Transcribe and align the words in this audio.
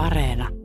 Areena. 0.00 0.59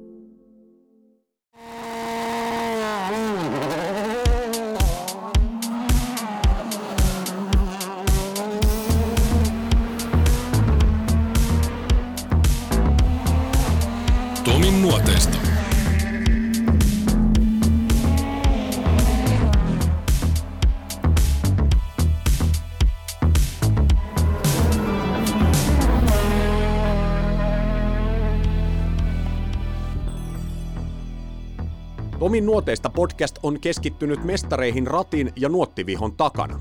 Nuoteista 32.45 32.89
podcast 32.89 33.39
on 33.43 33.59
keskittynyt 33.59 34.23
mestareihin 34.23 34.87
ratin 34.87 35.33
ja 35.35 35.49
nuottivihon 35.49 36.15
takana. 36.17 36.59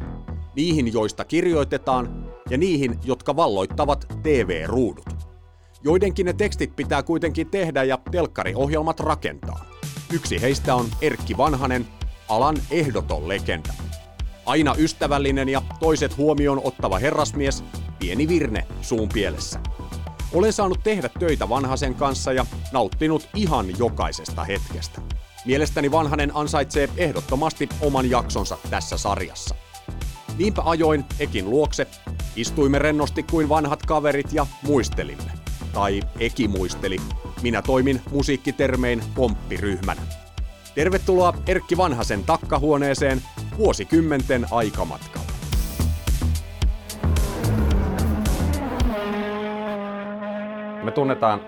Niihin, 0.57 0.93
joista 0.93 1.25
kirjoitetaan, 1.25 2.27
ja 2.51 2.59
niihin, 2.59 2.99
jotka 3.05 3.37
valloittavat 3.37 4.07
TV-ruudut. 4.23 5.07
Joidenkin 5.83 6.27
ne 6.27 6.33
tekstit 6.33 6.77
pitää 6.77 7.03
kuitenkin 7.03 7.51
tehdä 7.51 7.83
ja 7.83 7.99
telkkariohjelmat 8.11 9.01
rakentaa. 9.01 9.65
Yksi 10.13 10.43
heistä 10.43 10.75
on 10.75 10.87
Erkki 11.01 11.37
Vanhanen, 11.37 11.87
alan 12.29 12.57
ehdoton 12.71 13.29
legenda. 13.29 13.73
Aina 14.47 14.75
ystävällinen 14.79 15.49
ja 15.49 15.63
toiset 15.81 16.17
huomioon 16.17 16.61
ottava 16.65 16.99
herrasmies, 16.99 17.65
pieni 17.99 18.29
virne 18.29 18.67
suun 18.83 19.09
pielessä. 19.09 19.61
Olen 20.33 20.53
saanut 20.53 20.81
tehdä 20.85 21.11
töitä 21.19 21.49
Vanhasen 21.49 21.95
kanssa 21.95 22.33
ja 22.33 22.47
nauttinut 22.73 23.29
ihan 23.35 23.79
jokaisesta 23.79 24.45
hetkestä. 24.45 25.01
Mielestäni 25.45 25.91
Vanhanen 25.91 26.31
ansaitsee 26.35 26.89
ehdottomasti 26.97 27.69
oman 27.81 28.11
jaksonsa 28.11 28.59
tässä 28.71 28.99
sarjassa. 28.99 29.55
Niinpä 30.39 30.63
ajoin 30.65 31.05
Ekin 31.19 31.51
luokse, 31.51 31.87
istuimme 32.37 32.79
rennosti 32.79 33.23
kuin 33.23 33.49
vanhat 33.49 33.87
kaverit 33.87 34.33
ja 34.33 34.47
muistelimme. 34.63 35.31
Tai 35.73 36.01
Eki 36.21 36.49
muisteli, 36.49 36.97
minä 37.43 37.63
toimin 37.63 38.01
musiikkitermein 38.11 39.03
pomppiryhmänä. 39.15 40.03
Tervetuloa 40.75 41.35
Erkki 41.47 41.77
Vanhasen 41.77 42.25
takkahuoneeseen 42.25 43.23
vuosikymmenten 43.59 44.47
aikamatkalla. 44.51 45.27
Me 50.83 50.91
tunnetaan 50.91 51.41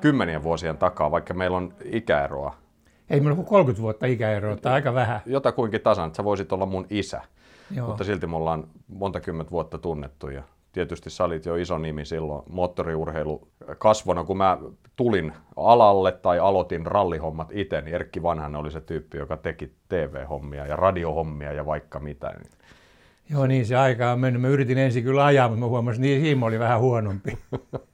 kymmenien 0.00 0.42
vuosien 0.42 0.78
takaa, 0.78 1.10
vaikka 1.10 1.34
meillä 1.34 1.56
on 1.56 1.74
ikäeroa. 1.84 2.59
Ei 3.10 3.20
meillä 3.20 3.30
ole 3.30 3.36
kuin 3.36 3.46
30 3.46 3.82
vuotta 3.82 4.06
ikäeroa, 4.06 4.56
tai 4.56 4.72
aika 4.72 4.94
vähän. 4.94 5.20
Jotakuinkin 5.26 5.80
tasan, 5.80 6.06
että 6.06 6.16
sä 6.16 6.24
voisit 6.24 6.52
olla 6.52 6.66
mun 6.66 6.86
isä. 6.90 7.22
Joo. 7.76 7.88
Mutta 7.88 8.04
silti 8.04 8.26
me 8.26 8.36
ollaan 8.36 8.64
monta 8.88 9.20
kymmentä 9.20 9.50
vuotta 9.50 9.78
tunnettu 9.78 10.28
ja 10.28 10.42
tietysti 10.72 11.10
sä 11.10 11.24
olit 11.24 11.46
jo 11.46 11.54
iso 11.56 11.78
nimi 11.78 12.04
silloin 12.04 12.42
moottoriurheilu 12.48 13.48
kasvona, 13.78 14.24
kun 14.24 14.36
mä 14.36 14.58
tulin 14.96 15.32
alalle 15.56 16.12
tai 16.12 16.38
aloitin 16.38 16.86
rallihommat 16.86 17.48
itse, 17.52 17.80
niin 17.80 17.94
Erkki 17.94 18.22
Vanhanen 18.22 18.60
oli 18.60 18.70
se 18.70 18.80
tyyppi, 18.80 19.18
joka 19.18 19.36
teki 19.36 19.72
TV-hommia 19.88 20.66
ja 20.66 20.76
radiohommia 20.76 21.52
ja 21.52 21.66
vaikka 21.66 22.00
mitä. 22.00 22.34
Joo, 23.30 23.46
niin 23.46 23.66
se 23.66 23.76
aika 23.76 24.12
on 24.12 24.20
mennyt. 24.20 24.42
Mä 24.42 24.48
yritin 24.48 24.78
ensin 24.78 25.04
kyllä 25.04 25.24
ajaa, 25.24 25.48
mutta 25.48 25.60
mä 25.60 25.66
huomasin, 25.66 26.04
että 26.04 26.14
niin 26.14 26.20
siinä 26.20 26.46
oli 26.46 26.58
vähän 26.58 26.80
huonompi. 26.80 27.38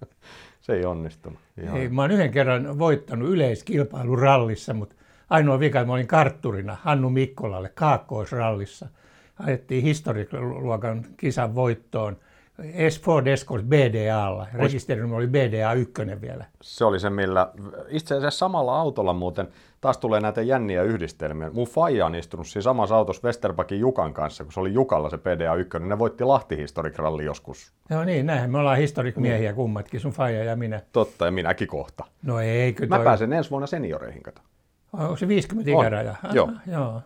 Se 0.61 0.73
ei 0.73 0.85
onnistunut. 0.85 1.39
Ihan. 1.63 1.77
Ei, 1.77 1.89
mä 1.89 2.03
oon 2.03 2.11
yhden 2.11 2.31
kerran 2.31 2.79
voittanut 2.79 3.29
yleiskilpailun 3.29 4.19
rallissa, 4.19 4.75
mutta 4.75 4.96
ainoa 5.31 5.61
vika, 5.61 5.81
että 5.81 5.87
mä 5.87 5.93
olin 5.93 6.07
kartturina 6.07 6.77
Hannu 6.83 7.11
Mikkolalle 7.11 7.71
Kaakkoisrallissa. 7.75 8.89
Ajettiin 9.47 9.83
historialuokan 9.83 11.05
kisan 11.17 11.55
voittoon 11.55 12.17
S4 12.63 13.29
Escort 13.29 13.65
BDAlla. 13.65 14.47
Rekisterinumero 14.55 15.19
oli 15.19 15.27
BDA 15.27 15.73
1 15.73 15.93
vielä. 16.21 16.45
Se 16.63 16.85
oli 16.85 17.01
se, 17.01 17.11
millä 17.11 17.53
itse 17.89 18.15
asiassa 18.17 18.39
samalla 18.39 18.81
autolla 18.81 19.13
muuten 19.13 19.49
taas 19.81 19.99
tulee 19.99 20.21
näitä 20.21 20.43
jänniä 20.43 20.83
yhdistelmiä. 20.83 21.51
Mun 21.51 21.67
faija 21.67 22.07
on 22.07 22.15
istunut 22.15 22.47
siinä 22.47 22.63
samassa 22.63 22.97
autossa 22.97 23.23
Westerbakin 23.25 23.81
Jukan 23.81 24.13
kanssa, 24.15 24.45
kun 24.45 24.53
se 24.53 24.61
oli 24.61 24.73
Jukalla 24.73 25.11
se 25.11 25.19
PDA 25.19 25.55
1, 25.55 25.79
niin 25.79 25.89
ne 25.89 25.99
voitti 25.99 26.25
Lahti 26.25 26.57
Historic 26.57 26.99
Rally 26.99 27.23
joskus. 27.23 27.73
Joo 27.91 28.05
niin, 28.05 28.27
näinhän 28.27 28.51
me 28.51 28.59
ollaan 28.59 28.79
historic-miehiä 28.79 29.53
kummatkin, 29.53 30.01
sun 30.01 30.13
faija 30.13 30.45
ja 30.45 30.57
minä. 30.57 30.81
Totta, 30.93 31.25
ja 31.25 31.31
minäkin 31.31 31.69
kohta. 31.69 32.05
No 32.23 32.41
ei, 32.41 32.73
kyllä 32.73 32.89
Mä 32.89 32.97
toi- 32.97 33.05
pääsen 33.05 33.33
ensi 33.33 33.51
vuonna 33.51 33.67
senioreihin, 33.67 34.23
kato. 34.23 34.41
Onko 34.99 35.17
se 35.17 35.29
50 35.29 35.71
On, 35.71 35.81
ikäraja? 35.81 36.15
Joo. 36.35 36.53
joo. 36.67 37.03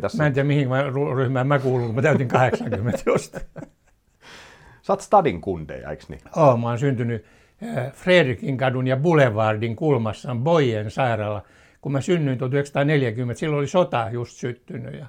Tässä. 0.00 0.18
Mä 0.18 0.26
en 0.26 0.32
tiedä 0.32 0.46
mihin 0.46 0.68
mä, 0.68 0.82
ryhmään 1.16 1.46
mä 1.46 1.58
kuulun, 1.58 1.86
kun 1.86 1.94
mä 1.94 2.02
täytin 2.02 2.28
80 2.28 3.02
jostain. 3.06 3.44
Sä 4.82 4.92
oot 4.92 5.00
stadin 5.00 5.40
kundeja, 5.40 5.90
eiks 5.90 6.08
niin? 6.08 6.20
Oo, 6.36 6.56
mä 6.56 6.68
oon 6.68 6.78
syntynyt 6.78 7.24
äh, 7.62 7.92
Fredrikin 7.92 8.56
kadun 8.56 8.86
ja 8.86 8.96
Boulevardin 8.96 9.76
kulmassa 9.76 10.30
on 10.30 10.44
Boyen 10.44 10.90
sairaala. 10.90 11.42
Kun 11.80 11.92
mä 11.92 12.00
synnyin 12.00 12.38
1940, 12.38 13.40
silloin 13.40 13.58
oli 13.58 13.66
sota 13.66 14.08
just 14.12 14.32
syttynyt 14.32 14.94
ja 14.94 15.06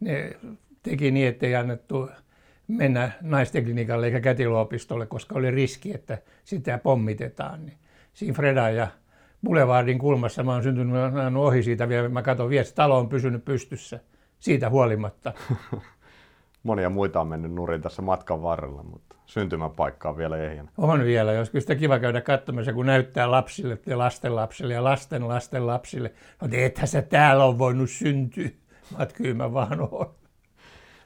ne 0.00 0.32
teki 0.82 1.10
niin, 1.10 1.28
että 1.28 1.46
ei 1.46 1.54
annettu 1.56 2.10
mennä 2.68 3.10
naisteklinikalle 3.20 4.06
eikä 4.06 4.20
kätilöopistolle, 4.20 5.06
koska 5.06 5.34
oli 5.34 5.50
riski, 5.50 5.94
että 5.94 6.18
sitä 6.44 6.78
pommitetaan. 6.78 7.66
Niin 7.66 7.78
siinä 8.12 8.34
Freda 8.34 8.70
ja 8.70 8.88
Boulevardin 9.44 9.98
kulmassa 9.98 10.42
mä 10.42 10.52
oon 10.52 10.62
syntynyt, 10.62 11.12
mä 11.12 11.24
oon 11.24 11.36
ohi 11.36 11.62
siitä 11.62 11.88
vielä, 11.88 12.08
mä 12.08 12.22
katson 12.22 12.48
vielä, 12.48 12.62
että 12.62 12.74
talo 12.74 12.98
on 12.98 13.08
pysynyt 13.08 13.44
pystyssä 13.44 14.00
siitä 14.38 14.70
huolimatta. 14.70 15.32
Monia 16.62 16.90
muita 16.90 17.20
on 17.20 17.28
mennyt 17.28 17.52
nurin 17.52 17.82
tässä 17.82 18.02
matkan 18.02 18.42
varrella, 18.42 18.82
mutta 18.82 19.16
syntymäpaikka 19.26 20.08
on 20.08 20.16
vielä 20.16 20.36
ehjänä. 20.36 20.70
On 20.78 21.04
vielä, 21.04 21.32
jos 21.32 21.50
kyllä 21.50 21.60
sitä 21.60 21.74
kiva 21.74 21.98
käydä 21.98 22.20
katsomassa, 22.20 22.72
kun 22.72 22.86
näyttää 22.86 23.30
lapsille 23.30 23.78
ja 23.86 23.98
lasten 23.98 24.36
lapsille 24.36 24.74
ja 24.74 24.84
lasten 24.84 25.28
lasten 25.28 25.66
lapsille. 25.66 26.12
No 26.40 26.48
ethän 26.52 26.88
sä 26.88 27.02
täällä 27.02 27.44
on 27.44 27.58
voinut 27.58 27.90
syntyä. 27.90 28.48
Mä 28.98 29.06
kyllä 29.06 29.34
mä 29.34 29.52
vaan 29.52 29.80
oon. 29.80 30.19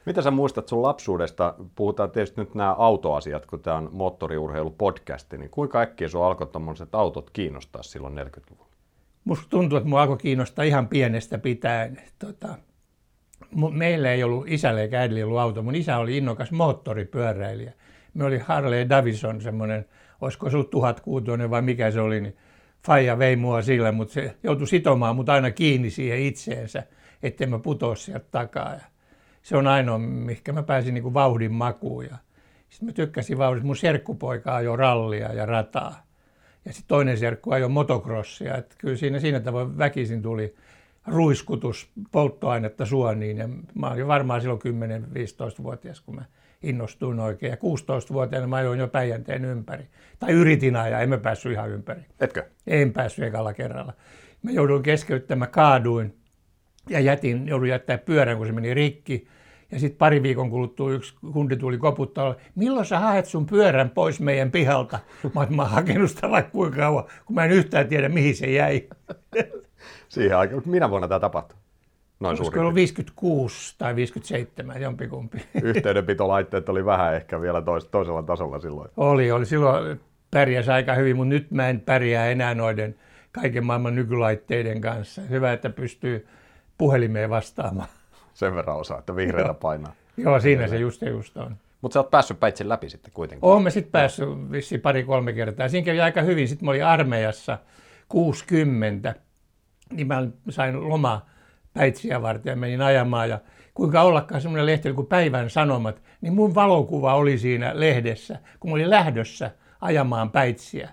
Mitä 0.05 0.21
sä 0.21 0.31
muistat 0.31 0.67
sun 0.67 0.81
lapsuudesta? 0.81 1.55
Puhutaan 1.75 2.11
tietysti 2.11 2.41
nyt 2.41 2.55
nämä 2.55 2.73
autoasiat, 2.73 3.45
kun 3.45 3.59
tämä 3.59 3.77
on 3.77 3.89
moottoriurheilupodcasti, 3.91 5.37
niin 5.37 5.49
kuinka 5.49 5.79
äkkiä 5.79 6.07
sun 6.07 6.25
alkoi 6.25 6.47
tommoset 6.47 6.95
autot 6.95 7.29
kiinnostaa 7.29 7.83
silloin 7.83 8.17
40-luvulla? 8.17 8.69
Musta 9.23 9.45
tuntuu, 9.49 9.77
että 9.77 9.89
mua 9.89 10.01
alkoi 10.01 10.17
kiinnostaa 10.17 10.65
ihan 10.65 10.87
pienestä 10.87 11.37
pitäen. 11.37 12.01
Tota, 12.19 12.55
meillä 13.71 14.11
ei 14.11 14.23
ollut 14.23 14.47
isällä 14.47 14.81
eikä 14.81 14.99
äidillä 14.99 15.25
ollut 15.25 15.39
auto. 15.39 15.63
Mun 15.63 15.75
isä 15.75 15.97
oli 15.97 16.17
innokas 16.17 16.51
moottoripyöräilijä. 16.51 17.73
Me 18.13 18.25
oli 18.25 18.37
Harley 18.37 18.89
Davidson 18.89 19.41
semmoinen, 19.41 19.85
olisiko 20.21 20.49
se 20.49 20.55
ollut 20.55 20.69
tuhatkuutoinen 20.69 21.49
vai 21.49 21.61
mikä 21.61 21.91
se 21.91 22.01
oli, 22.01 22.21
niin 22.21 22.37
Faija 22.85 23.19
vei 23.19 23.35
mua 23.35 23.61
sillä, 23.61 23.91
mutta 23.91 24.13
se 24.13 24.35
joutui 24.43 24.67
sitomaan 24.67 25.15
mut 25.15 25.29
aina 25.29 25.51
kiinni 25.51 25.89
siihen 25.89 26.19
itseensä, 26.19 26.83
ettei 27.23 27.47
mä 27.47 27.59
putoa 27.59 27.95
sieltä 27.95 28.25
takaa. 28.31 28.75
Se 29.45 29.57
on 29.57 29.67
ainoa, 29.67 29.97
mihinkä 29.97 30.53
mä 30.53 30.63
pääsin 30.63 30.93
niin 30.93 31.03
kuin 31.03 31.13
vauhdin 31.13 31.53
makuun. 31.53 32.05
Ja 32.05 32.17
sitten 32.69 32.85
mä 32.89 32.91
tykkäsin 32.91 33.37
vauhdista. 33.37 33.65
Mun 33.65 33.75
serkkupoika 33.75 34.55
ajoi 34.55 34.77
rallia 34.77 35.33
ja 35.33 35.45
rataa. 35.45 36.03
Ja 36.65 36.73
sitten 36.73 36.87
toinen 36.87 37.17
serkku 37.17 37.51
ajoi 37.51 37.69
motocrossia. 37.69 38.57
Että 38.57 38.75
kyllä 38.77 38.97
siinä, 38.97 39.19
siinä 39.19 39.39
tavoin 39.39 39.77
väkisin 39.77 40.21
tuli 40.21 40.55
ruiskutus 41.07 41.91
polttoainetta 42.11 42.85
suoniin. 42.85 43.37
Ja 43.37 43.49
mä 43.75 43.89
olin 43.89 44.07
varmaan 44.07 44.41
silloin 44.41 44.61
10-15-vuotias, 44.61 46.01
kun 46.01 46.15
mä 46.15 46.25
innostuin 46.63 47.19
oikein. 47.19 47.49
Ja 47.49 47.57
16-vuotiaana 47.57 48.47
mä 48.47 48.55
ajoin 48.55 48.79
jo 48.79 48.87
Päijänteen 48.87 49.45
ympäri. 49.45 49.87
Tai 50.19 50.31
yritin 50.31 50.75
ajaa, 50.75 51.01
en 51.01 51.09
mä 51.09 51.17
päässyt 51.17 51.51
ihan 51.51 51.69
ympäri. 51.69 52.01
Etkö? 52.19 52.43
En 52.67 52.93
päässyt 52.93 53.25
ekalla 53.25 53.53
kerralla. 53.53 53.93
Mä 54.43 54.51
jouduin 54.51 54.83
keskeyttämään, 54.83 55.51
kaaduin 55.51 56.15
ja 56.89 56.99
jätin, 56.99 57.47
jouduin 57.47 57.69
jättää 57.69 57.97
pyörän, 57.97 58.37
kun 58.37 58.45
se 58.45 58.51
meni 58.51 58.73
rikki. 58.73 59.27
Ja 59.75 59.79
sitten 59.79 59.97
pari 59.97 60.23
viikon 60.23 60.49
kuluttua 60.49 60.91
yksi 60.91 61.15
kundi 61.33 61.55
tuli 61.55 61.77
koputtaa, 61.77 62.35
milloin 62.55 62.85
sä 62.85 62.99
haet 62.99 63.25
sun 63.25 63.45
pyörän 63.45 63.89
pois 63.89 64.19
meidän 64.19 64.51
pihalta? 64.51 64.99
Mä 65.23 65.41
oon, 65.41 65.55
mä 65.55 65.61
oon 65.61 65.71
hakenut 65.71 66.11
sitä 66.11 66.29
vaikka 66.29 66.51
kuinka 66.51 66.77
kauan, 66.77 67.03
kun 67.25 67.35
mä 67.35 67.45
en 67.45 67.51
yhtään 67.51 67.87
tiedä, 67.87 68.09
mihin 68.09 68.35
se 68.35 68.51
jäi. 68.51 68.87
Siihen 70.09 70.37
aikaan. 70.37 70.61
Minä 70.65 70.89
vuonna 70.89 71.07
tämä 71.07 71.19
tapahtui? 71.19 71.57
Noin 72.19 72.29
Olisiko 72.29 72.45
suurin 72.45 72.59
ollut 72.59 72.73
piirtein. 72.75 73.05
56 73.05 73.75
tai 73.77 73.95
57, 73.95 74.81
jompikumpi. 74.81 75.37
Yhteydenpitolaitteet 75.63 76.69
oli 76.69 76.85
vähän 76.85 77.15
ehkä 77.15 77.41
vielä 77.41 77.61
tois, 77.61 77.85
toisella 77.85 78.23
tasolla 78.23 78.59
silloin. 78.59 78.89
Oli, 78.97 79.31
oli. 79.31 79.45
Silloin 79.45 79.99
pärjäsi 80.31 80.71
aika 80.71 80.93
hyvin, 80.93 81.15
mutta 81.15 81.29
nyt 81.29 81.51
mä 81.51 81.69
en 81.69 81.79
pärjää 81.79 82.27
enää 82.27 82.55
noiden 82.55 82.95
kaiken 83.31 83.65
maailman 83.65 83.95
nykylaitteiden 83.95 84.81
kanssa. 84.81 85.21
Hyvä, 85.21 85.53
että 85.53 85.69
pystyy 85.69 86.27
puhelimeen 86.77 87.29
vastaamaan. 87.29 87.87
Sen 88.35 88.55
verran 88.55 88.77
osaa, 88.77 88.99
että 88.99 89.15
vihreätä 89.15 89.53
painaa. 89.53 89.93
Joo, 90.17 90.39
siinä 90.39 90.67
se 90.67 90.77
just 90.77 91.01
ja 91.01 91.09
just 91.09 91.37
on. 91.37 91.57
Mutta 91.81 91.93
sä 91.93 91.99
oot 91.99 92.11
päässyt 92.11 92.39
päitsin 92.39 92.69
läpi 92.69 92.89
sitten 92.89 93.13
kuitenkin. 93.13 93.45
Olen 93.45 93.63
mä 93.63 93.69
sitten 93.69 93.91
päässyt 93.91 94.29
vissiin 94.51 94.81
pari-kolme 94.81 95.33
kertaa. 95.33 95.69
Siinä 95.69 95.85
kävi 95.85 96.01
aika 96.01 96.21
hyvin. 96.21 96.47
Sitten 96.47 96.65
mä 96.65 96.71
olin 96.71 96.85
armeijassa 96.85 97.57
60, 98.09 99.15
niin 99.91 100.07
mä 100.07 100.27
sain 100.49 100.89
loma 100.89 101.25
päitsiä 101.73 102.21
varten 102.21 102.51
ja 102.51 102.55
menin 102.55 102.81
ajamaan 102.81 103.29
ja 103.29 103.39
kuinka 103.73 104.01
ollakaan 104.01 104.41
semmoinen 104.41 104.65
lehti 104.65 104.93
kuin 104.93 105.07
Päivän 105.07 105.49
Sanomat, 105.49 106.01
niin 106.21 106.33
mun 106.33 106.55
valokuva 106.55 107.15
oli 107.15 107.37
siinä 107.37 107.71
lehdessä, 107.73 108.39
kun 108.59 108.71
mä 108.71 108.75
olin 108.75 108.89
lähdössä 108.89 109.51
ajamaan 109.81 110.31
päitsiä. 110.31 110.89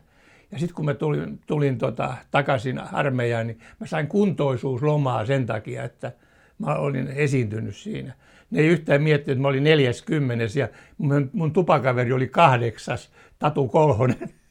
Ja 0.51 0.59
sitten 0.59 0.75
kun 0.75 0.85
mä 0.85 0.95
tulin, 0.95 1.41
tulin 1.47 1.79
tota, 1.79 2.15
takaisin 2.31 2.79
armeijaan, 2.79 3.47
niin 3.47 3.59
mä 3.81 3.87
sain 3.87 4.07
kuntoisuuslomaa 4.07 5.27
sen 5.27 5.47
takia, 5.47 5.85
että 5.85 6.13
mä 6.59 6.75
olin 6.75 7.09
esiintynyt 7.09 7.77
siinä. 7.77 8.13
Ne 8.51 8.61
ei 8.61 8.67
yhtään 8.67 9.03
miettinyt, 9.03 9.37
että 9.37 9.43
mä 9.43 9.49
olin 9.49 9.65
40 9.65 10.59
ja 10.59 10.69
mun, 10.99 11.31
mun 11.33 11.53
tupakaveri 11.53 12.13
oli 12.13 12.29
kahdeksas, 12.29 13.11
Tatu 13.39 13.69
Kolhonen. 13.69 14.31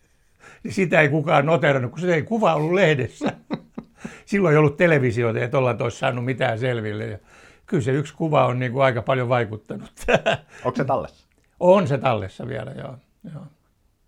Niin 0.63 0.74
sitä 0.74 1.01
ei 1.01 1.09
kukaan 1.09 1.45
noterannut, 1.45 1.92
kun 1.92 2.00
se 2.00 2.13
ei 2.13 2.21
kuva 2.21 2.53
ollut 2.53 2.74
lehdessä. 2.74 3.33
Silloin 4.25 4.53
ei 4.53 4.57
ollut 4.57 4.77
televisiota, 4.77 5.39
että 5.39 5.57
ollaan 5.57 5.81
olisi 5.81 5.98
saanut 6.00 6.25
mitään 6.25 6.59
selville. 6.59 7.06
Ja 7.06 7.18
kyllä 7.65 7.83
se 7.83 7.92
yksi 7.92 8.13
kuva 8.15 8.45
on 8.45 8.59
niin 8.59 8.71
kuin 8.71 8.83
aika 8.83 9.01
paljon 9.01 9.30
vaikuttanut. 9.30 9.92
Onko 10.65 10.77
se 10.77 10.86
tallessa? 10.86 11.25
On 11.59 11.88
se 11.88 11.98
tallessa 11.98 12.48
vielä, 12.48 12.71
joo. 12.71 12.95
joo. 13.33 13.44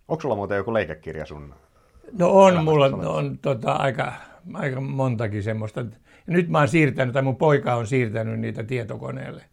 Onko 0.07 0.21
sulla 0.21 0.35
muuten 0.35 0.57
joku 0.57 0.73
leikekirja 0.73 1.25
sun 1.25 1.53
No 2.19 2.29
on, 2.29 2.63
mulla 2.63 2.85
on, 2.85 3.07
on 3.07 3.37
tota, 3.37 3.71
aika, 3.71 4.13
aika 4.53 4.81
montakin 4.81 5.43
semmoista. 5.43 5.85
Ja 6.27 6.33
nyt 6.33 6.49
mä 6.49 6.57
oon 6.57 6.67
siirtänyt, 6.67 7.13
tai 7.13 7.21
mun 7.21 7.35
poika 7.35 7.75
on 7.75 7.87
siirtänyt 7.87 8.39
niitä 8.39 8.63
tietokoneelle. 8.63 9.43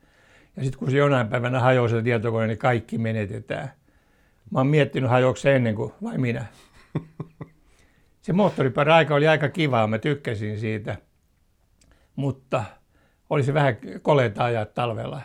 Ja 0.57 0.63
sitten 0.63 0.79
kun 0.79 0.91
se 0.91 0.97
jonain 0.97 1.29
päivänä 1.29 1.61
hajoaa 1.61 1.89
se 1.89 2.03
tietokone, 2.03 2.47
niin 2.47 2.59
kaikki 2.59 2.99
menetetään. 2.99 3.73
Mä 4.51 4.59
oon 4.59 4.67
miettinyt, 4.67 5.11
hajoako 5.11 5.37
se 5.37 5.57
ennen 5.57 5.75
kuin, 5.75 5.93
vai 6.03 6.19
minä. 6.19 6.45
Se 8.23 8.33
moottoripyöräaika 8.33 9.15
oli 9.15 9.29
aika 9.29 9.49
kivaa, 9.49 9.87
mä 9.87 9.99
tykkäsin 9.99 10.61
siitä. 10.61 10.97
Mutta 12.17 12.65
oli 13.31 13.43
se 13.43 13.55
vähän 13.55 13.77
koleita 14.03 14.45
ajaa 14.45 14.65
talvella. 14.65 15.21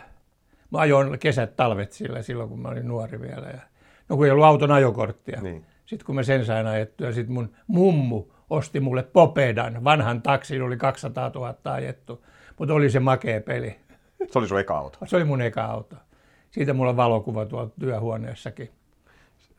Mä 0.70 0.78
ajoin 0.78 1.18
kesät 1.18 1.56
talvet 1.56 1.92
sillä 1.92 2.22
silloin, 2.22 2.48
kun 2.48 2.60
mä 2.60 2.68
olin 2.68 2.88
nuori 2.88 3.20
vielä. 3.20 3.46
Ja, 3.46 3.60
no 4.08 4.16
kun 4.16 4.26
ei 4.26 4.30
ollut 4.30 4.44
auton 4.44 4.70
ajokorttia. 4.70 5.40
Niin. 5.40 5.66
Sitten 5.86 6.06
kun 6.06 6.14
mä 6.14 6.22
sen 6.22 6.44
sain 6.44 6.66
ajettua, 6.66 7.12
sitten 7.12 7.34
mun 7.34 7.54
mummu 7.66 8.24
osti 8.50 8.80
mulle 8.80 9.02
Popedan, 9.02 9.84
vanhan 9.84 10.22
taksin, 10.22 10.62
oli 10.62 10.76
200 10.76 11.30
000 11.34 11.54
ajettu. 11.64 12.24
Mutta 12.58 12.74
oli 12.74 12.90
se 12.90 13.00
makea 13.00 13.40
peli. 13.40 13.76
Se 14.30 14.38
oli 14.38 14.48
sun 14.48 14.60
eka 14.60 14.78
auto? 14.78 14.98
Se 15.06 15.16
oli 15.16 15.24
mun 15.24 15.42
eka 15.42 15.64
auto. 15.64 15.96
Siitä 16.50 16.72
mulla 16.72 16.90
on 16.90 16.96
valokuva 16.96 17.46
tuolla 17.46 17.70
työhuoneessakin. 17.80 18.70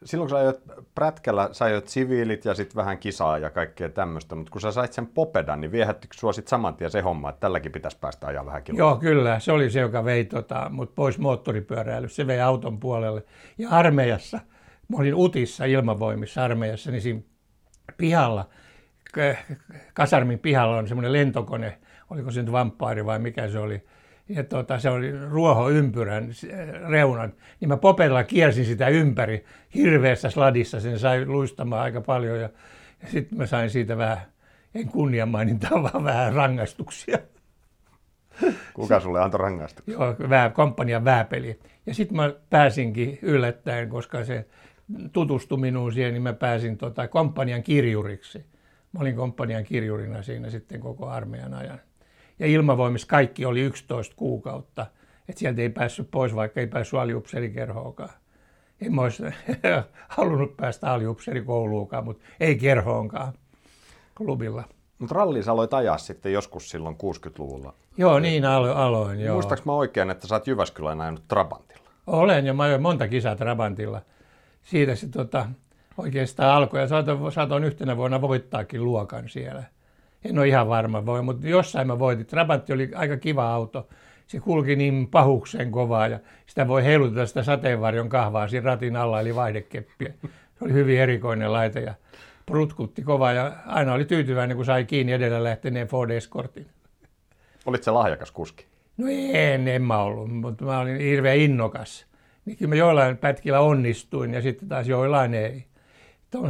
Silloin 0.03 0.29
kun 0.29 0.37
sä 0.37 0.37
ajoit 0.37 0.59
prätkällä, 0.95 1.49
sä 1.51 1.65
ajoit 1.65 1.87
siviilit 1.87 2.45
ja 2.45 2.53
sitten 2.53 2.75
vähän 2.75 2.97
kisaa 2.97 3.37
ja 3.37 3.49
kaikkea 3.49 3.89
tämmöistä, 3.89 4.35
mutta 4.35 4.51
kun 4.51 4.61
sä 4.61 4.71
sait 4.71 4.93
sen 4.93 5.07
Popedan, 5.07 5.61
niin 5.61 5.71
viehättikö 5.71 6.17
sua 6.17 6.33
sitten 6.33 6.49
saman 6.49 6.75
tien 6.75 6.91
se 6.91 7.01
homma, 7.01 7.29
että 7.29 7.39
tälläkin 7.39 7.71
pitäisi 7.71 7.97
päästä 8.01 8.27
ajaa 8.27 8.45
vähän 8.45 8.63
kiloa? 8.63 8.77
Joo, 8.77 8.95
kyllä. 8.95 9.39
Se 9.39 9.51
oli 9.51 9.69
se, 9.69 9.79
joka 9.79 10.05
vei 10.05 10.25
tota, 10.25 10.67
mut 10.69 10.95
pois 10.95 11.17
moottoripyöräilystä. 11.17 12.15
Se 12.15 12.27
vei 12.27 12.41
auton 12.41 12.79
puolelle. 12.79 13.23
Ja 13.57 13.69
armeijassa, 13.69 14.39
mä 14.87 14.97
olin 14.97 15.15
Utissa 15.15 15.65
ilmavoimissa 15.65 16.43
armeijassa, 16.43 16.91
niin 16.91 17.01
siinä 17.01 17.21
pihalla, 17.97 18.49
kasarmin 19.93 20.39
pihalla 20.39 20.77
on 20.77 20.87
semmoinen 20.87 21.13
lentokone, 21.13 21.77
oliko 22.09 22.31
se 22.31 22.41
nyt 22.41 22.51
vamppaari 22.51 23.05
vai 23.05 23.19
mikä 23.19 23.47
se 23.47 23.59
oli, 23.59 23.83
ja 24.29 24.43
tota, 24.43 24.79
se 24.79 24.89
oli 24.89 25.11
ruohoympyrän 25.29 26.29
reunan, 26.89 27.33
niin 27.59 27.69
mä 27.69 27.77
popella 27.77 28.23
kiersin 28.23 28.65
sitä 28.65 28.87
ympäri 28.87 29.45
hirveässä 29.75 30.29
sladissa, 30.29 30.79
sen 30.79 30.99
sai 30.99 31.25
luistamaan 31.25 31.81
aika 31.81 32.01
paljon 32.01 32.39
ja, 32.39 32.49
ja 33.01 33.07
sitten 33.07 33.37
mä 33.37 33.45
sain 33.45 33.69
siitä 33.69 33.97
vähän, 33.97 34.17
en 34.75 34.87
kunniamainintaa, 34.87 35.83
vaan 35.93 36.03
vähän 36.03 36.33
rangaistuksia. 36.33 37.17
Kuka 38.73 38.99
sulle 38.99 39.21
antoi 39.21 39.39
rangaistuksia? 39.39 39.93
Joo, 39.93 40.15
vää, 40.29 40.49
komppanian 40.49 41.05
vääpeli. 41.05 41.59
Ja 41.85 41.93
sitten 41.93 42.17
mä 42.17 42.33
pääsinkin 42.49 43.19
yllättäen, 43.21 43.89
koska 43.89 44.23
se 44.23 44.45
tutustui 45.13 45.57
minuun 45.57 45.93
siihen, 45.93 46.13
niin 46.13 46.23
mä 46.23 46.33
pääsin 46.33 46.77
tota, 46.77 47.07
komppanian 47.07 47.63
kirjuriksi. 47.63 48.45
Mä 48.91 48.99
olin 48.99 49.15
komppanian 49.15 49.63
kirjurina 49.63 50.21
siinä 50.23 50.49
sitten 50.49 50.79
koko 50.79 51.07
armeijan 51.07 51.53
ajan 51.53 51.79
ja 52.39 52.47
ilmavoimissa 52.47 53.07
kaikki 53.07 53.45
oli 53.45 53.61
11 53.61 54.15
kuukautta. 54.15 54.85
Että 55.29 55.39
sieltä 55.39 55.61
ei 55.61 55.69
päässyt 55.69 56.11
pois, 56.11 56.35
vaikka 56.35 56.59
ei 56.59 56.67
päässyt 56.67 56.99
aliupseerikerhoonkaan. 56.99 58.09
En 58.81 58.95
mä 58.95 59.01
olisi 59.01 59.23
halunnut 60.17 60.57
päästä 60.57 60.93
aliupseerikouluunkaan, 60.93 62.03
mutta 62.05 62.23
ei 62.39 62.55
kerhoonkaan 62.55 63.33
klubilla. 64.17 64.63
Mutta 64.99 65.15
ralli 65.15 65.43
sä 65.43 65.51
aloit 65.51 65.73
ajaa 65.73 65.97
sitten 65.97 66.33
joskus 66.33 66.69
silloin 66.69 66.95
60-luvulla. 66.95 67.73
Joo, 67.97 68.19
niin 68.19 68.43
alo- 68.43 68.75
aloin. 68.75 69.19
Joo. 69.19 69.33
Muistaaks 69.33 69.65
mä 69.65 69.73
oikein, 69.73 70.09
että 70.09 70.27
sä 70.27 70.35
oot 70.35 70.47
Jyväskylän 70.47 71.01
ajanut 71.01 71.27
Trabantilla? 71.27 71.89
Olen 72.07 72.45
ja 72.45 72.53
mä 72.53 72.63
ajoin 72.63 72.81
monta 72.81 73.07
kisaa 73.07 73.35
Trabantilla. 73.35 74.01
Siitä 74.63 74.95
se 74.95 75.07
tota, 75.07 75.49
oikeastaan 75.97 76.55
alkoi 76.55 76.79
ja 76.79 76.87
saatoin, 76.87 77.31
saatoin 77.31 77.63
yhtenä 77.63 77.97
vuonna 77.97 78.21
voittaakin 78.21 78.85
luokan 78.85 79.29
siellä– 79.29 79.63
en 80.25 80.39
ole 80.39 80.47
ihan 80.47 80.67
varma 80.67 81.05
voi, 81.05 81.21
mutta 81.21 81.47
jossain 81.47 81.87
mä 81.87 81.99
voitin. 81.99 82.25
Trabantti 82.25 82.73
oli 82.73 82.91
aika 82.95 83.17
kiva 83.17 83.53
auto. 83.53 83.87
Se 84.27 84.39
kulki 84.39 84.75
niin 84.75 85.07
pahuksen 85.07 85.71
kovaa 85.71 86.07
ja 86.07 86.19
sitä 86.45 86.67
voi 86.67 86.83
heiluttaa 86.83 87.25
sitä 87.25 87.43
sateenvarjon 87.43 88.09
kahvaa 88.09 88.47
siinä 88.47 88.65
ratin 88.65 88.95
alla, 88.95 89.19
eli 89.19 89.35
vaihdekeppiä. 89.35 90.13
Se 90.59 90.65
oli 90.65 90.73
hyvin 90.73 90.99
erikoinen 90.99 91.53
laite 91.53 91.79
ja 91.79 91.93
prutkutti 92.45 93.01
kovaa 93.01 93.33
ja 93.33 93.51
aina 93.65 93.93
oli 93.93 94.05
tyytyväinen, 94.05 94.57
kun 94.57 94.65
sai 94.65 94.85
kiinni 94.85 95.13
edellä 95.13 95.43
lähteneen 95.43 95.87
Ford 95.87 96.09
Escortin. 96.09 96.67
Olit 97.65 97.83
se 97.83 97.91
lahjakas 97.91 98.31
kuski? 98.31 98.65
No 98.97 99.05
en, 99.31 99.67
en 99.67 99.81
mä 99.81 99.97
ollut, 99.97 100.29
mutta 100.29 100.65
mä 100.65 100.79
olin 100.79 100.97
hirveän 100.97 101.37
innokas. 101.37 102.05
Niin 102.45 102.57
kyllä 102.57 102.69
mä 102.69 102.75
joillain 102.75 103.17
pätkillä 103.17 103.59
onnistuin 103.59 104.33
ja 104.33 104.41
sitten 104.41 104.69
taas 104.69 104.87
joillain 104.87 105.33
ei. 105.33 105.66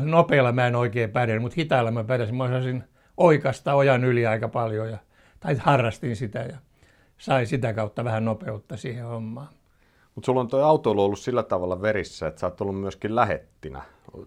Nopealla 0.04 0.52
mä 0.52 0.68
en 0.68 0.76
oikein 0.76 1.10
pärjännyt, 1.10 1.42
mutta 1.42 1.56
hitailla 1.56 1.92
mä 1.92 2.04
pärjäsin. 2.04 2.36
Mä 2.36 2.44
osasin 2.44 2.84
oikasta 3.18 3.74
ojan 3.74 4.04
yli 4.04 4.26
aika 4.26 4.48
paljon 4.48 4.90
ja, 4.90 4.98
tai 5.40 5.56
harrastin 5.56 6.16
sitä 6.16 6.40
ja 6.40 6.58
sai 7.18 7.46
sitä 7.46 7.74
kautta 7.74 8.04
vähän 8.04 8.26
nopeutta 8.26 8.78
siihen 8.78 9.06
hommaan. 9.06 9.48
Mutta 10.16 10.26
sulla 10.26 10.40
on 10.40 10.48
tuo 10.48 10.62
autoilu 10.62 11.04
ollut 11.04 11.20
sillä 11.20 11.44
tavalla 11.44 11.82
verissä, 11.82 12.28
että 12.28 12.40
sä 12.40 12.48
oot 12.48 12.62
ollut 12.62 12.82
myöskin 12.82 13.16
lähettinä. 13.16 13.82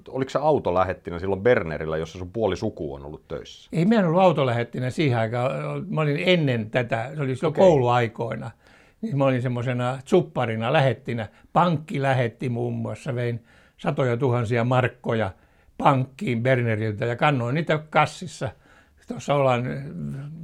Oliko 0.09 0.31
se 0.31 0.39
auto 0.39 0.75
lähettinä 0.75 1.19
silloin 1.19 1.43
Bernerillä, 1.43 1.97
jossa 1.97 2.19
sun 2.19 2.33
puoli 2.33 2.57
suku 2.57 2.95
on 2.95 3.05
ollut 3.05 3.29
töissä? 3.29 3.71
Ei 3.73 3.85
meidän 3.85 4.07
ollut 4.07 4.21
autolähettinä 4.21 4.91
siihen 4.91 5.19
aikaan. 5.19 5.51
Mä 5.89 6.01
olin 6.01 6.23
ennen 6.27 6.71
tätä, 6.71 7.11
se 7.15 7.23
oli 7.23 7.37
silloin 7.37 7.53
okay. 7.53 7.65
kouluaikoina. 7.65 8.51
Niin 9.01 9.19
mä 9.19 9.25
olin 9.25 9.43
semmoisena 9.43 9.99
tsupparina 10.05 10.73
lähettinä. 10.73 11.29
Pankki 11.53 12.03
lähetti 12.03 12.49
muun 12.49 12.75
muassa, 12.75 13.15
vein 13.15 13.45
satoja 13.81 14.17
tuhansia 14.17 14.65
markkoja 14.65 15.31
pankkiin 15.79 16.43
Berneriltä 16.43 17.05
ja 17.05 17.17
kannoin 17.17 17.55
niitä 17.55 17.79
kassissa– 17.91 18.49
tuossa 19.13 19.35
ollaan 19.35 19.65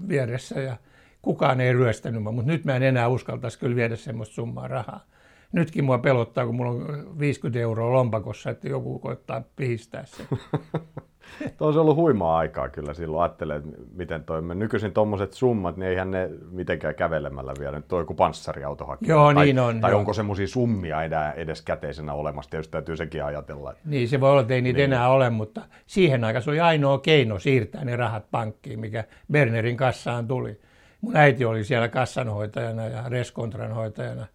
vieressä 0.08 0.60
ja 0.60 0.76
kukaan 1.22 1.60
ei 1.60 1.72
ryöstänyt 1.72 2.22
mua, 2.22 2.32
mutta 2.32 2.52
nyt 2.52 2.64
mä 2.64 2.76
en 2.76 2.82
enää 2.82 3.08
uskaltaisi 3.08 3.58
kyllä 3.58 3.76
viedä 3.76 3.96
semmoista 3.96 4.34
summaa 4.34 4.68
rahaa. 4.68 5.04
Nytkin 5.52 5.84
mua 5.84 5.98
pelottaa, 5.98 6.46
kun 6.46 6.54
mulla 6.54 6.70
on 6.70 7.18
50 7.18 7.58
euroa 7.58 7.92
lompakossa, 7.92 8.50
että 8.50 8.68
joku 8.68 8.98
koittaa 8.98 9.42
pihistää 9.56 10.04
sen. 10.06 10.26
Tuo 11.58 11.68
on 11.68 11.78
ollut 11.78 11.96
huimaa 11.96 12.38
aikaa 12.38 12.68
kyllä 12.68 12.94
silloin. 12.94 13.22
Ajattelee, 13.22 13.56
että 13.56 13.68
miten 13.96 14.24
toimii. 14.24 14.56
Nykyisin 14.56 14.92
tuommoiset 14.92 15.32
summat, 15.32 15.76
niin 15.76 15.88
eihän 15.88 16.10
ne 16.10 16.30
mitenkään 16.50 16.94
kävelemällä 16.94 17.54
vielä. 17.60 17.76
Nyt 17.76 17.92
on 17.92 17.98
joku 17.98 18.14
panssariauto 18.14 18.84
hakea. 18.84 19.08
Joo, 19.08 19.34
tai, 19.34 19.44
niin 19.44 19.58
on. 19.58 19.80
Tai 19.80 19.90
joo. 19.90 19.98
onko 19.98 20.12
semmoisia 20.12 20.48
summia 20.48 21.02
enää 21.02 21.32
edes 21.32 21.62
käteisenä 21.62 22.12
olemassa? 22.12 22.50
Tietysti 22.50 22.72
täytyy 22.72 22.96
sekin 22.96 23.24
ajatella. 23.24 23.74
Niin, 23.84 24.08
se 24.08 24.20
voi 24.20 24.30
olla, 24.30 24.40
että 24.40 24.54
ei 24.54 24.62
niitä 24.62 24.76
niin. 24.76 24.92
enää 24.92 25.08
ole, 25.08 25.30
mutta 25.30 25.60
siihen 25.86 26.24
aikaan 26.24 26.42
se 26.42 26.50
oli 26.50 26.60
ainoa 26.60 26.98
keino 26.98 27.38
siirtää 27.38 27.84
ne 27.84 27.96
rahat 27.96 28.30
pankkiin, 28.30 28.80
mikä 28.80 29.04
Bernerin 29.32 29.76
kassaan 29.76 30.28
tuli. 30.28 30.60
Mun 31.00 31.16
äiti 31.16 31.44
oli 31.44 31.64
siellä 31.64 31.88
kassanhoitajana 31.88 32.86
ja 32.86 33.08
reskontran 33.08 33.72
hoitajana. 33.72 34.26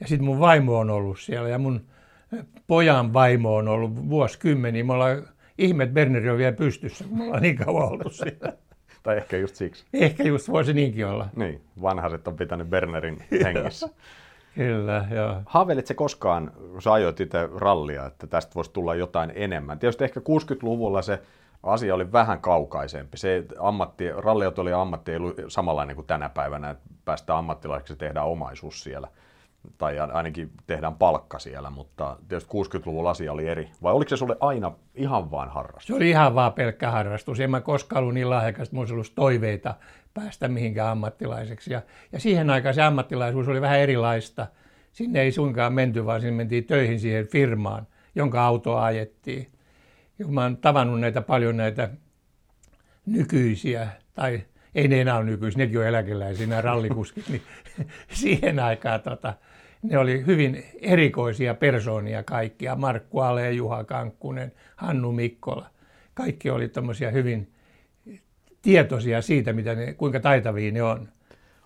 Ja 0.00 0.08
sitten 0.08 0.24
mun 0.24 0.40
vaimo 0.40 0.78
on 0.78 0.90
ollut 0.90 1.18
siellä 1.20 1.48
ja 1.48 1.58
mun 1.58 1.80
pojan 2.66 3.12
vaimo 3.12 3.56
on 3.56 3.68
ollut 3.68 4.08
vuosikymmeniä. 4.10 4.84
Me 4.84 4.92
ollaan 4.92 5.22
ihme, 5.58 5.84
että 5.84 5.94
Berneri 5.94 6.30
on 6.30 6.38
vielä 6.38 6.56
pystyssä, 6.56 7.04
kun 7.04 7.18
me 7.18 7.24
ollaan 7.24 7.42
niin 7.42 7.56
kauan 7.56 7.88
oltu 7.88 8.10
siellä. 8.10 8.52
tai 9.02 9.16
ehkä 9.16 9.36
just 9.36 9.56
siksi. 9.56 9.84
Ehkä 9.92 10.22
just 10.22 10.48
voisi 10.48 10.74
niinkin 10.74 11.06
olla. 11.06 11.28
Niin, 11.36 11.60
vanhaset 11.82 12.28
on 12.28 12.36
pitänyt 12.36 12.70
Bernerin 12.70 13.24
hengissä. 13.44 13.88
Kyllä, 14.54 15.06
joo. 15.10 15.42
Haaveilit 15.46 15.86
se 15.86 15.94
koskaan, 15.94 16.52
kun 16.72 16.82
sä 16.82 16.92
ajoit 16.92 17.20
itse 17.20 17.48
rallia, 17.56 18.06
että 18.06 18.26
tästä 18.26 18.54
voisi 18.54 18.72
tulla 18.72 18.94
jotain 18.94 19.32
enemmän? 19.34 19.78
Tietysti 19.78 20.04
ehkä 20.04 20.20
60-luvulla 20.20 21.02
se 21.02 21.22
asia 21.62 21.94
oli 21.94 22.12
vähän 22.12 22.40
kaukaisempi. 22.40 23.16
Se 23.16 23.44
ammatti, 23.58 24.12
ralliauto 24.12 24.62
oli 24.62 24.72
ammatti 24.72 25.10
ei 25.10 25.16
ollut 25.16 25.36
samanlainen 25.48 25.96
kuin 25.96 26.06
tänä 26.06 26.28
päivänä, 26.28 26.70
että 26.70 26.84
päästään 27.04 27.38
ammattilaiseksi 27.38 27.92
ja 27.92 27.96
tehdään 27.96 28.26
omaisuus 28.26 28.82
siellä. 28.82 29.08
Tai 29.78 29.98
ainakin 29.98 30.50
tehdään 30.66 30.94
palkka 30.94 31.38
siellä, 31.38 31.70
mutta 31.70 32.16
tietysti 32.28 32.50
60-luvun 32.50 33.10
asia 33.10 33.32
oli 33.32 33.48
eri. 33.48 33.68
Vai 33.82 33.92
oliko 33.92 34.08
se 34.08 34.16
sulle 34.16 34.36
aina 34.40 34.72
ihan 34.94 35.30
vaan 35.30 35.48
harrastus? 35.48 35.86
Se 35.86 35.94
oli 35.94 36.10
ihan 36.10 36.34
vaan 36.34 36.52
pelkkä 36.52 36.90
harrastus. 36.90 37.40
En 37.40 37.50
mä 37.50 37.60
koskaan 37.60 38.00
ollut 38.00 38.14
niin 38.14 38.30
lahjakas, 38.30 38.68
että 38.68 38.94
olisi 38.94 39.12
toiveita 39.14 39.74
päästä 40.14 40.48
mihinkään 40.48 40.88
ammattilaiseksi. 40.88 41.72
Ja, 41.72 41.82
ja 42.12 42.20
siihen 42.20 42.50
aikaan 42.50 42.74
se 42.74 42.82
ammattilaisuus 42.82 43.48
oli 43.48 43.60
vähän 43.60 43.78
erilaista. 43.78 44.46
Sinne 44.92 45.20
ei 45.20 45.32
suinkaan 45.32 45.72
menty, 45.72 46.06
vaan 46.06 46.20
sinne 46.20 46.36
mentiin 46.36 46.64
töihin 46.64 47.00
siihen 47.00 47.26
firmaan, 47.26 47.86
jonka 48.14 48.44
autoa 48.44 48.84
ajettiin. 48.84 49.50
Ja 50.18 50.26
mä 50.26 50.42
oon 50.42 50.56
tavannut 50.56 51.00
näitä 51.00 51.20
paljon 51.20 51.56
näitä 51.56 51.90
nykyisiä, 53.06 53.88
tai 54.14 54.42
ei 54.74 54.88
ne 54.88 55.00
enää 55.00 55.16
ole 55.16 55.24
nykyisiä, 55.24 55.58
nekin 55.58 55.78
on 55.78 55.86
eläkeläisiä, 55.86 56.46
nämä 56.46 56.60
rallikuskit, 56.60 57.28
niin 57.28 57.42
siihen 58.22 58.58
aikaan 58.58 59.00
tota, 59.00 59.34
ne 59.90 59.98
oli 59.98 60.26
hyvin 60.26 60.64
erikoisia 60.80 61.54
persoonia 61.54 62.22
kaikkia. 62.22 62.76
Markku 62.76 63.20
Ale, 63.20 63.52
Juha 63.52 63.84
Kankkunen, 63.84 64.52
Hannu 64.76 65.12
Mikkola. 65.12 65.70
Kaikki 66.14 66.50
oli 66.50 66.68
tämmöisiä 66.68 67.10
hyvin 67.10 67.52
tietoisia 68.62 69.22
siitä, 69.22 69.52
mitä 69.52 69.74
ne, 69.74 69.94
kuinka 69.94 70.20
taitavia 70.20 70.72
ne 70.72 70.82
on. 70.82 71.08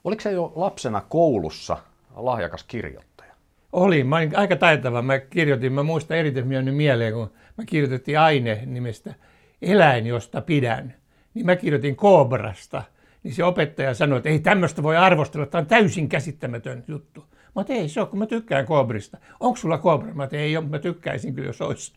Oliko 0.04 0.20
se 0.20 0.32
jo 0.32 0.52
lapsena 0.56 1.00
koulussa 1.08 1.76
lahjakas 2.16 2.64
kirjoittaja? 2.64 3.34
Oli. 3.72 4.04
Mä 4.04 4.16
olin 4.16 4.36
aika 4.36 4.56
taitava. 4.56 5.02
Mä 5.02 5.18
kirjoitin, 5.18 5.72
mä 5.72 5.82
muistan 5.82 6.16
erityisesti 6.16 6.70
mieleen, 6.70 7.14
kun 7.14 7.30
mä 7.58 7.64
kirjoitettiin 7.64 8.18
aine 8.18 8.62
nimestä 8.66 9.14
Eläin, 9.62 10.06
josta 10.06 10.40
pidän. 10.40 10.94
Niin 11.34 11.46
mä 11.46 11.56
kirjoitin 11.56 11.96
Kobrasta. 11.96 12.82
Niin 13.22 13.34
se 13.34 13.44
opettaja 13.44 13.94
sanoi, 13.94 14.16
että 14.16 14.28
ei 14.28 14.38
tämmöistä 14.38 14.82
voi 14.82 14.96
arvostella, 14.96 15.46
tämä 15.46 15.60
on 15.60 15.66
täysin 15.66 16.08
käsittämätön 16.08 16.84
juttu. 16.88 17.24
Mä 17.54 17.64
ei 17.68 17.88
se 17.88 18.00
ole, 18.00 18.08
kun 18.08 18.18
mä 18.18 18.26
tykkään 18.26 18.66
kobrista. 18.66 19.18
Onko 19.40 19.56
sulla 19.56 19.78
kobra? 19.78 20.14
Mä 20.14 20.28
ei 20.32 20.56
ole, 20.56 20.66
mä 20.66 20.78
tykkäisin 20.78 21.34
kyllä, 21.34 21.48
jos 21.48 21.60
olisi. 21.60 21.92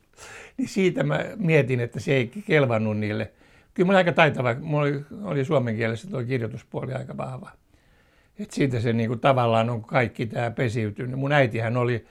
Niin 0.58 0.68
siitä 0.68 1.04
mä 1.04 1.20
mietin, 1.36 1.80
että 1.80 2.00
se 2.00 2.14
ei 2.14 2.32
kelvannut 2.48 2.98
niille. 2.98 3.32
Kyllä 3.74 3.92
mä 3.92 3.98
aika 3.98 4.12
taitava, 4.12 4.56
mulla 4.60 4.82
oli, 4.84 5.06
oli 5.24 5.46
suomen 5.46 5.76
kielessä 5.76 6.10
tuo 6.10 6.24
kirjoituspuoli 6.24 6.94
aika 6.94 7.18
vahva. 7.18 7.50
Et 8.40 8.52
siitä 8.52 8.80
se 8.80 8.94
niin 8.94 9.10
kuin, 9.10 9.20
tavallaan 9.20 9.70
on 9.70 9.82
kaikki 9.82 10.26
tämä 10.26 10.52
pesiytynyt. 10.52 11.20
Mun 11.20 11.32
äitihän 11.32 11.78
oli 11.78 12.06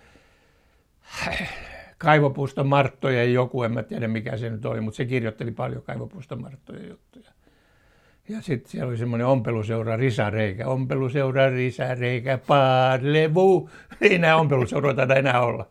Kaivopuuston 1.99 2.67
Marttojen 2.67 3.35
joku, 3.35 3.63
en 3.63 3.73
mä 3.73 3.83
tiedä 3.83 4.09
mikä 4.09 4.37
se 4.37 4.51
nyt 4.51 4.65
oli, 4.65 4.81
mutta 4.81 4.97
se 4.97 5.05
kirjoitteli 5.05 5.51
paljon 5.51 5.83
Kaivopuuston 5.83 6.43
Marttojen 6.43 6.89
juttuja. 6.89 7.31
Ja 8.29 8.43
sitten 8.43 8.71
siellä 8.71 8.89
oli 8.89 8.97
semmoinen 8.97 9.27
ompeluseura 9.27 9.97
Risareikä. 9.97 10.67
Ompeluseura 10.67 11.51
Risareikä, 11.51 12.39
parlevu. 12.47 13.71
Ei 14.01 14.15
enää 14.15 14.37
ompeluseuroita 14.37 15.15
enää 15.15 15.41
olla. 15.41 15.67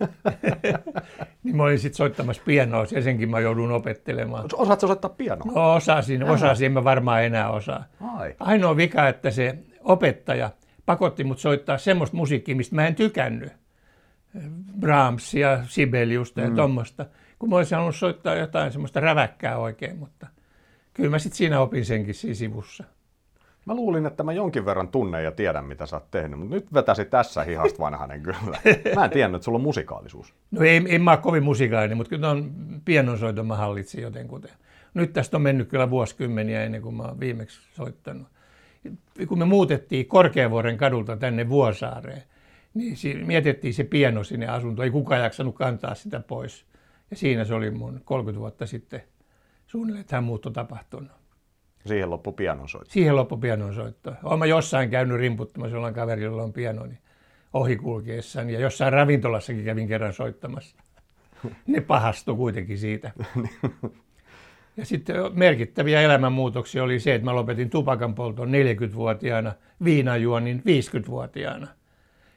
niin 1.42 1.56
mä 1.56 1.62
olin 1.62 1.78
sitten 1.78 1.96
soittamassa 1.96 2.42
pianoa 2.46 2.86
ja 2.90 3.02
senkin 3.02 3.30
mä 3.30 3.40
joudun 3.40 3.72
opettelemaan. 3.72 4.48
Osaatko 4.52 4.86
soittaa 4.86 5.10
pianoa? 5.10 5.52
No 5.54 5.74
osasin, 5.74 6.24
osasin, 6.24 6.66
en 6.66 6.72
mä 6.72 6.84
varmaan 6.84 7.24
enää 7.24 7.50
osaa. 7.50 7.84
Ai. 8.16 8.34
Ainoa 8.40 8.76
vika, 8.76 9.08
että 9.08 9.30
se 9.30 9.58
opettaja 9.80 10.50
pakotti 10.86 11.24
mut 11.24 11.38
soittaa 11.38 11.78
semmoista 11.78 12.16
musiikkia, 12.16 12.56
mistä 12.56 12.74
mä 12.74 12.86
en 12.86 12.94
tykännyt. 12.94 13.52
Brahmsia, 14.80 15.60
Sibeliusta 15.68 16.40
ja 16.40 16.50
mm. 16.50 16.56
tuommoista. 16.56 17.06
Kun 17.38 17.48
mä 17.48 17.56
olisin 17.56 17.76
halunnut 17.76 17.96
soittaa 17.96 18.34
jotain 18.34 18.72
semmoista 18.72 19.00
räväkkää 19.00 19.58
oikein, 19.58 19.98
mutta 19.98 20.26
kyllä 20.94 21.10
mä 21.10 21.18
sitten 21.18 21.36
siinä 21.36 21.60
opin 21.60 21.84
senkin 21.84 22.14
siinä 22.14 22.34
sivussa. 22.34 22.84
Mä 23.66 23.74
luulin, 23.74 24.06
että 24.06 24.22
mä 24.22 24.32
jonkin 24.32 24.66
verran 24.66 24.88
tunnen 24.88 25.24
ja 25.24 25.32
tiedän, 25.32 25.64
mitä 25.64 25.86
sä 25.86 25.96
oot 25.96 26.10
tehnyt, 26.10 26.38
mutta 26.38 26.54
nyt 26.54 26.74
vetäsi 26.74 27.04
tässä 27.04 27.44
hihasta 27.44 27.78
vanhanen 27.78 28.22
kyllä. 28.22 28.58
Mä 28.94 29.04
en 29.04 29.10
tiennyt, 29.10 29.38
että 29.38 29.44
sulla 29.44 29.56
on 29.56 29.62
musikaalisuus. 29.62 30.34
No 30.50 30.64
ei, 30.64 30.82
en 30.88 31.02
mä 31.02 31.10
ole 31.10 31.18
kovin 31.18 31.42
musikaalinen, 31.42 31.96
mutta 31.96 32.10
kyllä 32.10 32.30
on 32.30 32.52
pienonsoiton 32.84 33.46
mä 33.46 33.56
hallitsin 33.56 34.02
jotenkuten. 34.02 34.50
Nyt 34.94 35.12
tästä 35.12 35.36
on 35.36 35.42
mennyt 35.42 35.68
kyllä 35.68 35.90
vuosikymmeniä 35.90 36.64
ennen 36.64 36.82
kuin 36.82 36.94
mä 36.94 37.02
oon 37.02 37.20
viimeksi 37.20 37.60
soittanut. 37.72 38.28
Kun 39.28 39.38
me 39.38 39.44
muutettiin 39.44 40.06
Korkeavuoren 40.06 40.76
kadulta 40.76 41.16
tänne 41.16 41.48
Vuosaareen, 41.48 42.22
niin 42.74 43.26
mietittiin 43.26 43.74
se 43.74 43.84
pieno 43.84 44.24
sinne 44.24 44.46
asuntoon. 44.46 44.84
Ei 44.84 44.90
kukaan 44.90 45.20
jaksanut 45.20 45.54
kantaa 45.54 45.94
sitä 45.94 46.20
pois. 46.20 46.64
Ja 47.10 47.16
siinä 47.16 47.44
se 47.44 47.54
oli 47.54 47.70
mun 47.70 48.00
30 48.04 48.40
vuotta 48.40 48.66
sitten 48.66 49.02
suunnilleen 49.74 50.06
tämä 50.06 50.20
muutto 50.20 50.50
tapahtunut. 50.50 51.12
Siihen 51.86 52.10
loppu 52.10 52.32
pianonsoitto. 52.32 52.92
Siihen 52.92 53.16
loppu 53.16 53.36
pianonsoitto. 53.36 54.14
Olen 54.22 54.38
mä 54.38 54.46
jossain 54.46 54.90
käynyt 54.90 55.18
rimputtamassa 55.18 55.76
jollain 55.76 55.94
kaverilla, 55.94 56.30
jolla 56.30 56.42
on 56.42 56.52
piano, 56.52 56.86
niin 56.86 56.98
ohikulkeessaan. 57.52 58.50
Ja 58.50 58.60
jossain 58.60 58.92
ravintolassakin 58.92 59.64
kävin 59.64 59.88
kerran 59.88 60.12
soittamassa. 60.12 60.76
Ne 61.66 61.80
pahastu 61.80 62.36
kuitenkin 62.36 62.78
siitä. 62.78 63.12
Ja 64.76 64.86
sitten 64.86 65.16
merkittäviä 65.32 66.00
elämänmuutoksia 66.00 66.84
oli 66.84 67.00
se, 67.00 67.14
että 67.14 67.24
mä 67.24 67.34
lopetin 67.34 67.70
tupakan 67.70 68.14
polton 68.14 68.48
40-vuotiaana, 68.48 69.52
viinajuonin 69.84 70.62
50-vuotiaana. 70.66 71.66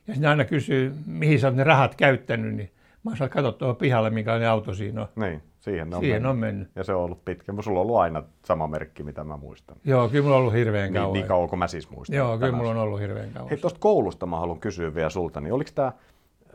Ja 0.08 0.14
sitten 0.14 0.30
aina 0.30 0.46
kysyy, 0.46 0.94
mihin 1.06 1.40
sä 1.40 1.48
oot 1.48 1.56
ne 1.56 1.64
rahat 1.64 1.96
käyttänyt, 1.96 2.56
niin 2.56 2.72
mä 3.04 3.12
oon 3.20 3.30
katsottua 3.30 3.74
pihalle, 3.74 4.10
minkälainen 4.10 4.50
auto 4.50 4.74
siinä 4.74 5.02
on. 5.02 5.08
Niin. 5.16 5.42
Siihen 5.68 5.94
on, 5.94 6.00
Siihen 6.00 6.16
mennyt. 6.16 6.30
on 6.30 6.38
mennyt. 6.38 6.70
Ja 6.76 6.84
se 6.84 6.94
on 6.94 7.04
ollut 7.04 7.26
pitkä. 7.26 7.52
Mutta 7.52 7.66
sulla 7.66 7.80
on 7.80 7.82
ollut 7.82 7.98
aina 7.98 8.24
sama 8.46 8.68
merkki, 8.68 9.04
mitä 9.04 9.24
mä 9.24 9.38
muistan. 9.38 9.78
Joo, 9.84 10.10
kyllä 10.10 10.24
mulla 10.24 10.36
on 10.36 10.42
ollut 10.42 10.54
hirveän 10.54 10.94
kauan. 10.94 11.14
Niin, 11.14 11.22
niin 11.22 11.28
kauan 11.28 11.50
kuin 11.50 11.60
mä 11.60 11.68
siis 11.68 11.90
muistan. 11.90 12.18
Joo, 12.18 12.38
kyllä 12.38 12.52
mulla 12.52 12.70
on 12.70 12.78
ollut 12.78 13.00
hirveän 13.00 13.30
kauan. 13.34 13.50
Hei, 13.50 13.58
tuosta 13.58 13.80
koulusta 13.80 14.26
mä 14.26 14.40
haluan 14.40 14.60
kysyä 14.60 14.96
vielä 14.96 15.10
sulta. 15.10 15.42
Niin 15.42 15.54
oliko 15.54 15.72
tämä 15.76 15.92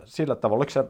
sillä 0.04 0.36
tavalla, 0.36 0.58
oliko 0.58 0.70
se 0.70 0.84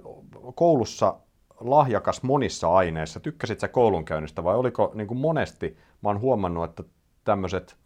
koulussa 0.55 1.15
lahjakas 1.61 2.23
monissa 2.23 2.75
aineissa? 2.75 3.21
Tykkäsit 3.21 3.61
sä 3.61 3.69
koulunkäynnistä 3.69 4.45
vai 4.45 4.57
oliko 4.57 4.93
niin 4.95 5.07
kuin 5.07 5.19
monesti, 5.19 5.77
mä 6.03 6.09
oon 6.09 6.21
huomannut, 6.21 6.65
että 6.65 6.83
tämmöiset, 7.25 7.77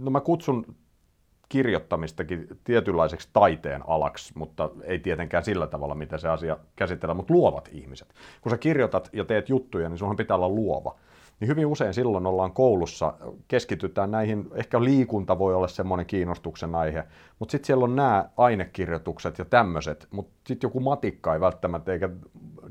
no 0.00 0.10
mä 0.10 0.20
kutsun 0.20 0.74
kirjoittamistakin 1.52 2.48
tietynlaiseksi 2.64 3.28
taiteen 3.32 3.82
alaksi, 3.86 4.32
mutta 4.36 4.70
ei 4.84 4.98
tietenkään 4.98 5.44
sillä 5.44 5.66
tavalla, 5.66 5.94
miten 5.94 6.18
se 6.18 6.28
asia 6.28 6.56
käsitellään, 6.76 7.16
mutta 7.16 7.34
luovat 7.34 7.68
ihmiset. 7.72 8.14
Kun 8.40 8.50
sä 8.50 8.58
kirjoitat 8.58 9.10
ja 9.12 9.24
teet 9.24 9.48
juttuja, 9.48 9.88
niin 9.88 9.98
sunhan 9.98 10.16
pitää 10.16 10.36
olla 10.36 10.48
luova. 10.48 10.94
Niin 11.40 11.48
hyvin 11.48 11.66
usein 11.66 11.94
silloin 11.94 12.26
ollaan 12.26 12.52
koulussa, 12.52 13.14
keskitytään 13.48 14.10
näihin, 14.10 14.50
ehkä 14.54 14.84
liikunta 14.84 15.38
voi 15.38 15.54
olla 15.54 15.68
semmoinen 15.68 16.06
kiinnostuksen 16.06 16.74
aihe, 16.74 17.04
mutta 17.38 17.52
sitten 17.52 17.66
siellä 17.66 17.84
on 17.84 17.96
nämä 17.96 18.28
ainekirjoitukset 18.36 19.38
ja 19.38 19.44
tämmöiset, 19.44 20.08
mutta 20.10 20.32
sitten 20.46 20.68
joku 20.68 20.80
matikka 20.80 21.34
ei 21.34 21.40
välttämättä, 21.40 21.92
eikä 21.92 22.08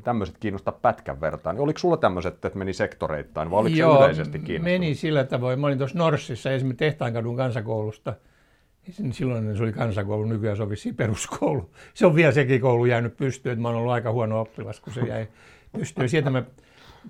tämmöiset 0.04 0.38
kiinnosta 0.40 0.72
pätkän 0.72 1.22
vertaan. 1.22 1.56
Niin 1.56 1.64
oliko 1.64 1.80
sulla 1.80 1.98
tämmöiset, 1.98 2.34
että 2.46 2.58
meni 2.60 2.74
sektoreittain 2.74 3.52
vai 3.52 3.60
oliko 3.60 3.78
Joo, 3.78 3.94
se 3.94 4.04
yleisesti 4.04 4.40
kiinnostunut? 4.40 4.64
meni 4.64 4.96
sillä 4.96 5.24
tavoin. 5.24 5.60
Mä 5.60 5.68
olin 5.68 5.78
tuossa 5.78 5.98
Norssissa 5.98 6.52
esimerkiksi 6.52 6.86
Tehtaankadun 6.86 7.38
kansakoulusta– 7.38 8.14
silloin 9.12 9.58
se 9.58 9.64
oli 9.64 9.74
kansakoulu, 9.74 10.26
nykyään 10.26 10.58
se 10.58 10.64
on 10.64 10.70
peruskoulu. 10.98 11.70
Se 11.94 12.06
on 12.06 12.16
vielä 12.16 12.32
sekin 12.32 12.62
koulu 12.62 12.86
jäänyt 12.86 13.18
pystyyn, 13.18 13.54
että 13.54 13.62
mä 13.62 13.68
oon 13.68 13.78
ollut 13.78 13.92
aika 13.92 14.12
huono 14.12 14.42
oppilas, 14.42 14.80
kun 14.80 14.94
se 14.94 15.02
jäi 15.02 15.28
pystyyn. 15.78 16.10
Sieltä 16.10 16.30
mä 16.30 16.44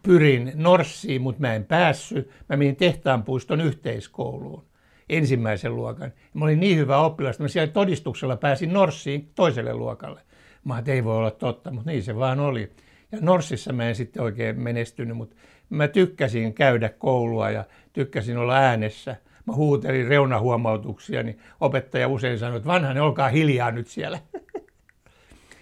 pyrin 0.03 0.51
Norssiin, 0.55 1.21
mutta 1.21 1.41
mä 1.41 1.53
en 1.55 1.65
päässyt. 1.65 2.29
Mä 2.49 2.57
menin 2.57 2.75
Tehtaanpuiston 2.75 3.61
yhteiskouluun 3.61 4.65
ensimmäisen 5.09 5.75
luokan. 5.75 6.13
Mä 6.33 6.45
olin 6.45 6.59
niin 6.59 6.77
hyvä 6.77 6.97
oppilas, 6.97 7.35
että 7.35 7.43
mä 7.43 7.47
siellä 7.47 7.71
todistuksella 7.71 8.37
pääsin 8.37 8.73
Norssiin 8.73 9.31
toiselle 9.35 9.73
luokalle. 9.73 10.21
Mä 10.63 10.79
että 10.79 10.91
ei 10.91 11.03
voi 11.03 11.17
olla 11.17 11.31
totta, 11.31 11.71
mutta 11.71 11.89
niin 11.89 12.03
se 12.03 12.15
vaan 12.15 12.39
oli. 12.39 12.71
Ja 13.11 13.17
Norssissa 13.21 13.73
mä 13.73 13.89
en 13.89 13.95
sitten 13.95 14.23
oikein 14.23 14.61
menestynyt, 14.61 15.17
mutta 15.17 15.35
mä 15.69 15.87
tykkäsin 15.87 16.53
käydä 16.53 16.89
koulua 16.89 17.49
ja 17.49 17.63
tykkäsin 17.93 18.37
olla 18.37 18.55
äänessä– 18.55 19.15
mä 19.45 19.53
huutelin 19.53 20.07
reunahuomautuksia, 20.07 21.24
niin 21.24 21.39
opettaja 21.60 22.07
usein 22.07 22.39
sanoi, 22.39 22.57
että 22.57 22.69
vanhanen, 22.69 23.03
olkaa 23.03 23.29
hiljaa 23.29 23.71
nyt 23.71 23.88
siellä. 23.88 24.19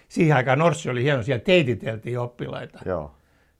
Siihen 0.08 0.36
aikaan 0.36 0.58
Norssi 0.58 0.90
oli 0.90 1.02
hieno, 1.02 1.22
siellä 1.22 1.44
teititeltiin 1.44 2.18
oppilaita. 2.18 2.78
Joo. 2.84 3.14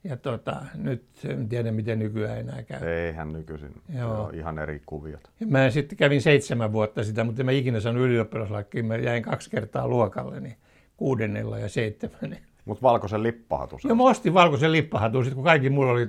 Ja 0.04 0.16
tota, 0.16 0.56
nyt 0.74 1.04
en 1.28 1.48
tiedä, 1.48 1.72
miten 1.72 1.98
nykyään 1.98 2.38
enää 2.38 2.62
käy. 2.62 2.88
Eihän 2.88 3.32
nykyisin. 3.32 3.74
Joo. 3.98 4.24
on 4.24 4.34
ihan 4.34 4.58
eri 4.58 4.82
kuviot. 4.86 5.30
Ja 5.40 5.46
mä 5.46 5.70
sitten 5.70 5.98
kävin 5.98 6.22
seitsemän 6.22 6.72
vuotta 6.72 7.04
sitä, 7.04 7.24
mutta 7.24 7.42
en 7.42 7.46
mä 7.46 7.52
ikinä 7.52 7.80
saanut 7.80 8.02
ylioppilaslakkiin. 8.02 8.86
Mä 8.86 8.96
jäin 8.96 9.22
kaksi 9.22 9.50
kertaa 9.50 9.88
luokalle, 9.88 10.40
niin 10.40 10.56
kuudennella 10.96 11.58
ja 11.58 11.68
seitsemännellä. 11.68 12.44
Mutta 12.64 12.82
valkoisen 12.82 13.22
lippahatun. 13.22 13.80
Joo, 13.84 13.94
mä 13.94 14.02
ostin 14.02 14.34
valkoisen 14.34 14.72
lippahatun, 14.72 15.24
sit 15.24 15.34
kun 15.34 15.44
kaikki 15.44 15.70
mulla 15.70 15.92
oli 15.92 16.08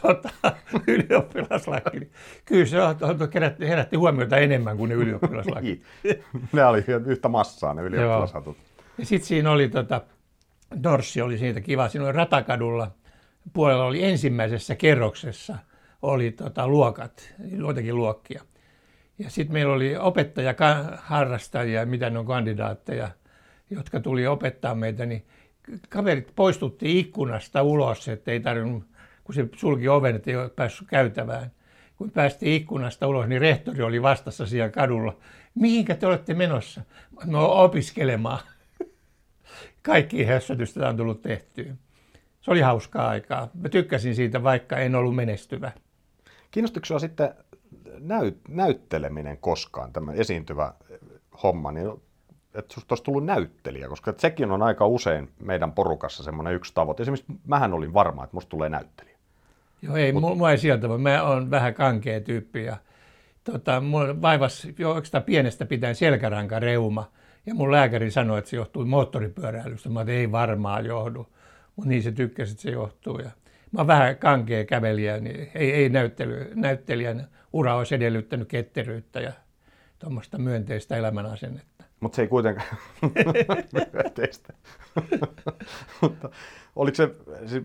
tuota, 0.00 0.30
ylioppilaslaki. 0.86 1.98
Niin 2.00 2.12
kyllä 2.44 2.66
se 2.66 2.78
herätti, 3.34 3.68
herätti 3.68 3.96
huomiota 3.96 4.36
enemmän 4.36 4.76
kuin 4.76 4.88
ne 4.88 4.94
ylioppilaslaki. 4.94 5.82
Niin. 6.04 6.24
ne 6.52 6.64
oli 6.64 6.84
yhtä 7.06 7.28
massaa 7.28 7.74
ne 7.74 7.82
ylioppilashatut. 7.82 8.56
Ja 8.98 9.06
sitten 9.06 9.28
siinä 9.28 9.50
oli, 9.50 9.68
tota, 9.68 10.00
Norssi 10.82 11.20
oli 11.20 11.38
siitä 11.38 11.60
kiva, 11.60 11.88
siinä 11.88 12.04
oli 12.04 12.12
Ratakadulla, 12.12 12.90
puolella 13.52 13.84
oli 13.84 14.04
ensimmäisessä 14.04 14.74
kerroksessa 14.74 15.58
oli 16.02 16.30
tota, 16.30 16.68
luokat, 16.68 17.34
joitakin 17.50 17.96
luokkia. 17.96 18.42
Ja 19.18 19.30
sitten 19.30 19.52
meillä 19.52 19.72
oli 19.72 19.96
opettajaharrastajia, 19.96 21.86
mitä 21.86 22.10
ne 22.10 22.18
on 22.18 22.26
kandidaatteja, 22.26 23.10
jotka 23.70 24.00
tuli 24.00 24.26
opettaa 24.26 24.74
meitä, 24.74 25.06
niin 25.06 25.26
kaverit 25.88 26.32
poistutti 26.36 26.98
ikkunasta 26.98 27.62
ulos, 27.62 28.08
että 28.08 28.30
ei 28.30 28.40
tarvinnut, 28.40 28.84
kun 29.30 29.34
se 29.34 29.48
sulki 29.56 29.88
oven, 29.88 30.16
että 30.16 30.30
ei 30.30 30.36
ole 30.36 30.48
päässyt 30.48 30.88
käytävään. 30.88 31.50
Kun 31.96 32.10
päästiin 32.10 32.52
ikkunasta 32.52 33.06
ulos, 33.06 33.26
niin 33.26 33.40
rehtori 33.40 33.82
oli 33.82 34.02
vastassa 34.02 34.46
siellä 34.46 34.68
kadulla. 34.70 35.16
Mihinkä 35.54 35.94
te 35.94 36.06
olette 36.06 36.34
menossa? 36.34 36.80
No 37.24 37.62
opiskelemaan. 37.64 38.38
Kaikki 39.82 40.24
hössötystä 40.24 40.88
on 40.88 40.96
tullut 40.96 41.22
tehtyä. 41.22 41.74
Se 42.40 42.50
oli 42.50 42.60
hauskaa 42.60 43.08
aikaa. 43.08 43.50
Mä 43.54 43.68
tykkäsin 43.68 44.14
siitä, 44.14 44.42
vaikka 44.42 44.76
en 44.76 44.94
ollut 44.94 45.16
menestyvä. 45.16 45.72
Kiinnostuiko 46.50 46.98
sitten 46.98 47.34
näyt, 47.98 48.38
näytteleminen 48.48 49.38
koskaan, 49.38 49.92
tämä 49.92 50.12
esiintyvä 50.12 50.74
homma, 51.42 51.72
niin 51.72 51.90
että 52.54 52.74
susta 52.74 52.92
olisi 52.92 53.04
tullut 53.04 53.24
näyttelijä, 53.24 53.88
koska 53.88 54.14
sekin 54.18 54.50
on 54.50 54.62
aika 54.62 54.86
usein 54.86 55.30
meidän 55.42 55.72
porukassa 55.72 56.22
semmoinen 56.22 56.54
yksi 56.54 56.74
tavoite. 56.74 57.02
Esimerkiksi 57.02 57.32
mähän 57.46 57.72
olin 57.72 57.94
varma, 57.94 58.24
että 58.24 58.36
musta 58.36 58.50
tulee 58.50 58.68
näyttelijä. 58.68 59.09
Joo, 59.82 59.96
ei, 59.96 60.12
Mut... 60.12 60.38
mua 60.38 60.50
ei 60.50 60.58
sieltä 60.58 60.88
voi. 60.88 60.98
Mä 60.98 61.22
oon 61.22 61.50
vähän 61.50 61.74
kankea 61.74 62.20
tyyppi 62.20 62.64
ja 62.64 62.76
tota, 63.44 63.80
mulla 63.80 64.22
vaivas 64.22 64.68
jo 64.78 64.90
oikeastaan 64.90 65.24
pienestä 65.24 65.66
pitäen 65.66 65.94
selkäranka 65.94 66.58
reuma. 66.58 67.10
Ja 67.46 67.54
mun 67.54 67.72
lääkäri 67.72 68.10
sanoi, 68.10 68.38
että 68.38 68.50
se 68.50 68.56
johtuu 68.56 68.84
moottoripyöräilystä. 68.84 69.88
Mä 69.88 70.00
että 70.00 70.12
ei 70.12 70.32
varmaan 70.32 70.86
johdu, 70.86 71.26
mutta 71.76 71.88
niin 71.88 72.02
se 72.02 72.12
tykkäsi, 72.12 72.52
että 72.52 72.62
se 72.62 72.70
johtuu. 72.70 73.18
Ja 73.18 73.30
mä 73.72 73.80
oon 73.80 73.86
vähän 73.86 74.16
kankea 74.16 74.64
kävelijä, 74.64 75.18
niin 75.18 75.50
ei, 75.54 75.72
ei 75.72 75.88
näyttely, 75.88 76.52
näyttelijän 76.54 77.28
ura 77.52 77.76
olisi 77.76 77.94
edellyttänyt 77.94 78.48
ketteryyttä 78.48 79.20
ja 79.20 79.32
tuommoista 79.98 80.38
myönteistä 80.38 80.96
elämänasennetta. 80.96 81.84
Mutta 82.00 82.16
se 82.16 82.22
ei 82.22 82.28
kuitenkaan 82.28 82.76
myönteistä. 83.92 84.52
Mutta 86.00 86.30
oliko 86.76 86.94
se, 86.94 87.14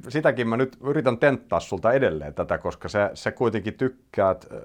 sitäkin 0.09 0.47
mä 0.47 0.57
nyt 0.57 0.77
yritän 0.81 1.17
tenttaa 1.17 1.59
sulta 1.59 1.93
edelleen 1.93 2.33
tätä, 2.33 2.57
koska 2.57 2.87
se, 2.87 3.09
se 3.13 3.31
kuitenkin 3.31 3.73
tykkäät, 3.73 4.47
äh, 4.51 4.59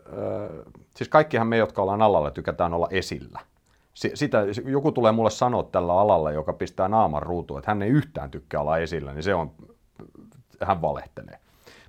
siis 0.97 1.09
kaikkihan 1.09 1.47
me, 1.47 1.57
jotka 1.57 1.83
ollaan 1.83 2.03
alalla, 2.03 2.31
tykätään 2.31 2.75
olla 2.75 2.89
esillä. 2.91 3.41
Sitä, 3.95 4.39
joku 4.65 4.93
tulee 4.93 5.13
mulle 5.13 5.31
sanoa 5.31 5.63
tällä 5.63 6.01
alalla, 6.01 6.31
joka 6.31 6.53
pistää 6.53 6.89
naaman 6.89 7.23
ruutuun, 7.23 7.59
että 7.59 7.71
hän 7.71 7.83
ei 7.83 7.91
yhtään 7.91 8.31
tykkää 8.31 8.61
olla 8.61 8.79
esillä, 8.79 9.13
niin 9.13 9.23
se 9.23 9.35
on, 9.35 9.51
hän 10.61 10.83
valehtelee. 10.83 11.39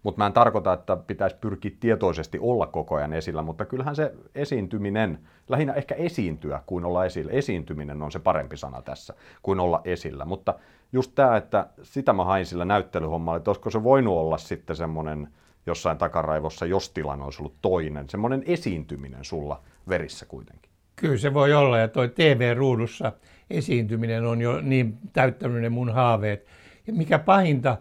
Mutta 0.04 0.18
mä 0.18 0.26
en 0.26 0.34
tarkoita, 0.34 0.74
että 0.74 0.96
pitäisi 0.96 1.36
pyrkiä 1.42 1.72
tietoisesti 1.80 2.40
olla 2.42 2.68
koko 2.68 2.96
ajan 2.96 3.14
esillä, 3.14 3.42
mutta 3.42 3.66
kyllähän 3.66 3.96
se 3.96 4.14
esiintyminen, 4.36 5.20
lähinnä 5.50 5.74
ehkä 5.74 5.96
esiintyä 5.96 6.64
kuin 6.66 6.86
olla 6.86 7.06
esillä. 7.06 7.32
Esiintyminen 7.32 8.02
on 8.02 8.12
se 8.12 8.20
parempi 8.20 8.58
sana 8.58 8.82
tässä 8.82 9.14
kuin 9.42 9.60
olla 9.60 9.82
esillä. 9.86 10.26
Mutta 10.26 10.54
just 10.94 11.12
tämä, 11.16 11.38
että 11.38 11.68
sitä 11.84 12.14
mä 12.14 12.26
hain 12.26 12.46
sillä 12.46 12.66
näyttelyhommalla, 12.66 13.38
että 13.38 13.50
olisiko 13.50 13.70
se 13.70 13.84
voinut 13.84 14.18
olla 14.18 14.38
sitten 14.38 14.76
semmoinen 14.76 15.28
jossain 15.66 15.98
takaraivossa, 15.98 16.66
jos 16.66 16.90
tilanne 16.90 17.26
olisi 17.26 17.42
ollut 17.42 17.56
toinen, 17.62 18.10
semmoinen 18.10 18.44
esiintyminen 18.46 19.26
sulla 19.26 19.62
verissä 19.90 20.26
kuitenkin. 20.26 20.72
Kyllä 20.96 21.18
se 21.18 21.34
voi 21.34 21.54
olla, 21.54 21.78
ja 21.78 21.88
toi 21.88 22.10
TV-ruudussa 22.10 23.12
esiintyminen 23.50 24.26
on 24.26 24.42
jo 24.42 24.62
niin 24.62 24.98
täyttänyt 25.14 25.62
ne 25.62 25.70
mun 25.70 25.94
haaveet. 25.94 26.46
Ja 26.88 26.94
mikä 26.94 27.20
pahinta 27.20 27.78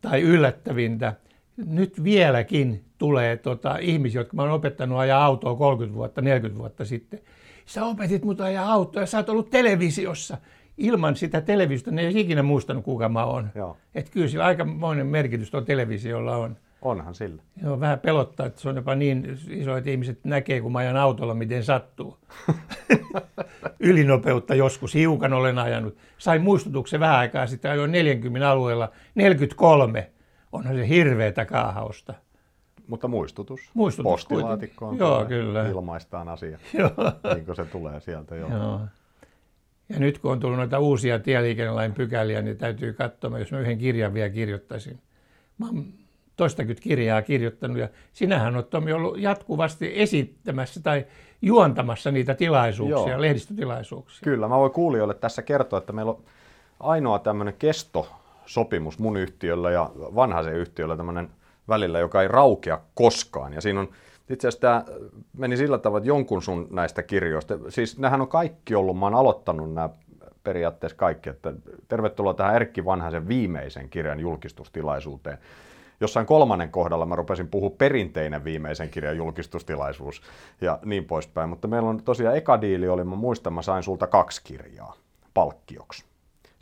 tai 0.00 0.22
yllättävintä, 0.22 1.14
nyt 1.56 2.04
vieläkin 2.04 2.84
tulee 2.98 3.36
tota, 3.36 3.78
ihmisiä, 3.78 4.20
jotka 4.20 4.36
mä 4.36 4.42
oon 4.42 4.50
opettanut 4.50 4.98
ajaa 4.98 5.24
autoa 5.24 5.54
30 5.54 5.96
vuotta, 5.96 6.20
40 6.20 6.58
vuotta 6.58 6.84
sitten. 6.84 7.20
Sä 7.66 7.84
opetit 7.84 8.24
mut 8.24 8.40
ajaa 8.40 8.72
autoa 8.72 9.02
ja 9.02 9.06
sä 9.06 9.18
oot 9.18 9.28
ollut 9.28 9.50
televisiossa. 9.50 10.38
Ilman 10.78 11.16
sitä 11.16 11.40
televisiota 11.40 11.90
ne 11.90 12.02
ei 12.02 12.20
ikinä 12.20 12.42
muistanut, 12.42 12.84
kuka 12.84 13.08
mä 13.08 13.24
oon. 13.24 13.50
Että 13.94 14.10
kyllä 14.10 14.28
sillä 14.28 14.44
aikamoinen 14.44 15.06
merkitys 15.06 15.50
tuo 15.50 15.60
televisiolla 15.60 16.36
on. 16.36 16.56
Onhan 16.82 17.14
sillä. 17.14 17.42
Joo, 17.62 17.80
vähän 17.80 17.98
pelottaa, 17.98 18.46
että 18.46 18.60
se 18.60 18.68
on 18.68 18.76
jopa 18.76 18.94
niin 18.94 19.38
iso, 19.50 19.76
että 19.76 19.90
ihmiset 19.90 20.24
näkee, 20.24 20.60
kun 20.60 20.72
mä 20.72 20.78
ajan 20.78 20.96
autolla, 20.96 21.34
miten 21.34 21.64
sattuu. 21.64 22.18
Ylinopeutta 23.80 24.54
joskus 24.54 24.94
hiukan 24.94 25.32
olen 25.32 25.58
ajanut. 25.58 25.96
Sain 26.18 26.42
muistutuksen 26.42 27.00
vähän 27.00 27.16
aikaa 27.16 27.46
sitten, 27.46 27.70
ajoin 27.70 27.92
40 27.92 28.50
alueella 28.50 28.92
43 29.14 30.10
onhan 30.52 30.76
se 30.76 30.88
hirveätä 30.88 31.44
kaahausta. 31.44 32.14
Mutta 32.88 33.08
muistutus. 33.08 33.60
Muistutus 33.74 34.10
Postilaatikkoon 34.10 34.98
Joo, 34.98 35.24
kyllä. 35.24 35.68
ilmaistaan 35.68 36.28
asia, 36.28 36.58
joo. 36.78 36.90
niin 37.34 37.46
kuin 37.46 37.56
se 37.56 37.64
tulee 37.64 38.00
sieltä. 38.00 38.36
Joo. 38.36 38.50
joo. 38.50 38.80
Ja 39.88 39.98
nyt 39.98 40.18
kun 40.18 40.32
on 40.32 40.40
tullut 40.40 40.58
noita 40.58 40.78
uusia 40.78 41.18
tieliikennelain 41.18 41.92
pykäliä, 41.92 42.42
niin 42.42 42.58
täytyy 42.58 42.92
katsoa, 42.92 43.38
jos 43.38 43.52
mä 43.52 43.60
yhden 43.60 43.78
kirjan 43.78 44.14
vielä 44.14 44.30
kirjoittaisin. 44.30 44.98
Mä 45.58 45.66
oon 45.66 45.84
toistakymmentä 46.36 46.82
kirjaa 46.82 47.22
kirjoittanut 47.22 47.78
ja 47.78 47.88
sinähän 48.12 48.54
olet 48.54 48.70
Tomi 48.70 48.92
ollut 48.92 49.18
jatkuvasti 49.18 49.92
esittämässä 49.94 50.82
tai 50.82 51.06
juontamassa 51.42 52.10
niitä 52.10 52.34
tilaisuuksia, 52.34 53.12
Joo. 53.12 53.20
lehdistötilaisuuksia. 53.20 54.24
Kyllä, 54.24 54.48
mä 54.48 54.56
voin 54.56 54.72
kuulijoille 54.72 55.14
tässä 55.14 55.42
kertoa, 55.42 55.78
että 55.78 55.92
meillä 55.92 56.12
on 56.12 56.22
ainoa 56.80 57.18
tämmöinen 57.18 57.54
kesto 57.58 58.08
sopimus 58.46 58.98
mun 58.98 59.16
yhtiöllä 59.16 59.70
ja 59.70 59.90
vanhaisen 59.96 60.54
yhtiöllä 60.54 60.96
tämmöinen 60.96 61.30
välillä, 61.68 61.98
joka 61.98 62.22
ei 62.22 62.28
raukea 62.28 62.80
koskaan. 62.94 63.52
Ja 63.52 63.60
siinä 63.60 63.80
on 63.80 63.88
itse 64.30 64.48
asiassa 64.48 64.60
tämä 64.60 64.84
meni 65.38 65.56
sillä 65.56 65.78
tavalla, 65.78 65.98
että 65.98 66.08
jonkun 66.08 66.42
sun 66.42 66.68
näistä 66.70 67.02
kirjoista, 67.02 67.58
siis 67.68 67.98
nämähän 67.98 68.20
on 68.20 68.28
kaikki 68.28 68.74
ollut, 68.74 68.98
mä 68.98 69.06
oon 69.06 69.14
aloittanut 69.14 69.74
nämä 69.74 69.88
periaatteessa 70.44 70.96
kaikki, 70.96 71.30
että 71.30 71.52
tervetuloa 71.88 72.34
tähän 72.34 72.56
Erkki 72.56 72.84
Vanhaisen 72.84 73.28
viimeisen 73.28 73.88
kirjan 73.88 74.20
julkistustilaisuuteen. 74.20 75.38
Jossain 76.00 76.26
kolmannen 76.26 76.70
kohdalla 76.70 77.06
mä 77.06 77.16
rupesin 77.16 77.48
puhua 77.48 77.70
perinteinen 77.70 78.44
viimeisen 78.44 78.90
kirjan 78.90 79.16
julkistustilaisuus 79.16 80.22
ja 80.60 80.78
niin 80.84 81.04
poispäin, 81.04 81.48
mutta 81.48 81.68
meillä 81.68 81.88
on 81.88 82.02
tosiaan 82.02 82.36
eka 82.36 82.60
diili 82.60 82.88
oli, 82.88 83.04
mä 83.04 83.16
muistan, 83.16 83.52
mä 83.52 83.62
sain 83.62 83.82
sulta 83.82 84.06
kaksi 84.06 84.40
kirjaa 84.44 84.94
palkkioksi. 85.34 86.04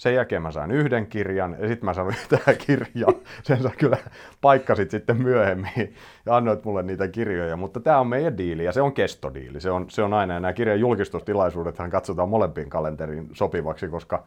Sen 0.04 0.14
jälkeen 0.14 0.42
mä 0.42 0.50
sain 0.50 0.70
yhden 0.70 1.06
kirjan 1.06 1.56
ja 1.60 1.68
sitten 1.68 1.84
mä 1.84 1.94
sain 1.94 2.14
tähän 2.28 2.56
kirjaa. 2.66 3.12
Sen 3.42 3.62
sä 3.62 3.70
kyllä 3.78 3.96
paikkasit 4.40 4.90
sitten 4.90 5.22
myöhemmin 5.22 5.94
ja 6.26 6.36
annoit 6.36 6.64
mulle 6.64 6.82
niitä 6.82 7.08
kirjoja. 7.08 7.56
Mutta 7.56 7.80
tämä 7.80 8.00
on 8.00 8.06
meidän 8.06 8.38
diili 8.38 8.64
ja 8.64 8.72
se 8.72 8.82
on 8.82 8.92
kestodiili. 8.92 9.60
Se 9.60 9.70
on, 9.70 9.90
se 9.90 10.02
on 10.02 10.14
aina. 10.14 10.34
Ja 10.34 10.40
nämä 10.40 10.52
kirjan 10.52 10.80
julkistustilaisuudethan 10.80 11.90
katsotaan 11.90 12.28
molempiin 12.28 12.70
kalenteriin 12.70 13.28
sopivaksi, 13.32 13.88
koska 13.88 14.24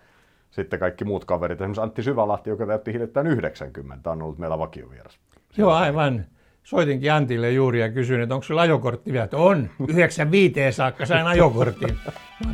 sitten 0.52 0.80
kaikki 0.80 1.06
muut 1.06 1.26
kaverit, 1.26 1.62
esimerkiksi 1.62 1.82
Antti 1.82 2.04
Syvälahti, 2.04 2.50
joka 2.50 2.66
täytti 2.66 2.94
hiljattain 2.94 3.28
90, 3.28 4.12
on 4.12 4.22
ollut 4.22 4.38
meillä 4.38 4.60
vakiovieras. 4.60 5.20
Joo, 5.58 5.72
aivan. 5.72 6.26
Soitinkin 6.64 7.14
Antille 7.14 7.52
juuri 7.52 7.80
ja 7.80 7.92
kysyin, 7.92 8.22
että 8.22 8.36
onko 8.36 8.44
sulla 8.44 8.62
ajokortti 8.62 9.14
vielä. 9.14 9.28
On, 9.34 9.70
95 9.88 10.72
saakka 10.72 11.06
sain 11.06 11.28
ajokortin. 11.28 11.98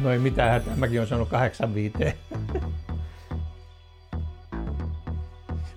No 0.02 0.12
ei 0.12 0.20
mitään 0.20 0.52
hätää, 0.52 0.76
mäkin 0.76 1.00
olen 1.00 1.08
saanut 1.08 1.30
85. 1.30 2.16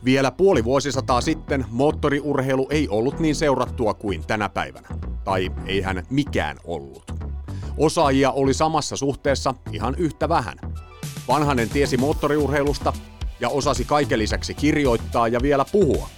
Vielä 0.07 0.31
puoli 0.31 0.65
vuosisataa 0.65 1.21
sitten 1.21 1.65
moottoriurheilu 1.71 2.67
ei 2.71 2.89
ollut 2.89 3.21
niin 3.21 3.35
seurattua 3.35 3.95
kuin 3.95 4.27
tänä 4.27 4.49
päivänä. 4.49 4.89
Tai 5.25 5.51
eihän 5.67 6.03
mikään 6.11 6.57
ollut. 6.65 7.13
Osaajia 7.79 8.31
oli 8.31 8.55
samassa 8.55 8.97
suhteessa 8.97 9.55
ihan 9.73 9.95
yhtä 9.99 10.29
vähän. 10.29 10.59
Vanhanen 11.29 11.69
tiesi 11.69 11.97
moottoriurheilusta 11.97 12.93
ja 13.41 13.49
osasi 13.49 13.85
kaiken 13.85 14.19
lisäksi 14.19 14.55
kirjoittaa 14.55 15.29
ja 15.29 15.43
vielä 15.43 15.65
puhua. 15.73 16.09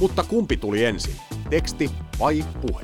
Mutta 0.00 0.24
kumpi 0.24 0.56
tuli 0.56 0.84
ensin, 0.84 1.16
teksti 1.50 1.90
vai 2.20 2.44
puhe? 2.60 2.82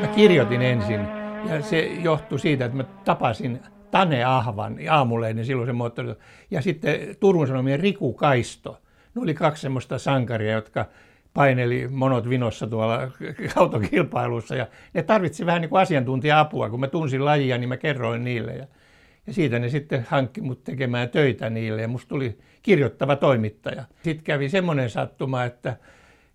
Mä 0.00 0.06
kirjoitin 0.14 0.62
ensin 0.62 1.00
ja 1.48 1.62
se 1.62 1.80
johtui 1.80 2.38
siitä, 2.38 2.64
että 2.64 2.76
mä 2.76 2.84
tapasin 2.84 3.60
Tane 3.90 4.24
Ahvan, 4.24 4.76
aamuleinen 4.90 5.44
silloin 5.44 5.66
se 5.66 5.72
moottori. 5.72 6.14
Ja 6.50 6.62
sitten 6.62 7.16
Turun 7.20 7.46
Sanomien 7.46 7.80
Riku 7.80 8.12
Kaisto. 8.12 8.80
Ne 9.14 9.22
oli 9.22 9.34
kaksi 9.34 9.62
semmoista 9.62 9.98
sankaria, 9.98 10.52
jotka 10.52 10.86
paineli 11.34 11.88
monot 11.88 12.28
vinossa 12.28 12.66
tuolla 12.66 13.10
autokilpailussa. 13.56 14.54
Ja 14.54 14.66
ne 14.94 15.02
tarvitsi 15.02 15.46
vähän 15.46 15.60
niin 15.60 15.68
kuin 15.70 15.82
asiantuntija-apua. 15.82 16.70
Kun 16.70 16.80
mä 16.80 16.88
tunsin 16.88 17.24
lajia, 17.24 17.58
niin 17.58 17.68
mä 17.68 17.76
kerroin 17.76 18.24
niille. 18.24 18.52
Ja, 18.52 18.66
ja 19.26 19.32
siitä 19.32 19.58
ne 19.58 19.68
sitten 19.68 20.06
hankki 20.08 20.40
mut 20.40 20.64
tekemään 20.64 21.08
töitä 21.08 21.50
niille. 21.50 21.82
Ja 21.82 21.88
musta 21.88 22.08
tuli 22.08 22.38
kirjoittava 22.62 23.16
toimittaja. 23.16 23.84
Sitten 24.02 24.24
kävi 24.24 24.48
semmoinen 24.48 24.90
sattuma, 24.90 25.44
että 25.44 25.76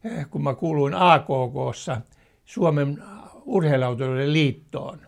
eh, 0.03 0.29
kun 0.29 0.43
mä 0.43 0.53
kuuluin 0.53 0.93
AKKssa 0.93 2.01
Suomen 2.45 3.03
urheiluautoilijoiden 3.45 4.33
liittoon– 4.33 4.99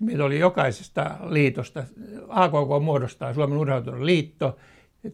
Meillä 0.00 0.24
oli 0.24 0.38
jokaisesta 0.38 1.16
liitosta, 1.28 1.84
AKK 2.28 2.82
muodostaa 2.82 3.34
Suomen 3.34 3.58
urheiluliiton 3.58 4.06
liitto, 4.06 4.56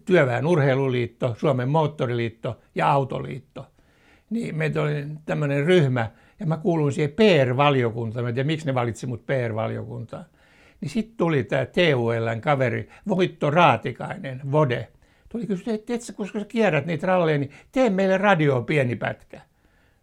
Työväen 0.04 0.46
urheiluliitto, 0.46 1.34
Suomen 1.38 1.68
moottoriliitto 1.68 2.60
ja 2.74 2.90
autoliitto. 2.90 3.66
niin 4.30 4.56
meitä 4.56 4.82
oli 4.82 5.06
tämmöinen 5.26 5.66
ryhmä, 5.66 6.10
ja 6.40 6.46
mä 6.46 6.56
kuulun 6.56 6.92
siihen 6.92 7.12
PR-valiokuntaan, 7.12 8.24
mä 8.24 8.32
en 8.36 8.46
miksi 8.46 8.66
ne 8.66 8.74
valitsi 8.74 9.06
mut 9.06 9.26
PR-valiokuntaan. 9.26 10.24
Niin 10.80 10.90
sitten 10.90 11.16
tuli 11.16 11.44
tämä 11.44 11.66
TULn 11.66 12.40
kaveri 12.40 12.88
Voitto 13.08 13.50
Raatikainen, 13.50 14.40
Vode. 14.52 14.88
Tuli 15.28 15.46
kysyä, 15.46 15.74
että 15.74 15.94
et, 15.94 16.00
koska 16.16 16.38
sä 16.38 16.44
kierrät 16.44 16.86
niitä 16.86 17.06
ralleja, 17.06 17.38
niin 17.38 17.50
tee 17.72 17.90
meille 17.90 18.18
radio 18.18 18.62
pieni 18.62 18.96
pätkä. 18.96 19.40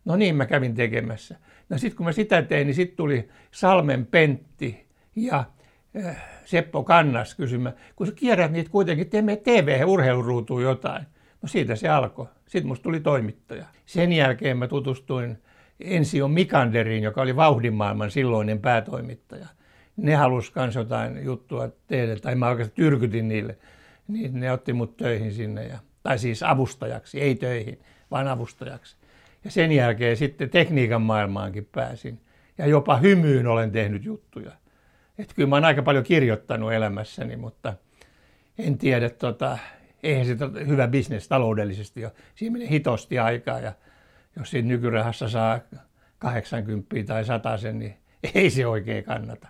No 0.05 0.15
niin, 0.15 0.35
mä 0.35 0.45
kävin 0.45 0.75
tekemässä. 0.75 1.35
No 1.71 1.77
sitten 1.77 1.97
kun 1.97 2.05
mä 2.05 2.11
sitä 2.11 2.41
tein, 2.41 2.67
niin 2.67 2.75
sitten 2.75 2.97
tuli 2.97 3.29
Salmen 3.51 4.05
Pentti 4.05 4.87
ja 5.15 5.43
äh, 6.05 6.23
Seppo 6.45 6.83
Kannas 6.83 7.35
kysymään, 7.35 7.75
kun 7.95 8.07
sä 8.07 8.13
kierrät 8.13 8.51
niitä 8.51 8.69
kuitenkin, 8.69 9.09
teemme 9.09 9.35
TV-urheiluruutuun 9.35 10.63
jotain. 10.63 11.05
No 11.41 11.47
siitä 11.47 11.75
se 11.75 11.89
alkoi. 11.89 12.27
Sitten 12.47 12.67
musta 12.67 12.83
tuli 12.83 12.99
toimittaja. 12.99 13.65
Sen 13.85 14.13
jälkeen 14.13 14.57
mä 14.57 14.67
tutustuin 14.67 15.37
Ensio 15.79 16.27
Mikanderiin, 16.27 17.03
joka 17.03 17.21
oli 17.21 17.35
vauhdimaailman 17.35 18.11
silloinen 18.11 18.59
päätoimittaja. 18.59 19.47
Ne 19.97 20.15
halusi 20.15 20.51
myös 20.55 20.75
jotain 20.75 21.25
juttua 21.25 21.69
tehdä, 21.87 22.15
tai 22.15 22.35
mä 22.35 22.49
oikeastaan 22.49 22.75
tyrkytin 22.75 23.27
niille. 23.27 23.57
Niin 24.07 24.39
ne 24.39 24.51
otti 24.51 24.73
mut 24.73 24.97
töihin 24.97 25.33
sinne, 25.33 25.67
ja, 25.67 25.79
tai 26.03 26.19
siis 26.19 26.43
avustajaksi, 26.43 27.21
ei 27.21 27.35
töihin, 27.35 27.79
vaan 28.11 28.27
avustajaksi. 28.27 28.97
Ja 29.43 29.51
sen 29.51 29.71
jälkeen 29.71 30.17
sitten 30.17 30.49
tekniikan 30.49 31.01
maailmaankin 31.01 31.65
pääsin. 31.71 32.21
Ja 32.57 32.67
jopa 32.67 32.97
hymyyn 32.97 33.47
olen 33.47 33.71
tehnyt 33.71 34.05
juttuja. 34.05 34.51
Että 35.17 35.35
kyllä 35.35 35.49
mä 35.49 35.55
oon 35.55 35.65
aika 35.65 35.83
paljon 35.83 36.03
kirjoittanut 36.03 36.73
elämässäni, 36.73 37.37
mutta 37.37 37.73
en 38.57 38.77
tiedä, 38.77 39.09
tota, 39.09 39.57
eihän 40.03 40.25
se 40.25 40.37
hyvä 40.67 40.87
bisnes 40.87 41.27
taloudellisesti 41.27 42.05
ole. 42.05 42.13
Siinä 42.35 42.53
menee 42.53 42.69
hitosti 42.69 43.19
aikaa 43.19 43.59
ja 43.59 43.73
jos 44.37 44.51
siinä 44.51 44.67
nykyrahassa 44.67 45.29
saa 45.29 45.59
80 46.19 46.95
tai 47.07 47.25
100 47.25 47.57
sen, 47.57 47.79
niin 47.79 47.97
ei 48.35 48.49
se 48.49 48.67
oikein 48.67 49.03
kannata. 49.03 49.47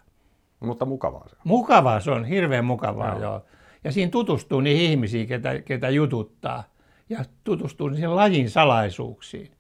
Mutta 0.59 0.85
mukavaa 0.85 1.27
se 1.29 1.35
on. 1.35 1.41
Mukavaa 1.43 1.99
se 1.99 2.11
on, 2.11 2.25
hirveän 2.25 2.65
mukavaa, 2.65 3.09
joo. 3.09 3.21
joo. 3.21 3.45
Ja 3.83 3.91
siinä 3.91 4.11
tutustuu 4.11 4.61
niihin 4.61 4.91
ihmisiin, 4.91 5.27
ketä, 5.27 5.61
ketä 5.61 5.89
jututtaa. 5.89 6.63
Ja 7.09 7.25
tutustuu 7.43 7.89
niihin 7.89 8.15
lajin 8.15 8.49
salaisuuksiin. 8.49 9.51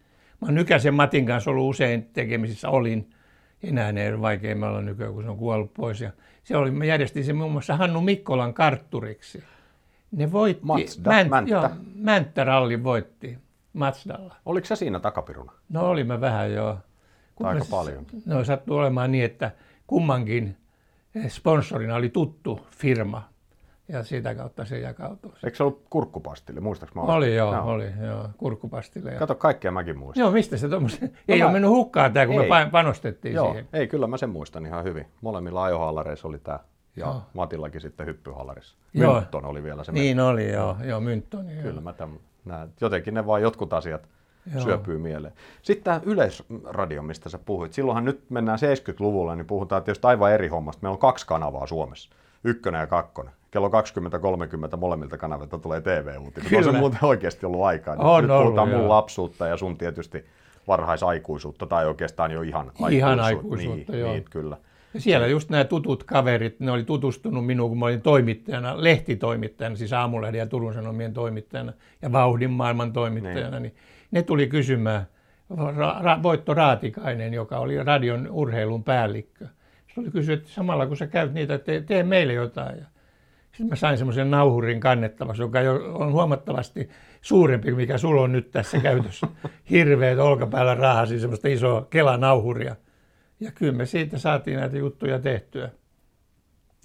Mä 0.41 0.45
oon 0.47 0.55
Nykäsen 0.55 0.93
Matin 0.93 1.25
kanssa 1.25 1.51
ollut 1.51 1.69
usein 1.69 2.09
tekemisissä, 2.13 2.69
olin. 2.69 3.09
Enää 3.63 3.89
ei 3.89 4.09
ole 4.13 4.21
vaikea 4.21 4.55
me 4.55 4.65
olla 4.65 4.81
nykyään, 4.81 5.13
kun 5.13 5.23
se 5.23 5.29
on 5.29 5.37
kuollut 5.37 5.73
pois. 5.73 6.01
Ja 6.01 6.11
se 6.43 6.57
oli, 6.57 6.71
mä 6.71 6.85
järjestin 6.85 7.25
sen 7.25 7.35
muun 7.35 7.51
muassa 7.51 7.77
Hannu 7.77 8.01
Mikkolan 8.01 8.53
kartturiksi. 8.53 9.43
Ne 10.11 10.31
voitti, 10.31 10.65
Mazda, 10.65 11.09
Mänt, 11.09 11.29
Mänttä. 11.29 11.51
Joo, 11.51 11.69
Mänttäralli 11.95 12.83
voitti 12.83 13.37
Mazdalla. 13.73 14.35
Oliko 14.45 14.67
se 14.67 14.75
siinä 14.75 14.99
takapiruna? 14.99 15.51
No 15.69 15.89
oli 15.89 16.03
mä 16.03 16.21
vähän 16.21 16.53
joo. 16.53 16.77
Kun 17.35 17.45
Aika 17.47 17.59
mä- 17.59 17.65
paljon. 17.69 18.05
No 18.25 18.43
sattui 18.43 18.77
olemaan 18.79 19.11
niin, 19.11 19.25
että 19.25 19.51
kummankin 19.87 20.57
sponsorina 21.27 21.95
oli 21.95 22.09
tuttu 22.09 22.67
firma. 22.77 23.29
Ja 23.87 24.03
sitä 24.03 24.35
kautta 24.35 24.65
se 24.65 24.79
jakautui. 24.79 25.31
Eikö 25.43 25.57
se 25.57 25.63
ollut 25.63 25.81
kurkkupastille, 25.89 26.59
muistaaks 26.61 26.95
mä? 26.95 27.01
Oli 27.01 27.35
joo, 27.35 27.53
Joo. 27.53 27.63
oli 27.65 27.89
joo, 28.05 28.29
kurkkupastille. 28.37 29.11
Kato, 29.11 29.35
kaikkea 29.35 29.71
mäkin 29.71 29.97
muistan. 29.97 30.21
Joo, 30.21 30.31
mistä 30.31 30.57
se 30.57 30.69
tuommoisen? 30.69 31.11
Ei 31.27 31.39
mä- 31.39 31.45
ole 31.45 31.51
mennyt 31.53 31.71
hukkaan 31.71 32.13
tämä, 32.13 32.25
kun 32.25 32.35
me 32.35 32.43
Ei. 32.43 32.49
pa- 32.49 32.69
panostettiin 32.71 33.35
Joo, 33.35 33.45
siihen. 33.45 33.67
ei 33.73 33.87
kyllä 33.87 34.07
mä 34.07 34.17
sen 34.17 34.29
muistan 34.29 34.65
ihan 34.65 34.83
hyvin. 34.83 35.05
Molemmilla 35.21 35.63
ajohallareissa 35.63 36.27
oli 36.27 36.39
tämä. 36.39 36.59
Ja 36.95 37.05
Joo. 37.05 37.21
Matillakin 37.33 37.81
sitten 37.81 38.05
hyppyhallarissa. 38.05 38.75
Joo. 38.93 39.13
Myntton 39.13 39.45
oli 39.45 39.63
vielä 39.63 39.83
se. 39.83 39.91
Niin 39.91 40.19
oli, 40.19 40.51
joo, 40.51 40.77
joo 40.83 40.99
Mynttoni. 40.99 41.53
joo. 41.53 41.63
Kyllä 41.63 41.81
mä 41.81 41.93
tämän, 41.93 42.19
näen. 42.45 42.69
Jotenkin 42.81 43.13
ne 43.13 43.25
vaan 43.25 43.41
jotkut 43.41 43.73
asiat 43.73 44.09
Joo. 44.53 44.63
syöpyy 44.63 44.97
mieleen. 44.97 45.33
Sitten 45.61 45.83
tämä 45.83 46.01
yleisradio, 46.05 47.01
mistä 47.03 47.29
sä 47.29 47.39
puhuit. 47.45 47.73
Silloinhan 47.73 48.05
nyt 48.05 48.29
mennään 48.29 48.59
70-luvulla, 48.59 49.35
niin 49.35 49.45
puhutaan 49.47 49.83
tietysti 49.83 50.07
aivan 50.07 50.31
eri 50.31 50.47
hommasta. 50.47 50.79
Meillä 50.81 50.93
on 50.93 50.99
kaksi 50.99 51.27
kanavaa 51.27 51.67
Suomessa. 51.67 52.09
Ykkönen 52.43 52.79
ja 52.79 52.87
kakkonen. 52.87 53.33
Kello 53.51 53.69
20.30 54.71 54.77
molemmilta 54.77 55.17
kanavilta 55.17 55.57
tulee 55.59 55.81
TV-uutiset. 55.81 56.49
Kyllä. 56.49 56.67
On 56.67 56.73
se 56.73 56.79
muuten 56.79 56.99
oikeasti 57.01 57.45
ollut 57.45 57.63
aikaa. 57.63 57.95
Nyt- 57.95 58.03
On 58.05 58.21
nyt 58.23 58.31
ollut, 58.31 58.43
puhutaan 58.45 58.67
mun 58.69 58.79
joo. 58.79 58.89
lapsuutta 58.89 59.47
ja 59.47 59.57
sun 59.57 59.77
tietysti 59.77 60.25
varhaisaikuisuutta 60.67 61.65
tai 61.65 61.87
oikeastaan 61.87 62.31
jo 62.31 62.41
ihan 62.41 62.71
Ihan 62.89 63.19
aikuisuutta. 63.19 63.23
aikuisuutta, 63.25 63.91
niin, 63.91 63.99
joo. 64.01 64.11
Niin, 64.13 64.25
kyllä. 64.29 64.57
Ja 64.93 65.01
siellä 65.01 65.27
just 65.27 65.49
nämä 65.49 65.63
tutut 65.63 66.03
kaverit, 66.03 66.59
ne 66.59 66.71
oli 66.71 66.83
tutustunut 66.83 67.45
minuun, 67.45 67.69
kun 67.69 67.79
mä 67.79 67.85
olin 67.85 68.01
toimittajana, 68.01 68.83
lehtitoimittajana, 68.83 69.75
siis 69.75 69.93
Aamulehden 69.93 70.39
ja 70.39 70.45
Turun 70.47 70.73
Sanomien 70.73 71.13
toimittajana 71.13 71.73
ja 72.01 72.11
Vauhdin 72.11 72.51
maailman 72.51 72.93
toimittajana, 72.93 73.59
niin, 73.59 73.75
ne 74.11 74.23
tuli 74.23 74.47
kysymään, 74.47 75.07
Ra- 75.53 76.03
Ra- 76.03 76.23
Voitto 76.23 76.53
Raatikainen, 76.53 77.33
joka 77.33 77.57
oli 77.57 77.83
radion 77.83 78.27
urheilun 78.31 78.83
päällikkö. 78.83 79.45
Se 79.93 79.99
oli 80.01 80.11
kysynyt, 80.11 80.39
että 80.39 80.51
samalla 80.53 80.85
kun 80.87 80.97
sä 80.97 81.07
käyt 81.07 81.33
niitä, 81.33 81.57
tee, 81.57 81.81
tee 81.81 82.03
meille 82.03 82.33
jotain. 82.33 82.77
Ja 82.79 82.85
sitten 83.61 83.69
mä 83.69 83.75
sain 83.75 83.97
semmoisen 83.97 84.31
nauhurin 84.31 84.79
kannettavaksi, 84.79 85.41
joka 85.41 85.61
jo 85.61 85.93
on 85.93 86.11
huomattavasti 86.11 86.89
suurempi 87.21 87.67
kuin 87.67 87.75
mikä 87.75 87.97
sulla 87.97 88.21
on 88.21 88.31
nyt 88.31 88.51
tässä 88.51 88.79
käytössä. 88.79 89.27
Hirveät 89.69 90.19
olkapäällä 90.19 90.75
rahasin 90.75 91.19
semmoista 91.19 91.47
isoa 91.47 91.87
kelanauhuria. 91.89 92.75
Ja 93.39 93.51
kyllä 93.51 93.73
me 93.73 93.85
siitä 93.85 94.17
saatiin 94.17 94.59
näitä 94.59 94.77
juttuja 94.77 95.19
tehtyä. 95.19 95.69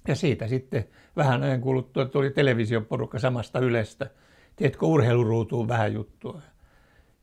Ja 0.07 0.15
siitä 0.15 0.47
sitten 0.47 0.85
vähän 1.15 1.43
ajan 1.43 1.61
kuluttua 1.61 2.05
tuli 2.05 2.29
televisioporukka 2.29 3.19
samasta 3.19 3.59
Ylestä. 3.59 4.09
Teetkö 4.55 4.85
urheiluruutuun 4.85 5.67
vähän 5.67 5.93
juttua? 5.93 6.41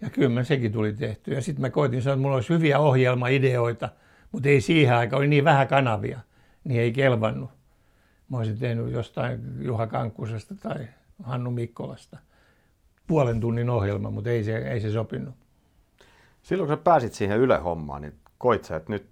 Ja 0.00 0.10
kyllä 0.10 0.44
sekin 0.44 0.72
tuli 0.72 0.92
tehtyä. 0.92 1.34
Ja 1.34 1.42
sitten 1.42 1.62
mä 1.62 1.70
koitin 1.70 2.02
sanoa, 2.02 2.14
että 2.14 2.22
mulla 2.22 2.34
olisi 2.34 2.54
hyviä 2.54 2.78
ohjelmaideoita, 2.78 3.88
mutta 4.32 4.48
ei 4.48 4.60
siihen 4.60 4.94
aikaan, 4.94 5.18
oli 5.18 5.28
niin 5.28 5.44
vähän 5.44 5.68
kanavia, 5.68 6.20
niin 6.64 6.80
ei 6.80 6.92
kelvannut. 6.92 7.50
Mä 8.28 8.36
olisin 8.36 8.58
tehnyt 8.58 8.92
jostain 8.92 9.40
Juha 9.60 9.86
Kankkusesta 9.86 10.54
tai 10.54 10.88
Hannu 11.22 11.50
Mikkolasta 11.50 12.18
puolen 13.06 13.40
tunnin 13.40 13.70
ohjelma, 13.70 14.10
mutta 14.10 14.30
ei 14.30 14.44
se, 14.44 14.56
ei 14.56 14.80
se 14.80 14.92
sopinut. 14.92 15.34
Silloin 16.42 16.68
kun 16.68 16.76
sä 16.76 16.82
pääsit 16.82 17.14
siihen 17.14 17.38
Yle-hommaan, 17.38 18.02
niin 18.02 18.14
koit 18.38 18.64
sä, 18.64 18.76
että 18.76 18.92
nyt, 18.92 19.06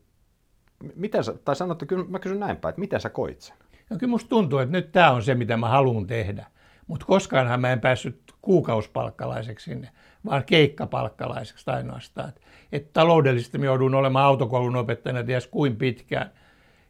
miten 0.96 1.25
sä, 1.25 1.35
tai 1.44 1.57
sanotte, 1.57 1.87
kyllä 1.87 2.05
mä 2.09 2.18
kysyn 2.18 2.40
näin 2.40 2.57
päin, 2.57 2.70
että 2.70 2.81
miten 2.81 3.01
sä 3.01 3.11
koit 3.11 3.40
sen? 3.40 3.57
No 3.90 3.98
kyllä 3.98 4.11
musta 4.11 4.29
tuntuu, 4.29 4.59
että 4.59 4.72
nyt 4.72 4.92
tämä 4.92 5.11
on 5.11 5.22
se, 5.22 5.35
mitä 5.35 5.57
mä 5.57 5.68
haluan 5.68 6.07
tehdä. 6.07 6.46
Mutta 6.87 7.07
koskaanhan 7.07 7.61
mä 7.61 7.72
en 7.72 7.81
päässyt 7.81 8.35
kuukausipalkkalaiseksi 8.42 9.64
sinne, 9.64 9.90
vaan 10.25 10.44
keikkapalkkalaiseksi 10.44 11.70
ainoastaan. 11.70 12.29
Et, 12.29 12.40
et 12.72 12.92
taloudellisesti 12.92 13.59
mä 13.59 13.64
joudun 13.64 13.94
olemaan 13.94 14.25
autokoulun 14.25 14.77
opettajana 14.77 15.25
ties 15.25 15.46
kuin 15.46 15.77
pitkään. 15.77 16.31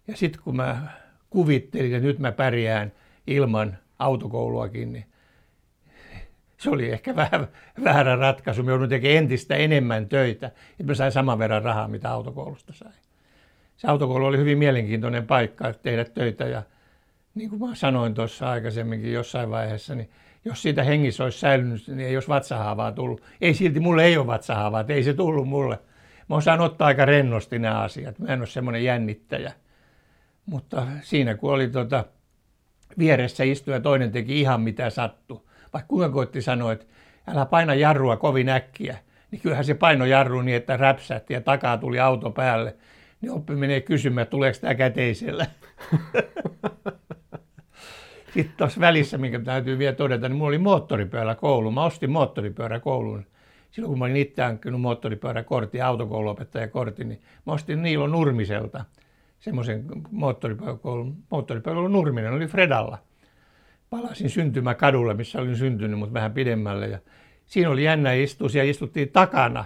Ja 0.06 0.16
sitten 0.16 0.42
kun 0.42 0.56
mä 0.56 0.88
kuvittelin, 1.32 1.94
että 1.94 2.06
nyt 2.06 2.18
mä 2.18 2.32
pärjään 2.32 2.92
ilman 3.26 3.78
autokouluakin, 3.98 4.92
niin 4.92 5.04
se 6.58 6.70
oli 6.70 6.90
ehkä 6.90 7.16
vähän 7.22 7.48
väärä 7.84 8.16
ratkaisu. 8.16 8.62
Mä 8.62 8.70
joudun 8.70 8.88
tekemään 8.88 9.18
entistä 9.18 9.54
enemmän 9.54 10.08
töitä, 10.08 10.46
että 10.46 10.84
mä 10.84 10.94
sain 10.94 11.12
saman 11.12 11.38
verran 11.38 11.62
rahaa, 11.62 11.88
mitä 11.88 12.10
autokoulusta 12.10 12.72
sain. 12.72 12.94
Se 13.76 13.88
autokoulu 13.88 14.26
oli 14.26 14.38
hyvin 14.38 14.58
mielenkiintoinen 14.58 15.26
paikka 15.26 15.72
tehdä 15.72 16.04
töitä 16.04 16.44
ja 16.44 16.62
niin 17.34 17.50
kuin 17.50 17.60
mä 17.60 17.74
sanoin 17.74 18.14
tuossa 18.14 18.50
aikaisemminkin 18.50 19.12
jossain 19.12 19.50
vaiheessa, 19.50 19.94
niin 19.94 20.10
jos 20.44 20.62
siitä 20.62 20.82
hengissä 20.82 21.24
olisi 21.24 21.38
säilynyt, 21.38 21.88
niin 21.88 22.00
ei 22.00 22.16
olisi 22.16 22.28
vatsahaavaa 22.28 22.92
tullut. 22.92 23.22
Ei 23.40 23.54
silti, 23.54 23.80
mulle 23.80 24.04
ei 24.04 24.16
ole 24.16 24.26
vatsahaavaa, 24.26 24.84
ei 24.88 25.04
se 25.04 25.14
tullut 25.14 25.48
mulle. 25.48 25.78
Mä 26.28 26.36
osaan 26.36 26.60
ottaa 26.60 26.86
aika 26.86 27.04
rennosti 27.04 27.58
nämä 27.58 27.80
asiat. 27.80 28.18
Mä 28.18 28.28
en 28.28 28.40
ole 28.40 28.46
semmoinen 28.46 28.84
jännittäjä. 28.84 29.52
Mutta 30.46 30.86
siinä 31.02 31.34
kun 31.34 31.52
oli 31.52 31.68
tota, 31.68 32.04
vieressä 32.98 33.44
istuja 33.44 33.76
ja 33.76 33.80
toinen 33.80 34.12
teki 34.12 34.40
ihan 34.40 34.60
mitä 34.60 34.90
sattui. 34.90 35.40
Vaikka 35.72 35.88
kuinka 35.88 36.14
koitti 36.14 36.42
sanoa, 36.42 36.72
että 36.72 36.86
älä 37.26 37.46
paina 37.46 37.74
jarrua 37.74 38.16
kovin 38.16 38.48
äkkiä, 38.48 38.98
niin 39.30 39.40
kyllähän 39.40 39.64
se 39.64 39.74
paino 39.74 40.04
jarru 40.04 40.42
niin, 40.42 40.56
että 40.56 40.76
räpsähti 40.76 41.34
ja 41.34 41.40
takaa 41.40 41.78
tuli 41.78 42.00
auto 42.00 42.30
päälle. 42.30 42.76
Niin 43.20 43.32
oppi 43.32 43.54
menee 43.54 43.80
kysymään, 43.80 44.22
että 44.22 44.30
tuleeko 44.30 44.58
tämä 44.60 44.74
käteisellä. 44.74 45.46
Sitten 48.34 48.56
tuossa 48.56 48.80
välissä, 48.80 49.18
minkä 49.18 49.40
täytyy 49.40 49.78
vielä 49.78 49.96
todeta, 49.96 50.28
niin 50.28 50.36
mulla 50.36 50.48
oli 50.48 50.58
moottoripyörä 50.58 51.34
koulu. 51.34 51.70
Mä 51.70 51.84
ostin 51.84 52.10
moottoripyörä 52.10 52.80
kouluun. 52.80 53.26
Silloin 53.70 53.90
kun 53.90 53.98
mä 53.98 54.04
olin 54.04 54.16
itse 54.16 54.42
hankkinut 54.42 54.80
moottoripyöräkortin 54.80 55.78
ja 55.78 55.88
autokouluopettajakortin, 55.88 57.08
niin 57.08 57.20
mä 57.46 57.52
ostin 57.52 57.82
Niilo 57.82 58.06
Nurmiselta 58.06 58.84
semmoisen 59.42 59.84
moottoripyöräkoulun. 60.10 61.16
Moottoripyöräkoulun 61.30 61.92
Nurminen 61.92 62.32
oli 62.32 62.46
Fredalla. 62.46 62.98
Palasin 63.90 64.30
syntymäkadulle, 64.30 65.14
missä 65.14 65.40
olin 65.40 65.56
syntynyt, 65.56 65.98
mutta 65.98 66.14
vähän 66.14 66.32
pidemmälle. 66.32 66.88
Ja 66.88 66.98
siinä 67.46 67.70
oli 67.70 67.84
jännä 67.84 68.12
istua, 68.12 68.48
siellä 68.48 68.70
istuttiin 68.70 69.08
takana 69.08 69.64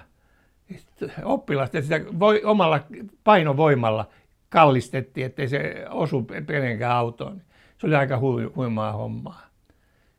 oppilasta, 1.24 1.82
sitä 1.82 2.00
voi, 2.18 2.42
omalla 2.44 2.80
painovoimalla 3.24 4.08
kallistettiin, 4.48 5.26
ettei 5.26 5.48
se 5.48 5.86
osu 5.90 6.26
kenenkään 6.46 6.96
autoon. 6.96 7.42
Se 7.78 7.86
oli 7.86 7.94
aika 7.94 8.18
hui, 8.18 8.44
huimaa 8.56 8.92
hommaa. 8.92 9.46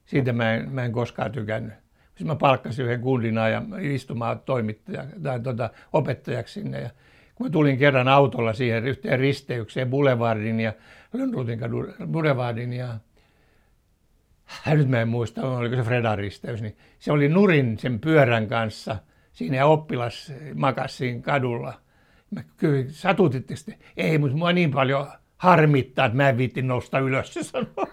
Siitä 0.05 0.33
mä 0.33 0.53
en, 0.53 0.69
mä 0.69 0.85
en 0.85 0.91
koskaan 0.91 1.31
tykännyt. 1.31 1.73
Sitten 2.07 2.27
mä 2.27 2.35
palkkasin 2.35 2.85
yhden 2.85 3.01
kundina 3.01 3.49
ja 3.49 3.61
istumaan 3.81 4.39
toimittaja, 4.39 5.05
tai 5.23 5.39
tuota, 5.39 5.69
opettajaksi 5.93 6.53
sinne. 6.53 6.81
Ja 6.81 6.89
kun 7.37 7.45
mä 7.45 7.49
tulin 7.49 7.77
kerran 7.77 8.07
autolla 8.07 8.53
siihen 8.53 8.87
yhteen 8.87 9.19
risteykseen 9.19 9.89
Boulevardin 9.89 10.59
ja 10.59 10.73
Lönnruutin 11.13 11.59
kadun 11.59 11.93
Boulevardin 12.07 12.73
ja 12.73 12.97
nyt 14.65 14.89
mä 14.89 15.01
en 15.01 15.07
muista, 15.07 15.49
oliko 15.49 15.75
se 15.75 15.81
Fredan 15.81 16.17
risteys, 16.17 16.61
niin 16.61 16.77
se 16.99 17.11
oli 17.11 17.29
nurin 17.29 17.79
sen 17.79 17.99
pyörän 17.99 18.47
kanssa 18.47 18.97
siinä 19.31 19.57
ja 19.57 19.65
oppilas 19.65 20.33
makasi 20.55 20.97
siinä 20.97 21.21
kadulla. 21.21 21.73
Mä 22.31 22.43
kysyin, 22.57 22.91
satutitte 22.91 23.55
sitten? 23.55 23.75
Ei, 23.97 24.17
mutta 24.17 24.37
mua 24.37 24.53
niin 24.53 24.71
paljon 24.71 25.07
harmittaa, 25.37 26.05
että 26.05 26.17
mä 26.17 26.29
en 26.29 26.37
viitti 26.37 26.61
nousta 26.61 26.99
ylös, 26.99 27.33
se 27.33 27.43
sanoi. 27.43 27.87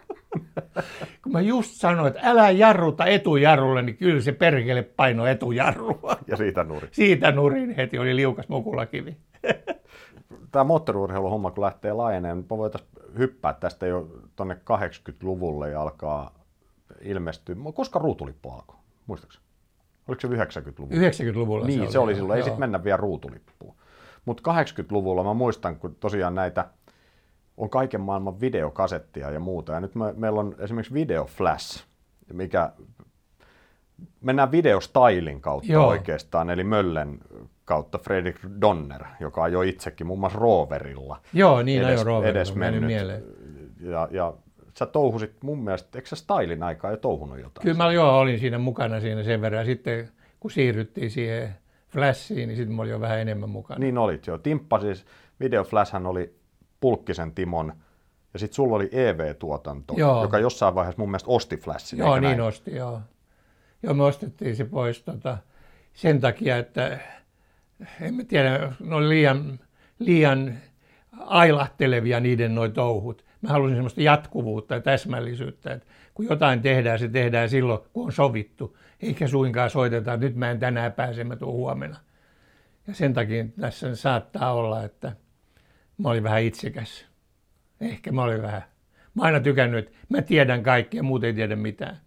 Kun 1.22 1.32
mä 1.32 1.40
just 1.40 1.70
sanoin, 1.72 2.08
että 2.08 2.20
älä 2.30 2.50
jarruta 2.50 3.06
etujarrulle, 3.06 3.82
niin 3.82 3.96
kyllä 3.96 4.20
se 4.20 4.32
perkele 4.32 4.82
paino 4.82 5.26
etujarrua. 5.26 6.16
Ja 6.26 6.36
siitä 6.36 6.64
nurin. 6.64 6.88
Siitä 6.92 7.32
nurin 7.32 7.74
heti 7.76 7.98
oli 7.98 8.16
liukas 8.16 8.48
mukulakivi. 8.48 9.16
Tämä 10.52 10.64
moottoriurheiluhomma, 10.64 11.50
kun 11.50 11.64
lähtee 11.64 11.92
laajenemaan, 11.92 12.38
niin 12.38 12.48
voitaisiin 12.48 12.90
hyppää 13.18 13.52
tästä 13.52 13.86
jo 13.86 14.08
tuonne 14.36 14.54
80-luvulle 14.54 15.70
ja 15.70 15.82
alkaa 15.82 16.34
ilmestyä. 17.00 17.56
Koska 17.74 17.98
ruutulippu 17.98 18.50
alkoi? 18.50 18.76
Muistaakseni? 19.06 19.44
Oliko 20.08 20.20
se 20.20 20.28
90-luvulla? 20.28 21.08
90-luvulla 21.32 21.66
Niin, 21.66 21.78
se 21.78 21.82
oli. 21.84 21.92
se 21.92 21.98
oli 21.98 22.14
silloin. 22.14 22.36
Ei 22.36 22.40
joo. 22.40 22.44
sitten 22.44 22.60
mennä 22.60 22.84
vielä 22.84 22.96
ruutulippuun. 22.96 23.74
Mutta 24.24 24.52
80-luvulla 24.62 25.24
mä 25.24 25.34
muistan, 25.34 25.76
kun 25.76 25.94
tosiaan 25.94 26.34
näitä 26.34 26.66
on 27.56 27.70
kaiken 27.70 28.00
maailman 28.00 28.40
videokasettia 28.40 29.30
ja 29.30 29.40
muuta. 29.40 29.72
Ja 29.72 29.80
nyt 29.80 29.94
me, 29.94 30.12
meillä 30.16 30.40
on 30.40 30.56
esimerkiksi 30.58 30.94
Video 30.94 31.24
Flash, 31.24 31.84
mikä 32.32 32.72
mennään 34.20 34.52
videostylin 34.52 35.40
kautta 35.40 35.72
Joo. 35.72 35.88
oikeastaan, 35.88 36.50
eli 36.50 36.64
Möllen 36.64 37.18
kautta 37.64 37.98
Fredrik 37.98 38.36
Donner, 38.60 39.04
joka 39.20 39.42
ajoi 39.42 39.68
itsekin 39.68 40.06
muun 40.06 40.20
muassa 40.20 40.38
Roverilla. 40.38 41.20
Joo, 41.32 41.62
niin 41.62 41.82
edes, 41.82 42.00
ajo 42.00 42.04
Roverilla, 42.04 42.38
edes 42.38 42.54
meni 42.54 42.70
mennyt. 42.70 42.86
mieleen. 42.86 43.22
Ja, 43.80 44.08
ja 44.10 44.34
sä 44.78 44.86
touhusit 44.86 45.42
mun 45.42 45.64
mielestä, 45.64 45.98
eikö 45.98 46.08
sä 46.08 46.16
stylin 46.16 46.62
aikaa 46.62 46.90
jo 46.90 46.96
touhunut 46.96 47.38
jotain? 47.38 47.62
Kyllä 47.62 47.76
mä 47.76 47.92
joo, 47.92 48.18
olin 48.18 48.38
siinä 48.38 48.58
mukana 48.58 49.00
siinä 49.00 49.22
sen 49.22 49.40
verran. 49.40 49.60
Ja 49.60 49.64
sitten 49.64 50.08
kun 50.40 50.50
siirryttiin 50.50 51.10
siihen 51.10 51.54
Flashiin, 51.88 52.48
niin 52.48 52.56
sitten 52.56 52.76
mä 52.76 52.82
olin 52.82 52.92
jo 52.92 53.00
vähän 53.00 53.18
enemmän 53.18 53.50
mukana. 53.50 53.78
Niin 53.78 53.98
olit 53.98 54.26
jo. 54.26 54.38
Timppa 54.38 54.80
siis, 54.80 55.06
Video 55.40 55.64
Flashhan 55.64 56.06
oli 56.06 56.34
Pulkkisen 56.84 57.34
Timon, 57.34 57.72
ja 58.32 58.38
sitten 58.38 58.54
sulla 58.54 58.76
oli 58.76 58.88
EV-tuotanto, 58.92 59.94
Joo. 59.96 60.22
joka 60.22 60.38
jossain 60.38 60.74
vaiheessa 60.74 61.02
mun 61.02 61.08
mielestä 61.08 61.30
osti 61.30 61.56
Flashin. 61.56 61.98
Joo, 61.98 62.14
niin 62.14 62.22
näin? 62.22 62.40
osti, 62.40 62.74
joo. 62.74 63.00
Joo, 63.82 63.94
me 63.94 64.04
ostettiin 64.04 64.56
se 64.56 64.64
pois 64.64 65.02
tota, 65.02 65.38
sen 65.94 66.20
takia, 66.20 66.56
että 66.56 66.98
en 68.00 68.14
mä 68.14 68.24
tiedä, 68.24 68.72
ne 68.80 68.94
oli 68.94 69.08
liian, 69.08 69.58
liian 69.98 70.54
ailahtelevia 71.20 72.20
niiden 72.20 72.54
noi 72.54 72.70
touhut. 72.70 73.24
Mä 73.40 73.48
halusin 73.48 73.76
semmoista 73.76 74.02
jatkuvuutta 74.02 74.74
ja 74.74 74.80
täsmällisyyttä, 74.80 75.72
että 75.72 75.86
kun 76.14 76.26
jotain 76.26 76.62
tehdään, 76.62 76.98
se 76.98 77.08
tehdään 77.08 77.48
silloin, 77.48 77.80
kun 77.92 78.04
on 78.04 78.12
sovittu, 78.12 78.76
eikä 79.00 79.28
suinkaan 79.28 79.70
soiteta, 79.70 80.12
että 80.12 80.26
nyt 80.26 80.36
mä 80.36 80.50
en 80.50 80.58
tänään 80.58 80.92
pääse, 80.92 81.24
mä 81.24 81.36
tuun 81.36 81.54
huomenna. 81.54 81.96
Ja 82.86 82.94
sen 82.94 83.14
takia 83.14 83.44
tässä 83.60 83.96
saattaa 83.96 84.52
olla, 84.52 84.84
että 84.84 85.12
mä 85.98 86.08
olin 86.08 86.22
vähän 86.22 86.42
itsekäs. 86.42 87.06
Ehkä 87.80 88.12
mä 88.12 88.22
olin 88.22 88.42
vähän. 88.42 88.62
Mä 89.14 89.22
aina 89.22 89.40
tykännyt, 89.40 89.86
että 89.86 89.98
mä 90.08 90.22
tiedän 90.22 90.62
kaikkea, 90.62 91.02
muut 91.02 91.24
ei 91.24 91.32
tiedä 91.32 91.56
mitään. 91.56 92.00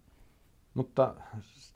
Mutta 0.74 1.14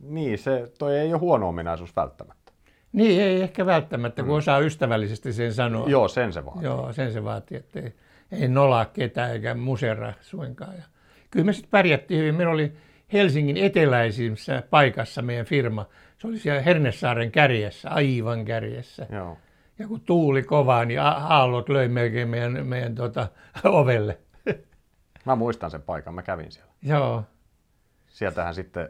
niin, 0.01 0.39
se, 0.39 0.73
toi 0.79 0.99
ei 0.99 1.13
ole 1.13 1.21
huono 1.21 1.49
ominaisuus 1.49 1.97
välttämättä. 1.97 2.53
Niin, 2.93 3.23
ei 3.23 3.43
ehkä 3.43 3.67
välttämättä, 3.67 4.23
kun 4.23 4.37
osaa 4.37 4.59
ystävällisesti 4.59 5.33
sen 5.33 5.55
sanoa. 5.55 5.89
Joo, 5.89 6.09
sen 6.09 6.33
se 6.33 6.45
vaatii. 6.45 6.65
Joo, 6.65 6.93
sen 6.93 7.13
se 7.13 7.25
vaatii, 7.25 7.57
että 7.59 7.81
ei, 7.81 7.93
ei 8.33 8.49
nolaa 8.49 8.85
ketään 8.85 9.31
eikä 9.31 9.55
musera 9.55 10.13
suinkaan. 10.21 10.77
Ja 10.77 10.83
kyllä 11.31 11.45
me 11.47 11.53
sitten 11.53 11.71
pärjättiin 11.71 12.21
hyvin. 12.21 12.35
Meillä 12.35 12.53
oli 12.53 12.73
Helsingin 13.13 13.57
eteläisimmässä 13.57 14.63
paikassa 14.71 15.23
meidän 15.23 15.47
firma. 15.47 15.87
Se 16.19 16.27
oli 16.27 16.39
siellä 16.39 16.63
Hernesaaren 16.63 17.33
kärjessä, 17.33 17.91
aivan 17.91 18.45
kärjessä. 18.45 19.07
Joo. 19.13 19.39
Ja 19.83 19.89
kun 19.89 20.01
tuuli 20.01 20.43
kovaa, 20.43 20.85
niin 20.85 21.01
aallot 21.01 21.69
löi 21.69 21.89
melkein 21.89 22.29
meidän, 22.29 22.67
meidän 22.67 22.95
tota, 22.95 23.29
ovelle. 23.65 24.19
Mä 25.25 25.37
muistan 25.37 25.71
sen 25.71 25.83
paikan, 25.83 26.15
mä 26.15 26.23
kävin 26.23 26.53
siellä. 26.53 26.73
Joo, 26.83 27.25
Sieltähän 28.07 28.55
sitten 28.55 28.89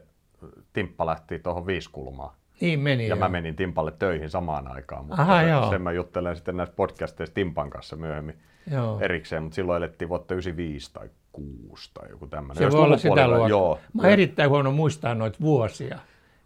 Timppa 0.72 1.07
lähti 1.07 1.38
tuohon 1.38 1.66
viiskulmaan. 1.66 2.35
niin 2.61 2.81
meni. 2.81 3.02
Ja 3.05 3.09
joo. 3.09 3.18
mä 3.18 3.28
menin 3.28 3.57
Timpalle 3.57 3.92
töihin 3.98 4.31
samaan 4.31 4.68
aikaan, 4.68 5.05
mutta 5.05 5.22
Aha, 5.22 5.42
joo. 5.42 5.70
sen 5.70 5.83
mä 5.83 5.92
juttelen 5.92 6.37
sitten 6.37 6.57
näissä 6.57 6.74
podcasteissa 6.76 7.35
Timpan 7.35 7.70
kanssa 7.70 7.96
myöhemmin 7.96 8.38
Joo. 8.70 9.00
erikseen, 9.00 9.42
mutta 9.42 9.55
silloin 9.57 9.76
elettiin 9.76 10.09
vuotta 10.09 10.35
95 10.35 10.92
tai 10.92 11.09
6 11.33 11.90
tai 11.94 12.11
joku 12.11 12.26
tämmöinen. 12.26 12.57
Se 12.57 12.64
Jos 12.64 12.74
voi 12.74 12.85
olla 12.85 12.98
sitä 12.98 13.28
luokkaa. 13.28 13.48
Joo. 13.48 13.78
Mä 13.94 14.02
oon 14.02 14.11
erittäin 14.12 14.50
huono 14.50 14.70
muistaa 14.72 15.14
noita 15.14 15.38
vuosia. 15.40 15.98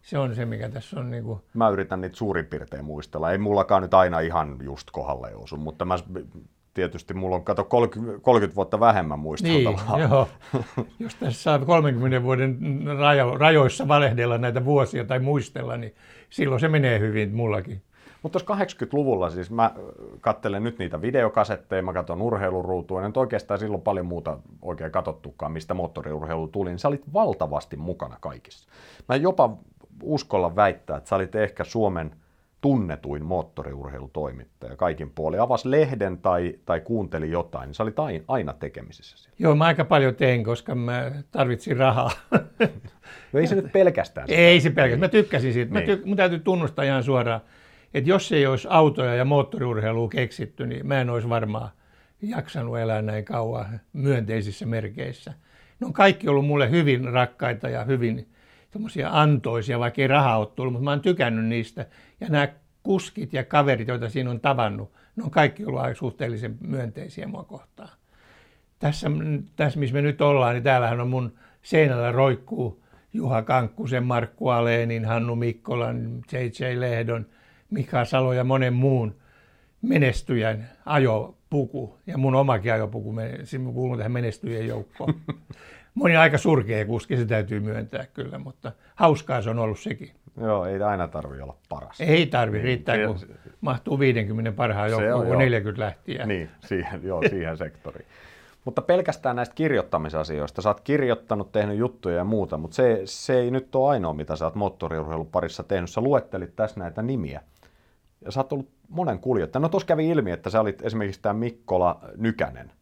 Se 0.06 0.18
on 0.18 0.34
se, 0.34 0.44
mikä 0.44 0.68
tässä 0.68 1.00
on 1.00 1.10
niinku... 1.10 1.40
Mä 1.54 1.68
yritän 1.68 2.00
niitä 2.00 2.16
suurin 2.16 2.46
piirtein 2.46 2.84
muistella. 2.84 3.32
Ei 3.32 3.38
mullakaan 3.38 3.82
nyt 3.82 3.94
aina 3.94 4.20
ihan 4.20 4.56
just 4.62 4.90
kohdalle 4.92 5.34
osu, 5.34 5.56
mutta 5.56 5.84
mä, 5.84 5.96
tietysti 6.74 7.14
mulla 7.14 7.36
on, 7.36 7.44
kato, 7.44 7.64
30, 7.64 8.20
30 8.22 8.56
vuotta 8.56 8.80
vähemmän 8.80 9.18
Niin, 9.18 9.22
muisteltavaa. 9.22 10.00
joo. 10.00 10.28
Jos 10.98 11.14
tässä 11.14 11.42
saa 11.42 11.58
30 11.58 12.22
vuoden 12.22 12.58
rajo, 12.98 13.38
rajoissa 13.38 13.88
valehdella 13.88 14.38
näitä 14.38 14.64
vuosia 14.64 15.04
tai 15.04 15.18
muistella, 15.18 15.76
niin 15.76 15.94
silloin 16.30 16.60
se 16.60 16.68
menee 16.68 16.98
hyvin 16.98 17.34
mullakin. 17.34 17.82
Mutta 18.22 18.38
tuossa 18.40 18.64
80-luvulla 18.64 19.30
siis 19.30 19.50
mä 19.50 19.70
kattelen 20.20 20.62
nyt 20.62 20.78
niitä 20.78 21.02
videokasetteja, 21.02 21.82
mä 21.82 21.92
katson 21.92 22.22
urheiluruutua, 22.22 23.04
en 23.04 23.12
oikeastaan 23.16 23.60
silloin 23.60 23.82
paljon 23.82 24.06
muuta 24.06 24.38
oikein 24.62 24.92
katsottukaan, 24.92 25.52
mistä 25.52 25.74
moottoriurheilu 25.74 26.48
tuli, 26.48 26.70
niin 26.70 26.78
sä 26.78 26.88
olit 26.88 27.12
valtavasti 27.12 27.76
mukana 27.76 28.16
kaikissa. 28.20 28.68
Mä 29.08 29.16
jopa 29.16 29.56
uskolla 30.02 30.56
väittää, 30.56 30.96
että 30.96 31.08
sä 31.08 31.16
olit 31.16 31.34
ehkä 31.34 31.64
Suomen 31.64 32.10
tunnetuin 32.60 33.24
moottoriurheilutoimittaja 33.24 34.76
kaikin 34.76 35.10
puolin. 35.10 35.40
Avas 35.40 35.64
lehden 35.64 36.18
tai, 36.18 36.54
tai 36.64 36.80
kuunteli 36.80 37.30
jotain, 37.30 37.66
niin 37.66 37.74
sä 37.74 37.82
olit 37.82 37.98
aina, 37.98 38.24
aina 38.28 38.52
tekemisissä 38.52 39.16
siellä. 39.18 39.36
Joo, 39.38 39.54
mä 39.54 39.64
aika 39.64 39.84
paljon 39.84 40.14
tein, 40.14 40.44
koska 40.44 40.74
mä 40.74 41.10
tarvitsin 41.30 41.76
rahaa. 41.76 42.10
No 43.32 43.40
ei 43.40 43.46
se 43.46 43.54
nyt 43.54 43.72
pelkästään 43.72 44.28
sitä. 44.28 44.40
Ei 44.40 44.60
se 44.60 44.70
pelkästään. 44.70 45.00
Mä 45.00 45.08
tykkäsin 45.08 45.52
siitä. 45.52 45.72
Mä 45.72 45.80
Niin. 45.80 45.98
tyk- 45.98 46.06
mun 46.06 46.16
täytyy 46.16 46.38
tunnustaa 46.38 46.84
ihan 46.84 47.02
suoraan, 47.04 47.40
että 47.94 48.10
jos 48.10 48.32
ei 48.32 48.46
olisi 48.46 48.68
autoja 48.70 49.14
ja 49.14 49.24
moottoriurheilua 49.24 50.08
keksitty, 50.08 50.66
niin 50.66 50.86
mä 50.86 51.00
en 51.00 51.10
olisi 51.10 51.28
varmaan 51.28 51.68
jaksanut 52.22 52.78
elää 52.78 53.02
näin 53.02 53.24
kauan 53.24 53.80
myönteisissä 53.92 54.66
merkeissä. 54.66 55.32
Ne 55.80 55.86
on 55.86 55.92
kaikki 55.92 56.28
ollut 56.28 56.46
mulle 56.46 56.70
hyvin 56.70 57.04
rakkaita 57.04 57.68
ja 57.68 57.84
hyvin 57.84 58.28
semmoisia 58.76 59.10
antoisia, 59.12 59.78
vaikka 59.78 60.02
ei 60.02 60.08
rahaa 60.08 60.38
ole 60.38 60.46
tullut, 60.46 60.72
mutta 60.72 60.84
mä 60.84 60.90
oon 60.90 61.00
tykännyt 61.00 61.44
niistä. 61.44 61.86
Ja 62.20 62.28
nämä 62.28 62.48
kuskit 62.82 63.32
ja 63.32 63.44
kaverit, 63.44 63.88
joita 63.88 64.08
siinä 64.08 64.30
on 64.30 64.40
tavannut, 64.40 64.92
ne 65.16 65.24
on 65.24 65.30
kaikki 65.30 65.64
ollut 65.64 65.80
aika 65.80 65.98
suhteellisen 65.98 66.58
myönteisiä 66.60 67.26
mua 67.26 67.44
kohtaan. 67.44 67.88
Tässä, 68.78 69.10
tässä, 69.56 69.78
missä 69.78 69.94
me 69.94 70.02
nyt 70.02 70.20
ollaan, 70.20 70.54
niin 70.54 70.62
täällähän 70.62 71.00
on 71.00 71.08
mun 71.08 71.34
seinällä 71.62 72.12
roikkuu 72.12 72.84
Juha 73.12 73.42
Kankkusen, 73.42 74.04
Markku 74.04 74.48
Aleenin, 74.48 75.04
Hannu 75.04 75.36
Mikkolan, 75.36 76.22
J.J. 76.32 76.80
Lehdon, 76.80 77.26
Mika 77.70 78.04
Salo 78.04 78.32
ja 78.32 78.44
monen 78.44 78.72
muun 78.72 79.16
menestyjän 79.82 80.68
ajopuku. 80.86 81.98
Ja 82.06 82.18
mun 82.18 82.34
omakin 82.34 82.72
ajopuku, 82.72 83.14
se 83.44 83.58
kuuluu 83.58 83.96
tähän 83.96 84.12
menestyjien 84.12 84.66
joukkoon. 84.66 85.14
Moni 85.96 86.16
aika 86.16 86.38
surkea 86.38 86.84
kuski, 86.84 87.16
se 87.16 87.24
täytyy 87.26 87.60
myöntää 87.60 88.06
kyllä, 88.14 88.38
mutta 88.38 88.72
hauskaa 88.94 89.42
se 89.42 89.50
on 89.50 89.58
ollut 89.58 89.78
sekin. 89.78 90.10
Joo, 90.40 90.64
ei 90.66 90.82
aina 90.82 91.08
tarvi 91.08 91.40
olla 91.40 91.56
paras. 91.68 92.00
Ei 92.00 92.26
tarvi, 92.26 92.58
riittää 92.58 92.96
se- 92.96 93.06
kun 93.06 93.18
se- 93.18 93.26
mahtuu 93.60 93.98
50 93.98 94.52
parhaan 94.52 94.90
joukkoon, 94.90 95.20
kun 95.20 95.28
joo. 95.28 95.38
40 95.38 95.82
lähtiä. 95.82 96.26
Niin, 96.26 96.50
siihen, 96.60 97.00
joo, 97.04 97.22
siihen 97.30 97.56
sektoriin. 97.56 98.06
Mutta 98.64 98.82
pelkästään 98.82 99.36
näistä 99.36 99.54
kirjoittamisasioista. 99.54 100.62
Sä 100.62 100.68
oot 100.68 100.80
kirjoittanut, 100.80 101.52
tehnyt 101.52 101.76
juttuja 101.78 102.16
ja 102.16 102.24
muuta, 102.24 102.58
mutta 102.58 102.74
se, 102.74 103.00
se 103.04 103.40
ei 103.40 103.50
nyt 103.50 103.74
ole 103.74 103.90
ainoa, 103.90 104.12
mitä 104.12 104.36
sä 104.36 104.44
oot 104.44 104.54
moottoriurheilun 104.54 105.26
parissa 105.26 105.62
tehnyt. 105.62 105.90
Sä 105.90 106.00
luettelit 106.00 106.56
tässä 106.56 106.80
näitä 106.80 107.02
nimiä. 107.02 107.40
Ja 108.24 108.30
sä 108.32 108.40
oot 108.40 108.52
ollut 108.52 108.68
monen 108.88 109.18
kuljettaja. 109.18 109.60
No 109.60 109.68
tuossa 109.68 109.86
kävi 109.86 110.08
ilmi, 110.08 110.30
että 110.30 110.50
sä 110.50 110.60
olit 110.60 110.82
esimerkiksi 110.82 111.22
tämä 111.22 111.32
Mikkola 111.32 112.00
Nykänen. 112.16 112.72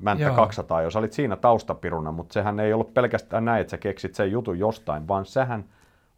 Mänttä 0.00 0.24
Joo. 0.24 0.34
200, 0.34 0.82
jos 0.82 0.96
olit 0.96 1.12
siinä 1.12 1.36
taustapiruna, 1.36 2.12
mutta 2.12 2.32
sehän 2.32 2.60
ei 2.60 2.72
ollut 2.72 2.94
pelkästään 2.94 3.44
näin, 3.44 3.60
että 3.60 3.70
sä 3.70 3.78
keksit 3.78 4.14
sen 4.14 4.30
jutun 4.30 4.58
jostain, 4.58 5.08
vaan 5.08 5.26
sähän 5.26 5.64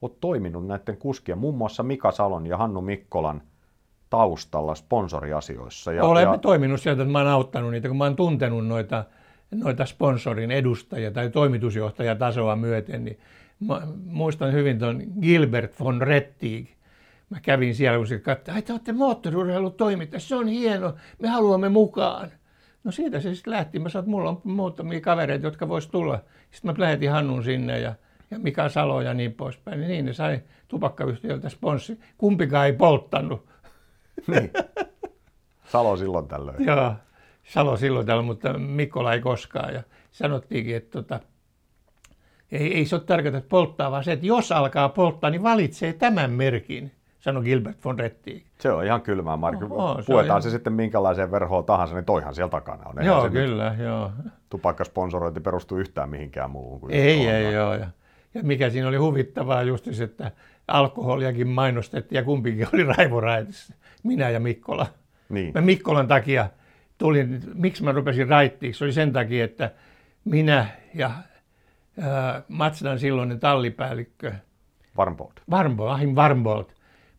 oot 0.03 0.21
toiminut 0.21 0.67
näiden 0.67 0.97
kuskien, 0.97 1.39
muun 1.39 1.55
muassa 1.55 1.83
Mika 1.83 2.11
Salon 2.11 2.47
ja 2.47 2.57
Hannu 2.57 2.81
Mikkolan 2.81 3.43
taustalla 4.11 4.75
sponsoriasioissa. 4.75 5.93
Ja, 5.93 6.05
Olen 6.05 6.23
ja, 6.23 6.39
toiminut 6.39 6.81
sieltä, 6.81 7.03
että 7.03 7.13
mä 7.13 7.19
oon 7.19 7.29
auttanut 7.29 7.71
niitä, 7.71 7.89
kun 7.89 7.97
mä 7.97 8.05
oon 8.05 8.17
tuntenut 8.17 8.67
noita, 8.67 9.05
noita 9.51 9.87
sponsorin 9.87 10.51
edustajia 10.51 11.11
tai 11.11 11.31
toimitusjohtajatasoa 11.31 12.57
myöten, 12.57 13.05
niin 13.05 13.19
Mä 13.61 13.83
muistan 14.05 14.53
hyvin 14.53 14.79
tuon 14.79 15.03
Gilbert 15.21 15.81
von 15.81 16.03
Rettig. 16.03 16.69
Mä 17.31 17.41
kävin 17.41 17.75
siellä, 17.75 17.99
kun 17.99 18.07
se 18.07 18.19
katsoi, 18.19 18.59
että 18.59 18.67
te 18.67 18.73
olette 18.73 18.93
moottoriurheilutoimittaja, 18.93 20.21
se 20.21 20.35
on 20.35 20.49
hieno, 20.49 20.95
me 21.19 21.29
haluamme 21.29 21.69
mukaan. 21.69 22.31
No 22.85 22.93
siitä 22.93 23.21
se 23.21 23.35
sitten 23.35 23.51
lähti. 23.51 23.79
Mä 23.79 23.89
sanoin, 23.89 24.05
että 24.05 24.11
mulla 24.11 24.31
on 24.31 24.41
muutamia 24.45 25.01
kavereita, 25.01 25.47
jotka 25.47 25.69
vois 25.69 25.87
tulla. 25.87 26.21
Sitten 26.51 26.71
mä 26.71 26.75
lähetin 26.79 27.11
Hannun 27.11 27.45
sinne 27.45 27.81
ja, 27.81 27.95
ja 28.31 28.39
Mika 28.39 28.69
Salo 28.69 29.01
ja 29.01 29.15
niin 29.15 29.33
poispäin. 29.33 29.81
Niin 29.81 30.05
ne 30.05 30.13
sai 30.13 30.43
tupakkayhtiöltä 30.69 31.49
sponssi. 31.49 32.01
Kumpikaan 32.19 32.67
ei 32.67 32.73
polttanut. 32.73 33.47
Niin. 34.27 34.51
Salo 35.65 35.97
silloin 35.97 36.29
tällöin. 36.29 36.65
Joo, 36.67 36.95
Salo 37.45 37.77
silloin 37.77 38.07
tällöin, 38.07 38.27
mutta 38.27 38.59
Mikkola 38.59 39.13
ei 39.13 39.21
koskaan. 39.21 39.75
Ja 39.75 39.83
sanottiinkin, 40.11 40.77
että 40.77 40.91
tota, 40.91 41.21
ei, 42.53 42.75
ei 42.75 42.87
se 42.87 42.95
ole 42.95 43.05
tarkoitus 43.05 43.43
polttaa, 43.43 43.91
vaan 43.91 44.05
se, 44.05 44.13
että 44.13 44.27
jos 44.27 44.53
alkaa 44.53 44.89
polttaa, 44.89 45.31
niin 45.31 45.43
valitsee 45.43 45.93
tämän 45.93 46.31
merkin, 46.31 46.93
sanoi 47.21 47.43
Gilbert 47.45 47.85
von 47.85 47.99
Rettig. 47.99 48.45
Se 48.59 48.73
on 48.73 48.85
ihan 48.85 49.03
kylmää, 49.03 49.37
Mark. 49.37 49.63
Oho, 49.71 50.03
se 50.03 50.07
Puetaan 50.07 50.43
se 50.43 50.49
ihan- 50.49 50.57
sitten 50.57 50.73
minkälaiseen 50.73 51.31
verhoon 51.31 51.65
tahansa, 51.65 51.95
niin 51.95 52.05
toihan 52.05 52.35
siellä 52.35 52.51
takana 52.51 52.83
on. 52.89 52.99
Eihän 52.99 53.07
Joo, 53.07 53.31
kyllä, 53.31 53.75
joo. 53.79 54.13
Tupakkasponsorointi 54.51 55.41
perustuu 55.41 55.79
yhtään 55.79 56.11
mihinkään 56.11 56.51
muuhun 56.51 56.81
kuin 56.81 56.93
Ei, 56.93 57.17
tuohon. 57.17 57.35
ei, 57.35 57.53
joo. 57.53 57.75
Ja, 57.75 57.87
ja 58.35 58.43
mikä 58.43 58.71
siinä 58.71 58.89
oli 58.89 58.97
huvittavaa 58.97 59.63
just 59.63 59.89
se, 59.93 60.05
että 60.05 60.31
alkoholiakin 60.69 61.49
mainostettiin 61.49 62.17
ja 62.17 62.23
kumpikin 62.25 62.67
oli 62.75 62.85
Raivo 62.85 63.21
Raitissa, 63.21 63.75
minä 64.03 64.31
ja 64.31 64.41
Mikkola. 64.41 64.87
Niin. 65.29 65.53
Mä 65.55 65.61
Mikkolan 65.61 66.09
takia 66.09 66.49
tulin, 66.99 67.41
miksi 67.55 67.85
mä 67.85 67.93
rupesin 67.93 68.29
raittiiksi, 68.29 68.79
se 68.79 68.85
oli 68.85 68.93
sen 68.93 69.13
takia, 69.13 69.45
että 69.45 69.71
minä 70.25 70.67
ja 70.95 71.11
ää, 72.01 72.43
Matsdan 72.49 72.99
silloinen 72.99 73.41
tallipäällikkö, 73.41 74.33
Varmbold. 74.97 75.33
Varmbold, 75.51 75.91
Ahim 75.91 76.15
Varmbold, 76.15 76.65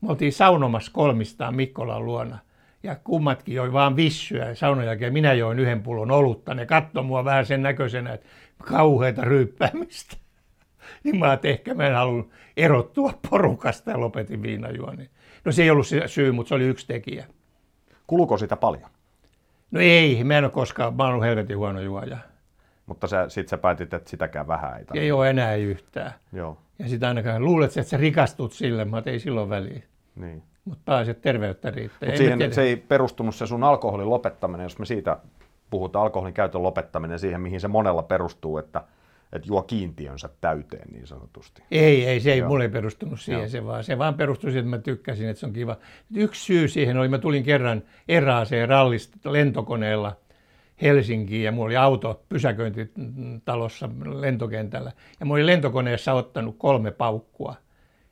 me 0.01 0.09
oltiin 0.09 0.33
saunomassa 0.33 0.91
kolmistaan 0.91 1.55
Mikkolan 1.55 2.05
luona. 2.05 2.37
Ja 2.83 2.95
kummatkin 2.95 3.55
joi 3.55 3.73
vaan 3.73 3.95
vissyä 3.95 4.45
ja 4.45 4.55
saunan 4.55 4.85
jälkeen 4.85 5.13
minä 5.13 5.33
join 5.33 5.59
yhden 5.59 5.83
pullon 5.83 6.11
olutta. 6.11 6.53
Ne 6.53 6.65
katsoi 6.65 7.03
mua 7.03 7.25
vähän 7.25 7.45
sen 7.45 7.61
näköisenä, 7.61 8.13
että 8.13 8.27
kauheita 8.57 9.21
ryyppäämistä. 9.21 10.17
niin 11.03 11.19
mä 11.19 11.25
ajattelin, 11.25 11.53
ehkä 11.53 11.73
mä 11.73 11.87
en 11.87 11.95
halua 11.95 12.25
erottua 12.57 13.13
porukasta 13.29 13.91
ja 13.91 13.99
lopetin 13.99 14.41
viinajuoni. 14.41 15.09
No 15.45 15.51
se 15.51 15.63
ei 15.63 15.69
ollut 15.69 15.87
se 15.87 16.07
syy, 16.07 16.31
mutta 16.31 16.49
se 16.49 16.55
oli 16.55 16.63
yksi 16.63 16.87
tekijä. 16.87 17.25
Kuluko 18.07 18.37
sitä 18.37 18.55
paljon? 18.55 18.89
No 19.71 19.79
ei, 19.79 20.23
mä 20.23 20.37
en 20.37 20.43
ole 20.43 20.51
koskaan, 20.51 20.95
mä 20.95 21.03
oon 21.03 21.11
ollut 21.11 21.25
helvetin 21.25 21.57
huono 21.57 21.79
juoja. 21.81 22.17
Mutta 22.85 23.07
sä, 23.07 23.29
sit 23.29 23.47
sä 23.47 23.57
päätit, 23.57 23.93
että 23.93 24.09
sitäkään 24.09 24.47
vähän 24.47 24.69
ei 24.69 24.85
tarvitse. 24.85 24.99
Ei 24.99 25.11
ole 25.11 25.29
enää 25.29 25.55
yhtään. 25.55 26.11
Joo, 26.33 26.57
Ja 26.79 26.89
sitä 26.89 27.07
ainakaan 27.07 27.45
luulet, 27.45 27.77
että 27.77 27.89
sä 27.89 27.97
rikastut 27.97 28.53
sille, 28.53 28.85
mä 28.85 29.03
ei 29.05 29.19
silloin 29.19 29.49
väliä. 29.49 29.81
Niin. 30.15 30.43
Mutta 30.65 30.81
pääset 30.85 31.21
terveyttä 31.21 31.71
riittää. 31.71 32.09
Me 32.09 32.17
siihen 32.17 32.53
se 32.53 32.61
ei 32.61 32.75
perustunut 32.75 33.35
se 33.35 33.47
sun 33.47 33.63
alkoholin 33.63 34.09
lopettaminen, 34.09 34.63
jos 34.63 34.79
me 34.79 34.85
siitä 34.85 35.17
puhutaan, 35.69 36.03
alkoholin 36.03 36.33
käytön 36.33 36.63
lopettaminen 36.63 37.19
siihen, 37.19 37.41
mihin 37.41 37.59
se 37.59 37.67
monella 37.67 38.03
perustuu, 38.03 38.57
että, 38.57 38.83
että 39.33 39.47
juo 39.47 39.61
kiintiönsä 39.61 40.29
täyteen 40.41 40.87
niin 40.91 41.07
sanotusti. 41.07 41.63
Ei, 41.71 42.05
ei, 42.05 42.19
se 42.19 42.33
ei, 42.33 42.39
Joo. 42.39 42.49
mulle 42.49 42.69
perustunut 42.69 43.19
siihen, 43.19 43.41
Joo. 43.41 43.49
se 43.49 43.65
vaan, 43.65 43.83
se 43.83 43.97
vaan 43.97 44.13
perustui 44.13 44.51
siihen, 44.51 44.65
että 44.65 44.77
mä 44.77 44.81
tykkäsin, 44.81 45.29
että 45.29 45.39
se 45.39 45.45
on 45.45 45.53
kiva. 45.53 45.77
Yksi 46.15 46.45
syy 46.45 46.67
siihen 46.67 46.97
oli, 46.97 47.07
mä 47.07 47.17
tulin 47.17 47.43
kerran 47.43 47.83
erääseen 48.07 48.69
rallista 48.69 49.33
lentokoneella 49.33 50.15
Helsinkiin 50.81 51.43
ja 51.43 51.51
mulla 51.51 51.65
oli 51.65 51.77
auto 51.77 52.23
pysäköintitalossa 52.29 53.89
lentokentällä 54.19 54.91
ja 55.19 55.25
mä 55.25 55.33
olin 55.33 55.45
lentokoneessa 55.45 56.13
ottanut 56.13 56.55
kolme 56.57 56.91
paukkua. 56.91 57.55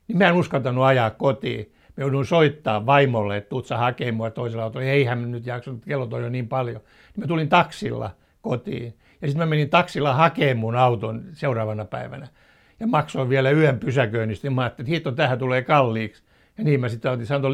Niin 0.08 0.18
mä 0.18 0.28
en 0.28 0.36
uskaltanut 0.36 0.84
ajaa 0.84 1.10
kotiin. 1.10 1.72
Mä 1.98 2.02
joudun 2.04 2.26
soittaa 2.26 2.86
vaimolle, 2.86 3.38
että 3.38 3.50
tuut 3.50 3.66
sä 3.66 3.78
hakemaan 3.78 4.16
mua 4.16 4.30
toisella 4.30 4.64
autolla. 4.64 4.88
Eihän 4.88 5.32
nyt 5.32 5.46
jaksa, 5.46 5.72
kellot 5.86 6.14
on 6.14 6.24
jo 6.24 6.30
niin 6.30 6.48
paljon. 6.48 6.82
Niin 7.16 7.24
mä 7.24 7.28
tulin 7.28 7.50
taksilla 7.50 8.12
kotiin. 8.42 8.94
Ja 9.22 9.28
sitten 9.28 9.48
mä 9.48 9.50
menin 9.50 9.70
taksilla 9.70 10.14
hakemaan 10.14 10.58
mun 10.58 10.76
auton 10.76 11.24
seuraavana 11.34 11.86
päivänä. 11.86 12.28
Ja 12.80 12.88
maksoin 12.88 13.30
vielä 13.30 13.52
yön 13.52 13.80
pysäköinnistä. 13.80 14.48
Ja 14.48 14.52
mä 14.52 14.62
ajattelin, 14.62 14.86
että 14.86 14.96
hitto, 14.96 15.12
tähän 15.12 15.40
tulee 15.40 15.62
kalliiksi. 15.62 16.24
Ja 16.58 16.64
niin 16.64 16.80
mä 16.80 16.90
sitten 16.90 17.12
otin, 17.12 17.26
saanut 17.26 17.52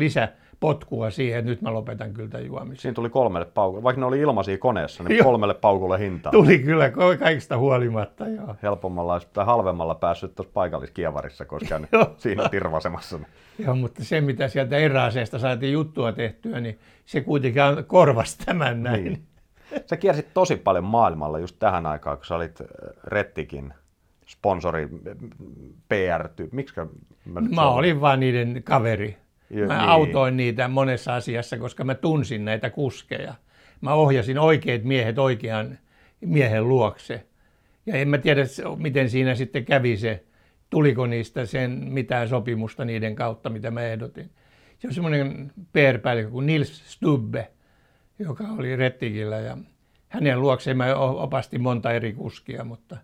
lisäpotkua 0.55 1.09
siihen, 1.09 1.39
että 1.39 1.51
nyt 1.51 1.61
mä 1.61 1.73
lopetan 1.73 2.13
kyllä 2.13 2.29
tämän 2.29 2.45
juomisen. 2.45 2.81
Siinä 2.81 2.95
tuli 2.95 3.09
kolmelle 3.09 3.45
paukulle, 3.45 3.83
vaikka 3.83 3.99
ne 3.99 4.05
oli 4.05 4.19
ilmaisia 4.19 4.57
koneessa, 4.57 5.03
niin 5.03 5.17
Joo. 5.17 5.25
kolmelle 5.25 5.53
paukulle 5.53 5.99
hintaa. 5.99 6.31
Tuli 6.31 6.59
kyllä 6.59 6.91
kaikista 7.19 7.57
huolimatta, 7.57 8.27
joo. 8.27 8.55
Helpommalla 8.63 9.13
olisi- 9.13 9.27
tai 9.33 9.45
halvemmalla 9.45 9.95
päässyt 9.95 10.35
tuossa 10.35 10.51
paikalliskievarissa, 10.53 11.45
koska 11.45 11.79
siinä 12.17 12.49
tirvasemassa. 12.49 13.19
Joo, 13.59 13.75
mutta 13.75 14.03
se 14.03 14.21
mitä 14.21 14.47
sieltä 14.47 14.77
erääseesta 14.77 15.39
saatiin 15.39 15.73
juttua 15.73 16.11
tehtyä, 16.11 16.59
niin 16.59 16.79
se 17.05 17.21
kuitenkin 17.21 17.61
korvasi 17.87 18.37
tämän 18.45 18.83
näin. 18.83 19.03
Niin. 19.03 19.23
Sä 19.85 19.97
kiersit 19.97 20.27
tosi 20.33 20.55
paljon 20.55 20.83
maailmalla 20.83 21.39
just 21.39 21.55
tähän 21.59 21.85
aikaan, 21.85 22.17
kun 22.17 22.25
sä 22.25 22.35
olit 22.35 22.61
äh, 22.61 22.67
Rettikin 23.03 23.73
sponsori, 24.27 24.87
PR 25.89 26.27
tyyppi. 26.35 26.55
Miksi 26.55 26.75
mä, 27.25 27.41
Mä 27.41 27.69
olin 27.69 28.01
vaan 28.01 28.19
niiden 28.19 28.61
kaveri. 28.63 29.17
Mä 29.49 29.57
niin. 29.59 29.89
autoin 29.89 30.37
niitä 30.37 30.67
monessa 30.67 31.15
asiassa, 31.15 31.57
koska 31.57 31.83
mä 31.83 31.95
tunsin 31.95 32.45
näitä 32.45 32.69
kuskeja. 32.69 33.35
Mä 33.81 33.93
ohjasin 33.93 34.39
oikeat 34.39 34.83
miehet 34.83 35.19
oikean 35.19 35.77
miehen 36.21 36.69
luokse. 36.69 37.25
Ja 37.85 37.95
en 37.95 38.07
mä 38.07 38.17
tiedä, 38.17 38.41
miten 38.77 39.09
siinä 39.09 39.35
sitten 39.35 39.65
kävi 39.65 39.97
se, 39.97 40.23
tuliko 40.69 41.07
niistä 41.07 41.45
sen 41.45 41.71
mitään 41.71 42.29
sopimusta 42.29 42.85
niiden 42.85 43.15
kautta, 43.15 43.49
mitä 43.49 43.71
mä 43.71 43.81
ehdotin. 43.81 44.29
Se 44.79 44.87
on 44.87 44.93
semmoinen 44.93 45.51
PR-päällikkö 45.73 46.31
kuin 46.31 46.45
Nils 46.45 46.93
Stubbe, 46.93 47.51
joka 48.19 48.43
oli 48.43 48.75
Rettikillä 48.75 49.39
ja 49.39 49.57
hänen 50.07 50.41
luokseen 50.41 50.77
mä 50.77 50.95
opastin 50.95 51.61
monta 51.61 51.91
eri 51.91 52.13
kuskia, 52.13 52.63
mutta 52.63 52.97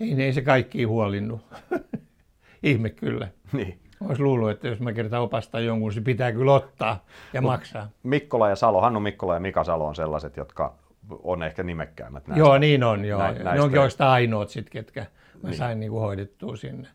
ei, 0.00 0.22
ei 0.22 0.32
se 0.32 0.42
kaikki 0.42 0.84
huolinnut. 0.84 1.40
Ihme 2.62 2.90
kyllä. 2.90 3.28
Niin. 3.52 3.81
Olisi 4.08 4.22
luullut, 4.22 4.50
että 4.50 4.68
jos 4.68 4.80
mä 4.80 4.92
kertaan 4.92 5.22
opastan 5.22 5.64
jonkun, 5.64 5.92
se 5.92 6.00
pitää 6.00 6.32
kyllä 6.32 6.54
ottaa 6.54 7.04
ja 7.32 7.42
maksaa. 7.42 7.88
Mikkola 8.02 8.48
ja 8.48 8.56
Salo, 8.56 8.80
Hannu 8.80 9.00
Mikkola 9.00 9.34
ja 9.34 9.40
Mika 9.40 9.64
Salo 9.64 9.86
on 9.86 9.94
sellaiset, 9.94 10.36
jotka 10.36 10.74
on 11.22 11.42
ehkä 11.42 11.62
nimekkäimmät 11.62 12.26
näistä. 12.26 12.40
Joo, 12.40 12.58
niin 12.58 12.84
on. 12.84 13.04
Joo. 13.04 13.20
Näin- 13.20 13.44
ne 13.44 13.60
onkin 13.60 13.78
oikeastaan 13.78 14.10
ainoat 14.10 14.48
sit, 14.48 14.70
ketkä 14.70 15.06
mä 15.42 15.52
sain 15.52 15.80
niinku 15.80 15.98
hoidettua 15.98 16.56
sinne. 16.56 16.88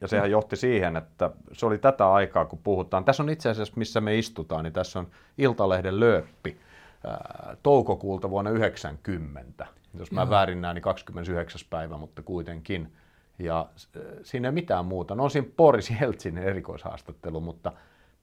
Ja 0.00 0.08
sehän 0.08 0.30
johti 0.30 0.56
siihen, 0.56 0.96
että 0.96 1.30
se 1.52 1.66
oli 1.66 1.78
tätä 1.78 2.12
aikaa, 2.12 2.44
kun 2.44 2.58
puhutaan. 2.64 3.04
Tässä 3.04 3.22
on 3.22 3.30
itse 3.30 3.48
asiassa, 3.50 3.74
missä 3.76 4.00
me 4.00 4.18
istutaan, 4.18 4.64
niin 4.64 4.72
tässä 4.72 4.98
on 4.98 5.06
Iltalehden 5.38 6.00
lööppi 6.00 6.56
toukokuulta 7.62 8.30
vuonna 8.30 8.50
90. 8.50 9.66
Jos 9.98 10.12
mä 10.12 10.30
väärin 10.30 10.60
näen, 10.60 10.74
niin 10.74 10.82
29. 10.82 11.60
päivä, 11.70 11.96
mutta 11.96 12.22
kuitenkin. 12.22 12.92
Ja 13.38 13.66
siinä 14.22 14.48
ei 14.48 14.52
mitään 14.52 14.84
muuta. 14.84 15.14
No 15.14 15.24
on 15.24 15.30
siinä 15.30 15.48
Boris 15.56 15.92
Jeltsinin 16.00 16.42
erikoishaastattelu, 16.44 17.40
mutta 17.40 17.72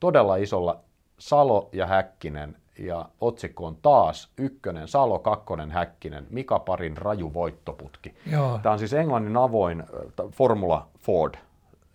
todella 0.00 0.36
isolla 0.36 0.80
Salo 1.18 1.68
ja 1.72 1.86
Häkkinen 1.86 2.56
ja 2.78 3.08
otsikko 3.20 3.66
on 3.66 3.76
taas 3.82 4.32
ykkönen 4.38 4.88
Salo, 4.88 5.18
kakkonen 5.18 5.70
Häkkinen, 5.70 6.26
Mika 6.30 6.58
Parin 6.58 6.96
raju 6.96 7.34
voittoputki. 7.34 8.14
Joo. 8.30 8.58
Tämä 8.62 8.72
on 8.72 8.78
siis 8.78 8.92
Englannin 8.92 9.36
avoin 9.36 9.84
Formula 10.32 10.88
Ford. 10.98 11.34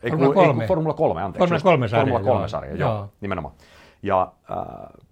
Ei, 0.04 0.10
Formula 0.10 0.34
kun- 0.34 0.44
ei, 0.44 0.48
kolme. 0.48 0.62
kun 0.64 0.68
Formula 0.68 0.94
3, 0.94 1.22
anteeksi. 1.22 1.40
Formula 1.40 1.56
just. 1.56 1.64
kolme 1.64 1.88
sarja, 1.88 2.02
Formula 2.04 2.24
3 2.24 2.40
joo. 2.42 2.48
sarja, 2.48 2.76
joo. 2.76 2.90
Joo. 2.90 3.10
nimenomaan. 3.22 3.54
Ja 4.04 4.32
äh, 4.52 5.04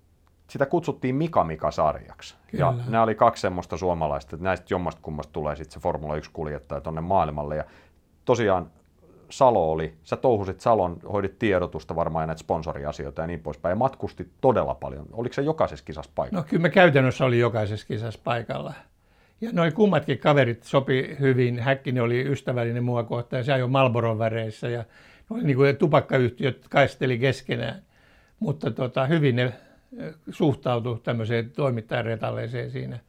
sitä 0.50 0.66
kutsuttiin 0.66 1.16
Mika 1.16 1.44
Mika-sarjaksi. 1.44 2.36
Ja 2.54 2.72
Kyllä. 2.72 2.84
nämä 2.90 3.04
oli 3.04 3.16
kaksi 3.16 3.42
semmoista 3.42 3.78
suomalaista, 3.78 4.36
että 4.36 4.44
näistä 4.44 4.66
jommasta 4.70 5.02
kummasta 5.04 5.34
tulee 5.34 5.56
sitten 5.56 5.74
se 5.74 5.80
Formula 5.80 6.16
1-kuljettaja 6.16 6.82
tuonne 6.82 7.02
maailmalle. 7.02 7.56
Ja 7.56 7.64
tosiaan 8.26 8.72
Salo 9.30 9.72
oli, 9.72 9.94
sä 10.04 10.16
touhusit 10.16 10.62
Salon, 10.62 11.00
hoidit 11.14 11.40
tiedotusta 11.40 11.96
varmaan 11.96 12.28
näitä 12.28 12.40
sponsoriasioita 12.40 13.22
ja 13.22 13.28
niin 13.28 13.40
poispäin, 13.40 13.72
ja 13.72 13.76
matkustit 13.76 14.30
todella 14.42 14.76
paljon. 14.76 15.06
Oliko 15.12 15.34
se 15.34 15.42
jokaisessa 15.42 15.86
kisassa 15.86 16.12
paikalla? 16.16 16.44
No 16.44 16.48
kyllä 16.50 16.62
mä 16.62 16.70
käytännössä 16.70 17.26
oli 17.26 17.40
jokaisessa 17.40 17.88
kisassa 17.88 18.20
paikalla. 18.24 18.74
Ja 19.42 19.50
noi 19.54 19.72
kummatkin 19.72 20.20
kaverit 20.20 20.64
sopi 20.64 21.16
hyvin. 21.20 21.60
Häkkinen 21.60 22.04
oli 22.04 22.32
ystävällinen 22.32 22.84
mua 22.84 23.04
kohtaan 23.04 23.40
ja 23.40 23.44
se 23.44 23.54
ajoi 23.54 23.68
Marlboron 23.68 24.20
väreissä 24.20 24.70
ja 24.70 24.80
ne 25.30 25.36
oli 25.36 25.44
niin 25.44 25.58
kuin 25.58 25.78
tupakkayhtiöt 25.78 26.66
kaisteli 26.70 27.18
keskenään. 27.20 27.82
Mutta 28.40 28.72
tota, 28.72 29.06
hyvin 29.06 29.36
ne 29.36 29.54
suhtautui 30.30 31.00
tämmöiseen 31.04 31.52
toimittajaretalleeseen 31.52 32.72
siinä 32.72 33.00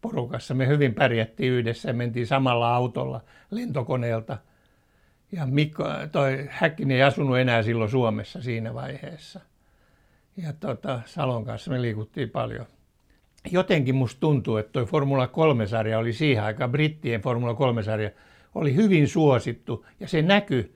porukassa. 0.00 0.54
Me 0.54 0.66
hyvin 0.66 0.94
pärjättiin 0.94 1.52
yhdessä 1.52 1.88
ja 1.88 1.94
mentiin 1.94 2.26
samalla 2.26 2.74
autolla 2.74 3.20
lentokoneelta. 3.50 4.38
Ja 5.32 5.46
Mikko, 5.46 5.84
toi 6.12 6.46
Häkkinen 6.50 6.96
ei 6.96 7.02
asunut 7.02 7.38
enää 7.38 7.62
silloin 7.62 7.90
Suomessa 7.90 8.42
siinä 8.42 8.74
vaiheessa. 8.74 9.40
Ja 10.36 10.52
tota, 10.52 11.00
Salon 11.06 11.44
kanssa 11.44 11.70
me 11.70 11.82
liikuttiin 11.82 12.30
paljon. 12.30 12.66
Jotenkin 13.50 13.94
musta 13.94 14.20
tuntuu, 14.20 14.56
että 14.56 14.72
toi 14.72 14.84
Formula 14.84 15.26
3-sarja 15.26 15.98
oli 15.98 16.12
siihen 16.12 16.44
aikaan, 16.44 16.70
brittien 16.72 17.20
Formula 17.20 17.52
3-sarja 17.52 18.10
oli 18.54 18.74
hyvin 18.74 19.08
suosittu 19.08 19.86
ja 20.00 20.08
se 20.08 20.22
näkyi, 20.22 20.74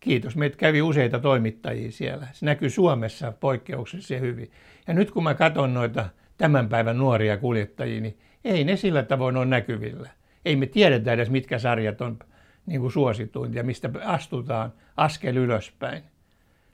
kiitos, 0.00 0.36
meitä 0.36 0.56
kävi 0.56 0.82
useita 0.82 1.18
toimittajia 1.18 1.92
siellä. 1.92 2.28
Se 2.32 2.46
näkyy 2.46 2.70
Suomessa 2.70 3.32
poikkeuksellisen 3.32 4.20
hyvin. 4.20 4.50
Ja 4.86 4.94
nyt 4.94 5.10
kun 5.10 5.22
mä 5.22 5.34
katson 5.34 5.74
noita 5.74 6.08
tämän 6.38 6.68
päivän 6.68 6.98
nuoria 6.98 7.36
kuljettajia, 7.36 8.00
niin 8.00 8.18
ei 8.44 8.64
ne 8.64 8.76
sillä 8.76 9.02
tavoin 9.02 9.36
ole 9.36 9.46
näkyvillä. 9.46 10.10
Ei 10.44 10.56
me 10.56 10.66
tiedetä 10.66 11.12
edes, 11.12 11.30
mitkä 11.30 11.58
sarjat 11.58 12.00
on 12.00 12.18
niin 12.66 12.80
kuin 12.80 12.92
suosituinta 12.92 13.58
ja 13.58 13.64
mistä 13.64 13.90
astutaan 14.04 14.72
askel 14.96 15.36
ylöspäin. 15.36 16.02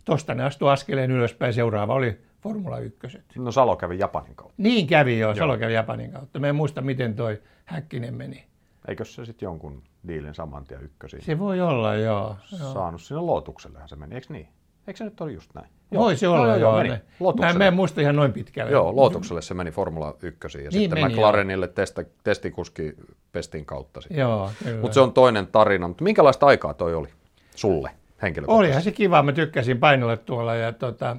Tosta 0.05 0.35
ne 0.35 0.45
astuu 0.45 0.69
askeleen 0.69 1.11
ylöspäin, 1.11 1.55
seuraava 1.55 1.95
oli 1.95 2.21
Formula 2.41 2.79
1. 2.79 3.19
No 3.37 3.53
Salo 3.53 3.77
kävi 3.77 3.99
Japanin 3.99 4.35
kautta. 4.35 4.55
Niin 4.57 4.87
kävi 4.87 5.19
jo, 5.19 5.35
Salo 5.35 5.59
kävi 5.59 5.75
Japanin 5.75 6.13
kautta. 6.13 6.39
Mä 6.39 6.49
en 6.49 6.57
muista, 6.57 6.83
miten 6.83 7.15
toi 7.15 7.43
Häkkinen 7.65 8.15
meni. 8.15 8.47
Eikö 8.89 9.05
se 9.05 9.25
sitten 9.25 9.47
jonkun 9.47 9.83
diilin 10.09 10.35
saman 10.35 10.65
tien 10.65 10.83
ykkösiin? 10.83 11.23
Se 11.23 11.39
voi 11.39 11.61
olla, 11.61 11.95
joo. 11.95 12.37
joo. 12.61 12.73
Saanut 12.73 13.03
sinne 13.03 13.21
Lotuksellehan 13.21 13.89
se 13.89 13.97
meni, 13.97 14.15
eikö 14.15 14.27
niin? 14.31 14.49
Eikö 14.87 14.99
se 14.99 15.05
nyt 15.05 15.21
ole 15.21 15.33
just 15.33 15.55
näin? 15.55 15.69
Voi 15.99 16.17
se 16.17 16.29
olla, 16.29 16.47
joo. 16.47 16.57
joo, 16.57 16.77
meni. 16.77 16.89
ne- 16.89 17.53
Mä, 17.59 17.67
en 17.67 17.75
muista 17.75 18.01
ihan 18.01 18.17
noin 18.17 18.33
pitkälle. 18.33 18.73
Joo, 18.73 18.97
Lotukselle 18.97 19.43
se 19.43 19.55
meni 19.55 19.71
Formula 19.71 20.17
1 20.23 20.59
ja 20.59 20.63
Niin 20.63 20.73
sitten 20.73 21.01
meni, 21.01 21.15
McLarenille 21.15 21.69
testa, 21.69 22.05
testikuski 22.25 22.95
pestin 23.33 23.65
kautta. 23.67 24.01
Joo. 24.11 24.51
Mutta 24.81 24.95
se 24.95 25.01
on 25.01 25.13
toinen 25.13 25.47
tarina. 25.47 25.89
Mutta 25.89 26.05
minkälaista 26.05 26.47
aikaa 26.47 26.75
toi 26.75 26.95
oli 26.95 27.09
sulle 27.55 27.91
henkilökohtaisesti? 28.23 28.67
Olihan 28.69 28.83
se 28.83 28.93
kiva, 28.93 29.23
mä 29.23 29.33
tykkäsin 29.33 29.79
painolle 29.79 30.17
tuolla 30.17 30.55
ja 30.55 30.73
tota, 30.73 31.17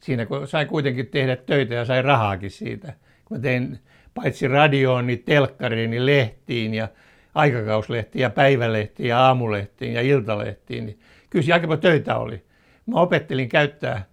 siinä 0.00 0.26
kun 0.26 0.48
sai 0.48 0.66
kuitenkin 0.66 1.06
tehdä 1.06 1.36
töitä 1.36 1.74
ja 1.74 1.84
sai 1.84 2.02
rahaakin 2.02 2.50
siitä. 2.50 2.92
Kun 3.24 3.36
mä 3.36 3.42
tein 3.42 3.78
paitsi 4.14 4.48
radioon, 4.48 5.06
niin 5.06 5.22
telkkariin, 5.22 5.90
niin 5.90 6.06
lehtiin 6.06 6.74
ja 6.74 6.88
aikakauslehtiin 7.34 8.22
ja 8.22 8.30
päivälehtiin 8.30 9.08
ja 9.08 9.20
aamulehtiin 9.20 9.92
ja 9.94 10.00
iltalehtiin, 10.02 10.86
niin 10.86 10.98
kyllä 11.30 11.42
siinä 11.42 11.54
aika 11.54 11.76
töitä 11.76 12.16
oli. 12.16 12.44
Mä 12.86 13.00
opettelin 13.00 13.48
käyttää 13.48 14.04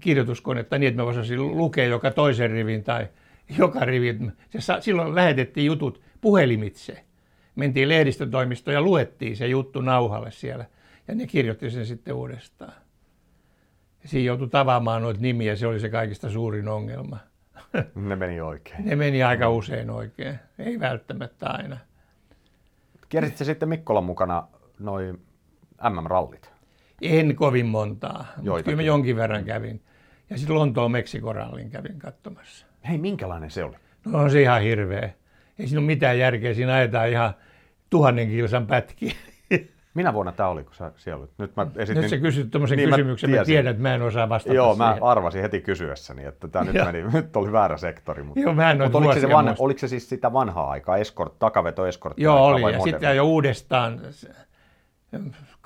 kirjoituskonetta 0.00 0.78
niin, 0.78 0.88
että 0.88 1.02
mä 1.02 1.08
osasin 1.08 1.56
lukea 1.56 1.84
joka 1.84 2.10
toisen 2.10 2.50
rivin 2.50 2.84
tai 2.84 3.08
joka 3.58 3.84
rivin. 3.84 4.32
Se, 4.58 4.72
silloin 4.80 5.14
lähetettiin 5.14 5.66
jutut 5.66 6.02
puhelimitse. 6.20 7.04
Mentiin 7.54 7.88
lehdistötoimistoon 7.88 8.74
ja 8.74 8.82
luettiin 8.82 9.36
se 9.36 9.46
juttu 9.46 9.80
nauhalle 9.80 10.30
siellä. 10.30 10.64
Ja 11.08 11.14
ne 11.14 11.26
kirjoitti 11.26 11.70
sen 11.70 11.86
sitten 11.86 12.14
uudestaan. 12.14 12.72
Siinä 14.04 14.26
joutui 14.26 14.48
tavaamaan 14.48 15.02
noita 15.02 15.20
nimiä, 15.20 15.56
se 15.56 15.66
oli 15.66 15.80
se 15.80 15.88
kaikista 15.88 16.30
suurin 16.30 16.68
ongelma. 16.68 17.18
Ne 17.94 18.16
meni 18.16 18.40
oikein. 18.40 18.84
Ne 18.84 18.96
meni 18.96 19.22
aika 19.22 19.50
usein 19.50 19.90
oikein, 19.90 20.38
ei 20.58 20.80
välttämättä 20.80 21.46
aina. 21.46 21.76
Kiersit 23.08 23.36
sitten 23.36 23.68
Mikkolan 23.68 24.04
mukana 24.04 24.48
noin 24.78 25.22
MM-rallit? 25.90 26.49
En 27.02 27.36
kovin 27.36 27.66
montaa, 27.66 28.26
mutta 28.36 28.62
kyllä 28.62 28.76
mä 28.76 28.82
jonkin 28.82 29.16
verran 29.16 29.44
kävin. 29.44 29.82
Ja 30.30 30.38
sitten 30.38 30.56
Lontoon 30.56 30.90
Meksikorallin 30.90 31.70
kävin 31.70 31.98
katsomassa. 31.98 32.66
Hei, 32.88 32.98
minkälainen 32.98 33.50
se 33.50 33.64
oli? 33.64 33.76
No 34.04 34.18
on 34.18 34.30
se 34.30 34.42
ihan 34.42 34.62
hirveä. 34.62 35.10
Ei 35.58 35.66
siinä 35.66 35.80
ole 35.80 35.86
mitään 35.86 36.18
järkeä, 36.18 36.54
siinä 36.54 36.74
ajetaan 36.74 37.08
ihan 37.08 37.34
tuhannen 37.90 38.28
kilsan 38.28 38.66
pätkiä. 38.66 39.12
Minä 39.94 40.14
vuonna 40.14 40.32
tämä 40.32 40.48
oli, 40.48 40.64
kun 40.64 40.74
sä 40.74 40.92
siellä 40.96 41.20
olit? 41.20 41.30
Nyt 41.38 41.56
mä 41.56 41.66
esitin... 41.76 42.00
Nyt 42.00 42.10
sä 42.10 42.18
kysyt 42.18 42.50
tuommoisen 42.50 42.76
Niin, 42.76 42.88
mä 42.90 42.96
kysymyksen, 42.96 43.30
mä, 43.30 43.36
tiesin. 43.36 43.52
tiedän, 43.52 43.70
että 43.70 43.82
mä 43.82 43.94
en 43.94 44.02
osaa 44.02 44.28
vastata 44.28 44.54
Joo, 44.54 44.76
mä 44.76 44.86
siihen. 44.88 45.02
arvasin 45.02 45.42
heti 45.42 45.60
kysyessäni, 45.60 46.24
että 46.24 46.48
tämä 46.48 46.64
nyt, 46.64 46.84
meni, 46.84 47.02
nyt 47.12 47.36
oli 47.36 47.52
väärä 47.52 47.76
sektori. 47.76 48.22
Mutta, 48.22 48.40
Joo, 48.40 48.54
mä 48.54 48.70
en 48.70 48.78
mutta 48.82 48.98
oliko, 48.98 49.12
se 49.14 49.20
se 49.20 49.28
vanha, 49.28 49.54
oliko 49.58 49.78
se 49.78 49.88
siis 49.88 50.08
sitä 50.08 50.32
vanhaa 50.32 50.70
aikaa, 50.70 50.96
eskort, 50.96 51.38
takaveto 51.38 51.86
eskortti 51.86 52.22
Joo, 52.22 52.46
oli. 52.46 52.72
Ja 52.72 52.80
sitten 52.80 53.16
jo 53.16 53.24
uudestaan 53.24 54.00
se- 54.10 54.28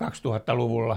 2000-luvulla 0.04 0.96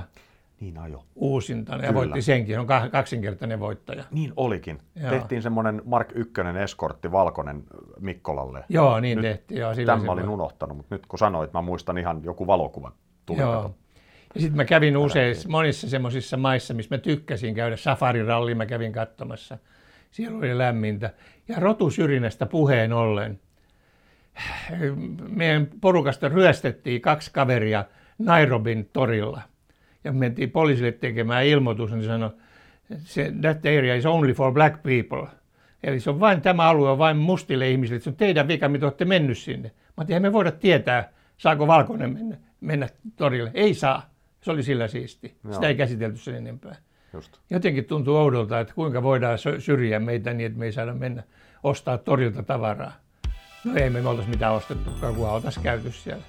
Niin 0.60 0.78
ajo. 0.78 1.06
uusintana 1.16 1.78
ja 1.78 1.88
Kyllä. 1.88 1.94
voitti 1.94 2.22
senkin. 2.22 2.56
Se 2.56 2.60
on 2.60 2.68
kaksinkertainen 2.92 3.60
voittaja. 3.60 4.04
Niin 4.12 4.34
olikin. 4.36 4.80
Joo. 4.96 5.10
Tehtiin 5.10 5.42
semmoinen 5.42 5.82
Mark 5.86 6.12
1 6.16 6.34
eskortti 6.64 7.12
valkoinen 7.12 7.64
Mikkolalle. 8.00 8.64
Joo, 8.70 9.00
niin 9.00 9.16
Nyt 9.16 9.24
tehtiin. 9.24 9.60
Joo, 9.60 9.74
Tämän 9.86 10.06
mä 10.06 10.12
olin 10.12 10.30
unohtanut, 10.30 10.78
mutta 10.78 10.96
nyt 10.96 11.06
kun 11.06 11.20
sanoit, 11.20 11.54
mä 11.54 11.62
muistan 11.62 11.98
ihan 11.98 12.24
joku 12.24 12.48
valokuva. 12.48 12.92
Tuli 13.26 13.40
Joo. 13.40 13.62
kato. 13.62 13.76
Ja 14.36 14.42
sitten 14.42 14.58
mä 14.58 14.66
kävin 14.66 14.98
useissa, 14.98 15.50
monissa 15.50 15.90
semmoisissa 15.90 16.38
maissa, 16.38 16.74
missä 16.74 16.96
mä 16.96 17.00
tykkäsin 17.00 17.56
käydä. 17.56 17.78
Safariralli 17.78 18.56
mä 18.56 18.66
kävin 18.66 18.94
katsomassa. 18.94 19.58
Siellä 20.12 20.38
oli 20.38 20.58
lämmintä. 20.58 21.14
Ja 21.48 21.60
rotusyrjinnästä 21.60 22.46
puheen 22.46 22.94
ollen. 22.94 23.40
Meidän 25.30 25.68
porukasta 25.82 26.30
ryöstettiin 26.30 27.02
kaksi 27.02 27.32
kaveria 27.34 27.86
Nairobin 28.18 28.90
torilla. 28.94 29.42
Ja 30.08 30.14
me 30.14 30.20
mentiin 30.20 30.52
poliisille 30.52 30.92
tekemään 30.92 31.46
ilmoitus, 31.46 31.92
niin 31.92 32.06
sanoi, 32.06 32.30
se, 32.98 33.34
that 33.42 33.58
area 33.58 33.96
is 33.96 34.06
only 34.06 34.34
for 34.34 34.54
black 34.54 34.84
people. 34.84 35.28
Eli 35.84 36.00
se 36.00 36.10
on 36.10 36.20
vain, 36.20 36.42
tämä 36.42 36.70
alue 36.70 36.90
on 36.90 36.98
vain 36.98 37.18
mustille 37.18 37.70
ihmisille, 37.70 38.00
se 38.00 38.10
on 38.10 38.16
teidän 38.16 38.48
vika, 38.48 38.70
mitä 38.70 38.86
olette 38.86 39.06
mennyt 39.06 39.38
sinne. 39.38 39.72
Mä 39.98 40.06
eihän 40.08 40.22
me 40.22 40.34
voida 40.34 40.52
tietää, 40.52 41.10
saako 41.38 41.68
valkoinen 41.68 42.14
mennä, 42.14 42.38
mennä 42.62 42.90
torille. 43.16 43.52
Ei 43.54 43.74
saa. 43.74 44.10
Se 44.42 44.52
oli 44.52 44.64
sillä 44.64 44.88
siisti. 44.88 45.36
Joo. 45.44 45.54
Sitä 45.54 45.68
ei 45.68 45.76
käsitelty 45.76 46.18
sen 46.18 46.36
enempää. 46.36 46.76
Just. 47.14 47.38
Jotenkin 47.50 47.86
tuntuu 47.86 48.16
oudolta, 48.16 48.60
että 48.60 48.74
kuinka 48.74 49.04
voidaan 49.04 49.38
syrjiä 49.60 50.00
meitä 50.00 50.34
niin, 50.34 50.48
että 50.48 50.60
me 50.60 50.66
ei 50.66 50.72
saada 50.72 50.94
mennä 50.94 51.24
ostaa 51.64 51.98
torilta 51.98 52.44
tavaraa. 52.44 52.92
No 53.64 53.76
ei 53.76 53.90
me, 53.90 54.02
me 54.02 54.10
oltaisi 54.10 54.30
mitään 54.30 54.54
ostettukaan, 54.54 55.16
kun 55.16 55.30
oltaisiin 55.30 55.64
käyty 55.64 55.92
siellä. 55.92 56.24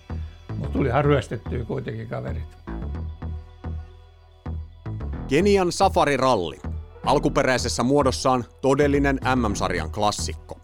Mutta 0.57 0.73
tulihan 0.73 1.05
ryöstettyä 1.05 1.65
kuitenkin 1.65 2.09
kaverit. 2.09 2.68
Kenian 5.29 5.73
Safari-ralli. 5.73 6.61
Alkuperäisessä 7.07 7.83
muodossaan 7.83 8.45
todellinen 8.61 9.21
MM-sarjan 9.37 9.91
klassikko. 9.91 10.61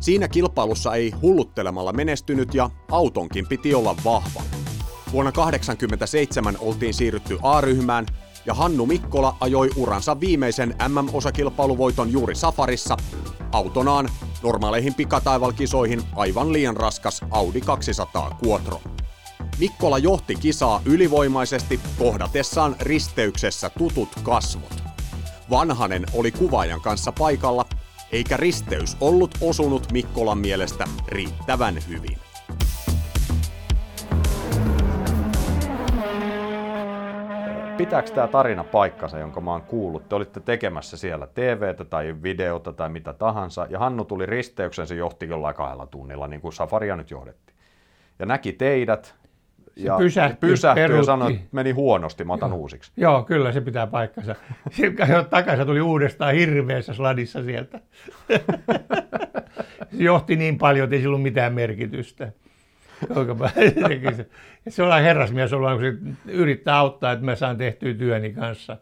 Siinä 0.00 0.28
kilpailussa 0.28 0.94
ei 0.94 1.10
hulluttelemalla 1.10 1.92
menestynyt 1.92 2.54
ja 2.54 2.70
autonkin 2.90 3.46
piti 3.48 3.74
olla 3.74 3.96
vahva. 4.04 4.42
Vuonna 5.12 5.32
1987 5.32 6.56
oltiin 6.60 6.94
siirrytty 6.94 7.38
A-ryhmään 7.42 8.06
ja 8.46 8.54
Hannu 8.54 8.86
Mikkola 8.86 9.36
ajoi 9.40 9.70
uransa 9.76 10.20
viimeisen 10.20 10.74
MM-osakilpailuvoiton 10.88 12.12
juuri 12.12 12.34
Safarissa 12.34 12.96
autonaan 13.52 14.08
normaaleihin 14.42 14.94
pikataivalkisoihin 14.94 16.02
aivan 16.16 16.52
liian 16.52 16.76
raskas 16.76 17.20
Audi 17.30 17.60
200 17.60 18.38
Quattro. 18.46 18.80
Mikkola 19.60 19.98
johti 19.98 20.34
kisaa 20.34 20.80
ylivoimaisesti 20.86 21.80
kohdatessaan 21.98 22.76
risteyksessä 22.80 23.70
tutut 23.78 24.08
kasvot. 24.22 24.82
Vanhanen 25.50 26.04
oli 26.14 26.30
kuvaajan 26.30 26.80
kanssa 26.80 27.12
paikalla, 27.18 27.64
eikä 28.12 28.36
risteys 28.36 28.96
ollut 29.00 29.30
osunut 29.40 29.92
Mikkolan 29.92 30.38
mielestä 30.38 30.84
riittävän 31.08 31.74
hyvin. 31.88 32.18
Pitääkö 37.76 38.10
tämä 38.10 38.28
tarina 38.28 38.64
paikkansa, 38.64 39.18
jonka 39.18 39.40
mä 39.40 39.52
oon 39.52 39.62
kuullut? 39.62 40.08
Te 40.08 40.14
olitte 40.14 40.40
tekemässä 40.40 40.96
siellä 40.96 41.26
TVtä 41.26 41.84
tai 41.84 42.14
videota 42.22 42.72
tai 42.72 42.88
mitä 42.88 43.12
tahansa, 43.12 43.66
ja 43.70 43.78
Hannu 43.78 44.04
tuli 44.04 44.26
risteyksen, 44.26 44.86
se 44.86 44.94
johti 44.94 45.28
jollain 45.28 45.54
kahdella 45.54 45.86
tunnilla, 45.86 46.28
niin 46.28 46.40
kuin 46.40 46.52
Safaria 46.52 46.96
nyt 46.96 47.10
johdettiin. 47.10 47.56
Ja 48.18 48.26
näki 48.26 48.52
teidät, 48.52 49.14
ja 49.76 49.96
pysähtyi, 49.98 50.50
pysähtyi 50.50 50.82
ja 50.82 50.88
peruutti. 50.88 51.06
sanoi, 51.06 51.32
että 51.34 51.46
meni 51.52 51.70
huonosti, 51.70 52.24
mä 52.24 52.32
otan 52.32 52.52
uusiksi. 52.52 52.92
Joo, 52.96 53.22
kyllä 53.22 53.52
se 53.52 53.60
pitää 53.60 53.86
paikkansa. 53.86 54.34
Takaisin 55.30 55.66
tuli 55.66 55.80
uudestaan 55.80 56.34
hirveässä 56.34 56.94
sladissa 56.94 57.42
sieltä. 57.42 57.80
se 59.90 60.02
johti 60.04 60.36
niin 60.36 60.58
paljon, 60.58 60.84
että 60.84 60.96
ei 60.96 61.00
sillä 61.00 61.10
ollut 61.10 61.22
mitään 61.22 61.54
merkitystä. 61.54 62.32
Se. 64.16 64.28
Ja 64.78 64.84
on 64.96 65.02
herrasmies 65.02 65.52
olla, 65.52 65.72
kun 65.72 65.80
se 65.80 65.94
yrittää 66.32 66.78
auttaa, 66.78 67.12
että 67.12 67.24
mä 67.24 67.34
saan 67.34 67.56
tehtyä 67.56 67.94
työni 67.94 68.32
kanssa. 68.32 68.76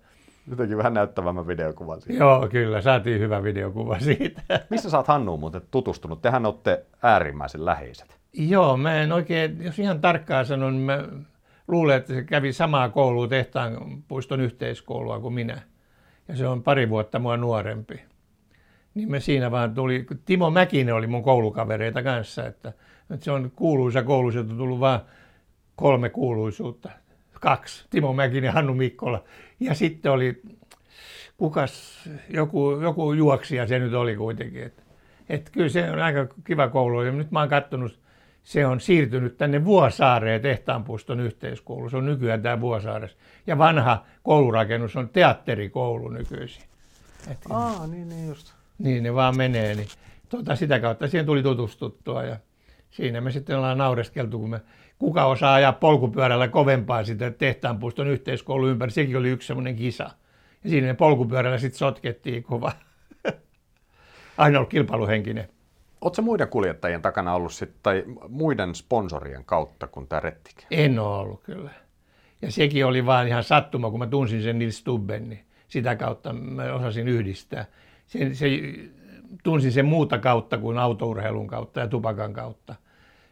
Jotenkin 0.50 0.78
vähän 0.78 0.94
näyttävämmän 0.94 1.46
videokuvan 1.46 2.00
siitä. 2.00 2.24
Joo, 2.24 2.48
kyllä, 2.48 2.80
saatiin 2.80 3.20
hyvä 3.20 3.42
videokuva 3.42 3.98
siitä. 3.98 4.42
Missä 4.70 4.90
sä 4.90 4.96
oot 4.96 5.08
Hannuun 5.08 5.40
muuten 5.40 5.62
tutustunut? 5.70 6.22
Tehän 6.22 6.46
olette 6.46 6.86
äärimmäisen 7.02 7.64
läheiset. 7.64 8.21
Joo, 8.32 8.76
mä 8.76 8.94
en 8.94 9.12
oikein, 9.12 9.64
jos 9.64 9.78
ihan 9.78 10.00
tarkkaan 10.00 10.46
sanon, 10.46 10.72
niin 10.72 10.82
mä 10.82 11.08
luulen, 11.68 11.96
että 11.96 12.14
se 12.14 12.22
kävi 12.22 12.52
samaa 12.52 12.88
koulua 12.88 13.28
tehtaan 13.28 14.02
puiston 14.08 14.40
yhteiskoulua 14.40 15.20
kuin 15.20 15.34
minä. 15.34 15.62
Ja 16.28 16.36
se 16.36 16.48
on 16.48 16.62
pari 16.62 16.88
vuotta 16.88 17.18
mua 17.18 17.36
nuorempi. 17.36 18.00
Niin 18.94 19.10
me 19.10 19.20
siinä 19.20 19.50
vaan 19.50 19.74
tuli, 19.74 20.06
Timo 20.24 20.50
Mäkinen 20.50 20.94
oli 20.94 21.06
mun 21.06 21.22
koulukavereita 21.22 22.02
kanssa, 22.02 22.46
että, 22.46 22.72
että 23.10 23.24
se 23.24 23.30
on 23.30 23.52
kuuluisa 23.56 24.02
koulu, 24.02 24.28
on 24.38 24.48
tullut 24.48 24.80
vaan 24.80 25.00
kolme 25.76 26.08
kuuluisuutta. 26.10 26.90
Kaksi, 27.40 27.86
Timo 27.90 28.12
Mäkinen 28.12 28.52
Hannu 28.52 28.74
Mikkola. 28.74 29.24
Ja 29.60 29.74
sitten 29.74 30.12
oli, 30.12 30.42
kukas, 31.36 32.08
joku, 32.28 32.80
joku 32.82 33.12
juoksija 33.12 33.66
se 33.66 33.78
nyt 33.78 33.94
oli 33.94 34.16
kuitenkin. 34.16 34.62
Että, 34.62 34.82
että 35.28 35.50
kyllä 35.50 35.68
se 35.68 35.90
on 35.90 35.98
aika 35.98 36.26
kiva 36.44 36.68
koulu. 36.68 37.02
Ja 37.02 37.12
nyt 37.12 37.30
mä 37.30 37.40
oon 37.40 37.48
kattonut 37.48 38.01
se 38.42 38.66
on 38.66 38.80
siirtynyt 38.80 39.36
tänne 39.36 39.64
Vuosaareen 39.64 40.40
tehtaanpuiston 40.40 41.20
yhteiskoulu. 41.20 41.90
Se 41.90 41.96
on 41.96 42.06
nykyään 42.06 42.42
tämä 42.42 42.60
Vuosaaressa. 42.60 43.18
Ja 43.46 43.58
vanha 43.58 44.04
koulurakennus 44.22 44.96
on 44.96 45.08
teatterikoulu 45.08 46.08
nykyisin. 46.08 46.62
Et, 47.30 47.38
Aa, 47.50 47.86
niin, 47.86 48.08
niin 48.08 48.28
just. 48.28 48.52
niin 48.78 49.02
ne 49.02 49.14
vaan 49.14 49.36
menee. 49.36 49.74
Niin, 49.74 49.88
tota, 50.28 50.56
sitä 50.56 50.80
kautta 50.80 51.08
siihen 51.08 51.26
tuli 51.26 51.42
tutustuttua 51.42 52.22
ja 52.22 52.36
siinä 52.90 53.20
me 53.20 53.30
sitten 53.30 53.56
ollaan 53.56 53.78
naureskeltu, 53.78 54.38
kun 54.38 54.50
me, 54.50 54.60
kuka 54.98 55.24
osaa 55.24 55.54
ajaa 55.54 55.72
polkupyörällä 55.72 56.48
kovempaa 56.48 57.04
sitä 57.04 57.30
tehtaanpuiston 57.30 58.06
yhteiskoulun 58.06 58.70
ympäri. 58.70 58.90
Sekin 58.90 59.16
oli 59.16 59.28
yksi 59.28 59.46
semmoinen 59.46 59.76
kisa. 59.76 60.10
Ja 60.64 60.70
siinä 60.70 60.86
me 60.86 60.94
polkupyörällä 60.94 61.58
sitten 61.58 61.78
sotkettiin 61.78 62.42
kova. 62.42 62.72
Aina 64.38 64.58
ollut 64.58 64.70
kilpailuhenkinen. 64.70 65.48
Oletko 66.02 66.22
muiden 66.22 66.48
kuljettajien 66.48 67.02
takana 67.02 67.34
ollut 67.34 67.52
sit, 67.52 67.70
tai 67.82 68.04
muiden 68.28 68.74
sponsorien 68.74 69.44
kautta 69.44 69.86
kuin 69.86 70.08
tämä 70.08 70.20
Rettike? 70.20 70.66
En 70.70 70.98
ole 70.98 71.16
ollut 71.16 71.42
kyllä. 71.42 71.70
Ja 72.42 72.52
sekin 72.52 72.86
oli 72.86 73.06
vaan 73.06 73.28
ihan 73.28 73.44
sattuma, 73.44 73.90
kun 73.90 73.98
mä 73.98 74.06
tunsin 74.06 74.42
sen 74.42 74.58
Nils 74.58 74.78
Stubben, 74.78 75.28
niin 75.28 75.44
sitä 75.68 75.96
kautta 75.96 76.32
mä 76.32 76.72
osasin 76.72 77.08
yhdistää. 77.08 77.64
Se, 78.06 78.34
se, 78.34 78.46
tunsin 79.42 79.72
sen 79.72 79.84
muuta 79.84 80.18
kautta 80.18 80.58
kuin 80.58 80.78
autourheilun 80.78 81.46
kautta 81.46 81.80
ja 81.80 81.88
tupakan 81.88 82.32
kautta. 82.32 82.74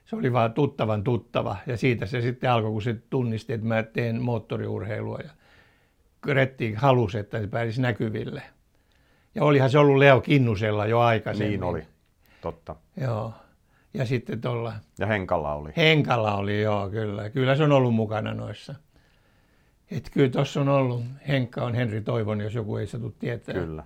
Se 0.04 0.16
oli 0.16 0.32
vaan 0.32 0.52
tuttavan 0.52 1.04
tuttava 1.04 1.56
ja 1.66 1.76
siitä 1.76 2.06
se 2.06 2.20
sitten 2.20 2.50
alkoi, 2.50 2.70
kun 2.70 2.82
se 2.82 2.96
tunnisti, 3.10 3.52
että 3.52 3.66
mä 3.66 3.82
teen 3.82 4.22
moottoriurheilua 4.22 5.18
ja 5.18 5.30
Retti 6.26 6.74
halusi, 6.74 7.18
että 7.18 7.40
se 7.40 7.46
pääsisi 7.46 7.82
näkyville. 7.82 8.42
Ja 9.34 9.44
olihan 9.44 9.70
se 9.70 9.78
ollut 9.78 9.96
Leo 9.96 10.20
Kinnusella 10.20 10.86
jo 10.86 11.00
aikaisemmin. 11.00 11.50
Niin 11.50 11.64
oli, 11.64 11.82
totta. 12.40 12.76
Joo. 13.00 13.32
Ja 13.94 14.06
sitten 14.06 14.40
tuolla 14.40 14.72
Ja 14.98 15.06
Henkalla 15.06 15.54
oli. 15.54 15.70
Henkalla 15.76 16.34
oli, 16.34 16.62
joo, 16.62 16.90
kyllä. 16.90 17.30
Kyllä 17.30 17.56
se 17.56 17.64
on 17.64 17.72
ollut 17.72 17.94
mukana 17.94 18.34
noissa. 18.34 18.74
Et 19.90 20.10
kyllä 20.12 20.30
tuossa 20.30 20.60
on 20.60 20.68
ollut, 20.68 21.04
Henkka 21.28 21.64
on 21.64 21.74
Henri 21.74 22.00
Toivon, 22.00 22.40
jos 22.40 22.54
joku 22.54 22.76
ei 22.76 22.86
satu 22.86 23.14
tietää. 23.18 23.54
Kyllä. 23.54 23.84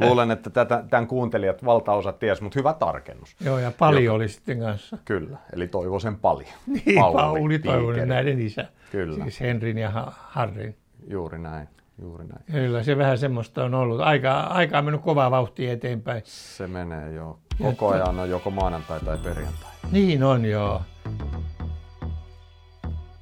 Luulen, 0.00 0.30
että 0.30 0.50
tätä, 0.50 0.84
tämän 0.90 1.06
kuuntelijat 1.06 1.64
valtaosa 1.64 2.12
ties, 2.12 2.40
mutta 2.40 2.58
hyvä 2.58 2.72
tarkennus. 2.72 3.36
Joo, 3.40 3.58
ja 3.58 3.72
Pali 3.78 4.08
oli 4.08 4.28
sitten 4.28 4.58
kanssa. 4.60 4.98
Kyllä, 5.04 5.38
eli 5.52 5.68
Toivosen 5.68 6.16
paljon. 6.16 6.50
Niin, 6.86 7.00
Pauli 7.12 7.58
Toivonen, 7.58 8.08
näiden 8.08 8.40
isä. 8.40 8.66
Kyllä. 8.92 9.24
Siis 9.24 9.40
Henrin 9.40 9.78
ja 9.78 9.90
Ha- 9.90 10.12
Harrin. 10.16 10.76
Juuri 11.10 11.38
näin, 11.38 11.68
juuri 12.02 12.26
näin. 12.26 12.44
Kyllä 12.52 12.82
se 12.82 12.98
vähän 12.98 13.18
semmoista 13.18 13.64
on 13.64 13.74
ollut. 13.74 14.00
Aika, 14.00 14.40
aika 14.40 14.78
on 14.78 14.84
mennyt 14.84 15.02
kovaa 15.02 15.30
vauhtia 15.30 15.72
eteenpäin. 15.72 16.22
Se 16.24 16.66
menee 16.66 17.12
jo. 17.12 17.38
Koko 17.62 17.88
ajan 17.88 18.20
on 18.20 18.30
joko 18.30 18.50
maanantai 18.50 19.00
tai 19.00 19.18
perjantai. 19.18 19.70
Niin 19.92 20.22
on 20.22 20.44
joo. 20.44 20.82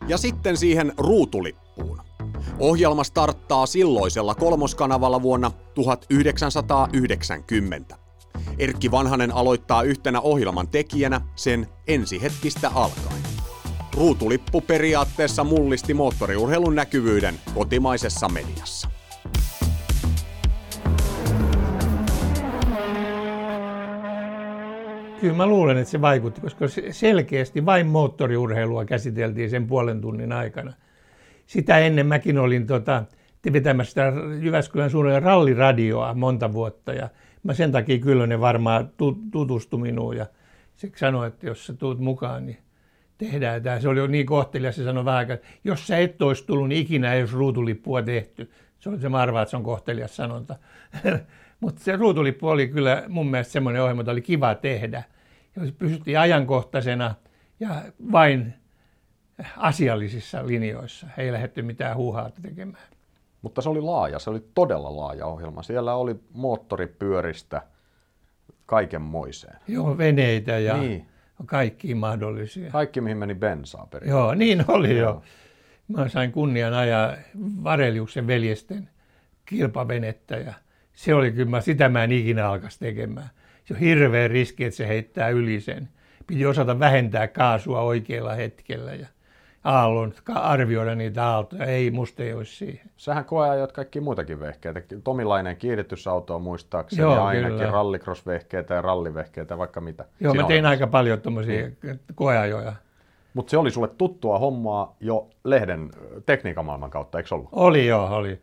Ja 0.08 0.18
sitten 0.18 0.56
siihen 0.56 0.92
ruutulippuun. 0.98 2.00
Ohjelma 2.58 3.04
starttaa 3.04 3.66
silloisella 3.66 4.34
kolmoskanavalla 4.34 5.22
vuonna 5.22 5.50
1990. 5.74 7.96
Erkki 8.58 8.90
Vanhanen 8.90 9.32
aloittaa 9.32 9.82
yhtenä 9.82 10.20
ohjelman 10.20 10.68
tekijänä 10.68 11.20
sen 11.34 11.66
ensihetkistä 11.88 12.70
alkaen. 12.74 13.35
Ruutulippu 13.96 14.60
periaatteessa 14.60 15.44
mullisti 15.44 15.94
moottoriurheilun 15.94 16.74
näkyvyyden 16.74 17.34
kotimaisessa 17.54 18.28
mediassa. 18.28 18.90
Kyllä 25.20 25.34
mä 25.36 25.46
luulen, 25.46 25.78
että 25.78 25.90
se 25.90 26.00
vaikutti, 26.00 26.40
koska 26.40 26.68
se- 26.68 26.92
selkeästi 26.92 27.66
vain 27.66 27.86
moottoriurheilua 27.86 28.84
käsiteltiin 28.84 29.50
sen 29.50 29.66
puolen 29.66 30.00
tunnin 30.00 30.32
aikana. 30.32 30.72
Sitä 31.46 31.78
ennen 31.78 32.06
mäkin 32.06 32.38
olin 32.38 32.66
tota, 32.66 33.04
vetämässä 33.52 33.88
sitä 33.90 34.12
Jyväskylän 34.40 34.90
suuren 34.90 35.22
ralliradioa 35.22 36.14
monta 36.14 36.52
vuotta 36.52 36.92
ja 36.92 37.08
mä 37.42 37.54
sen 37.54 37.72
takia 37.72 37.98
kyllä 37.98 38.26
ne 38.26 38.40
varmaan 38.40 38.90
tu- 38.96 39.18
tutustui 39.30 39.80
minuun 39.80 40.16
ja 40.16 40.26
sanoi, 40.96 41.26
että 41.26 41.46
jos 41.46 41.66
sä 41.66 41.74
tuut 41.74 41.98
mukaan, 41.98 42.46
niin 42.46 42.65
tehdään 43.18 43.62
tämä. 43.62 43.80
Se 43.80 43.88
oli 43.88 43.98
jo 43.98 44.06
niin 44.06 44.26
kohtelias, 44.26 44.76
se 44.76 44.84
sanoi 44.84 45.04
vähän 45.04 45.18
aikaa, 45.18 45.34
että 45.34 45.46
jos 45.64 45.86
sä 45.86 45.98
et 45.98 46.22
olisi 46.22 46.46
tullut, 46.46 46.68
niin 46.68 46.80
ikinä 46.80 47.14
ei 47.14 47.22
olisi 47.22 47.34
ruutulippua 47.34 48.02
tehty. 48.02 48.50
Se 48.78 48.88
oli 48.88 49.00
se, 49.00 49.08
mä 49.08 49.18
arvaan, 49.18 49.42
että 49.42 49.50
se 49.50 49.56
on 49.56 49.62
kohtelias 49.62 50.16
sanonta. 50.16 50.56
Mutta 51.60 51.84
se 51.84 51.96
ruutulippu 51.96 52.48
oli 52.48 52.68
kyllä 52.68 53.04
mun 53.08 53.30
mielestä 53.30 53.52
semmoinen 53.52 53.82
ohjelma, 53.82 54.02
että 54.02 54.12
oli 54.12 54.22
kiva 54.22 54.54
tehdä. 54.54 55.02
Ja 55.56 55.66
se 55.66 55.72
pysyttiin 55.72 56.18
ajankohtaisena 56.18 57.14
ja 57.60 57.82
vain 58.12 58.54
asiallisissa 59.56 60.46
linjoissa. 60.46 61.06
Ei 61.18 61.32
lähdetty 61.32 61.62
mitään 61.62 61.96
huuhaata 61.96 62.40
tekemään. 62.42 62.84
Mutta 63.42 63.62
se 63.62 63.68
oli 63.68 63.80
laaja, 63.80 64.18
se 64.18 64.30
oli 64.30 64.44
todella 64.54 64.96
laaja 64.96 65.26
ohjelma. 65.26 65.62
Siellä 65.62 65.94
oli 65.94 66.16
moottoripyöristä 66.32 67.62
kaikenmoiseen. 68.66 69.56
Joo, 69.68 69.98
veneitä 69.98 70.58
ja 70.58 70.76
Niin. 70.76 71.06
Kaikkia 71.46 71.96
mahdollisia. 71.96 72.70
Kaikki, 72.70 73.00
mihin 73.00 73.16
meni 73.18 73.34
bensaa 73.34 73.86
periaatteessa. 73.86 74.18
Joo, 74.18 74.34
niin 74.34 74.64
oli 74.68 74.98
Joo. 74.98 75.10
jo. 75.10 75.22
Mä 75.88 76.08
sain 76.08 76.32
kunnian 76.32 76.74
ajaa 76.74 77.14
Vareliuksen 77.64 78.26
veljesten 78.26 78.88
kilpavenettä 79.46 80.36
ja 80.36 80.54
se 80.92 81.14
oli 81.14 81.32
kyllä, 81.32 81.50
mä- 81.50 81.60
sitä 81.60 81.88
mä 81.88 82.04
en 82.04 82.12
ikinä 82.12 82.48
alkaisi 82.48 82.78
tekemään. 82.78 83.28
Se 83.64 83.74
on 83.74 83.80
hirveä 83.80 84.28
riski, 84.28 84.64
että 84.64 84.76
se 84.76 84.88
heittää 84.88 85.28
yli 85.28 85.60
sen. 85.60 85.88
Piti 86.26 86.46
osata 86.46 86.78
vähentää 86.78 87.28
kaasua 87.28 87.80
oikealla 87.80 88.34
hetkellä 88.34 88.94
ja 88.94 89.06
aallon, 89.66 90.12
arvioida 90.34 90.94
niitä 90.94 91.26
aaltoja. 91.26 91.64
Ei, 91.64 91.90
musta 91.90 92.22
ei 92.22 92.32
olisi 92.34 92.56
siihen. 92.56 92.90
Sähän 92.96 93.24
koeajoit 93.24 93.72
kaikki 93.72 94.00
muitakin 94.00 94.40
vehkeitä. 94.40 94.82
Tomilainen 95.04 95.56
kiihdytysauto 95.56 96.38
muistaakseni, 96.38 97.02
Joo, 97.02 97.14
ja 97.14 97.24
ainakin 97.26 97.58
kyllä. 97.58 97.70
rallycross-vehkeitä 97.70 98.74
ja 98.74 98.82
rallivehkeitä 98.82 99.54
ja 99.54 99.58
vaikka 99.58 99.80
mitä. 99.80 100.04
Joo, 100.20 100.32
Siinä 100.32 100.42
mä 100.44 100.48
tein 100.48 100.64
on. 100.64 100.70
aika 100.70 100.86
paljon 100.86 101.20
tuommoisia 101.20 101.70
koeajoja. 102.14 102.72
Mutta 103.34 103.50
se 103.50 103.58
oli 103.58 103.70
sulle 103.70 103.88
tuttua 103.88 104.38
hommaa 104.38 104.96
jo 105.00 105.28
lehden 105.44 105.90
ö, 105.96 106.20
tekniikamaailman 106.26 106.90
kautta, 106.90 107.18
eikö 107.18 107.34
ollut? 107.34 107.48
Oli 107.52 107.86
joo, 107.86 108.06
oli. 108.08 108.40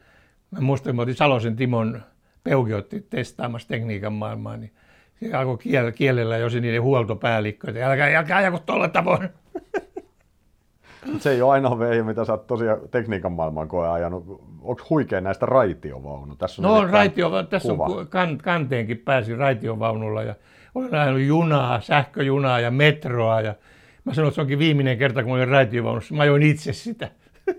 Mä 0.51 0.59
muistan, 0.59 0.89
kun 0.91 0.95
mä 0.95 1.01
otin 1.01 1.15
Salosen 1.15 1.55
Timon 1.55 2.01
Peuki 2.43 2.73
otti 2.73 3.05
testaamassa 3.09 3.67
tekniikan 3.67 4.13
maailmaa, 4.13 4.57
niin 4.57 4.71
se 5.19 5.33
alkoi 5.33 5.55
kiel- 5.57 5.91
kielellä 5.95 6.37
jo 6.37 6.49
se 6.49 6.59
niiden 6.59 6.81
huoltopäällikkö, 6.81 7.67
että 7.69 7.89
älkää, 7.89 8.17
älkää 8.17 8.37
ajako 8.37 8.59
tuolla 8.59 8.87
tavoin. 8.87 9.29
Se 11.19 11.31
ei 11.31 11.41
ole 11.41 11.51
ainoa 11.51 11.79
vehje, 11.79 12.03
mitä 12.03 12.25
sä 12.25 12.33
oot 12.33 12.47
tosiaan 12.47 12.79
tekniikan 12.91 13.31
maailman 13.31 13.67
koe 13.67 13.87
ajanut. 13.87 14.25
Onko 14.61 14.81
huikea 14.89 15.21
näistä 15.21 15.45
raitiovaunu? 15.45 16.35
Tässä 16.35 16.61
on 16.61 16.63
No 16.63 16.69
on 16.69 16.75
nimittäin 16.75 16.93
raitio, 16.93 17.43
tässä 17.43 17.69
kuva. 17.69 17.85
on 17.85 18.07
kan, 18.07 18.37
kanteenkin 18.37 18.97
pääsin 18.97 19.37
raitiovaunulla 19.37 20.23
ja 20.23 20.35
olen 20.75 20.95
ajanut 20.95 21.21
junaa, 21.21 21.81
sähköjunaa 21.81 22.59
ja 22.59 22.71
metroa 22.71 23.41
ja 23.41 23.55
mä 24.05 24.13
sanoin, 24.13 24.27
että 24.27 24.35
se 24.35 24.41
onkin 24.41 24.59
viimeinen 24.59 24.97
kerta, 24.97 25.23
kun 25.23 25.33
olin 25.33 25.47
raitiovaunussa. 25.47 26.15
Mä 26.15 26.21
ajoin 26.23 26.43
itse 26.43 26.73
sitä. 26.73 27.11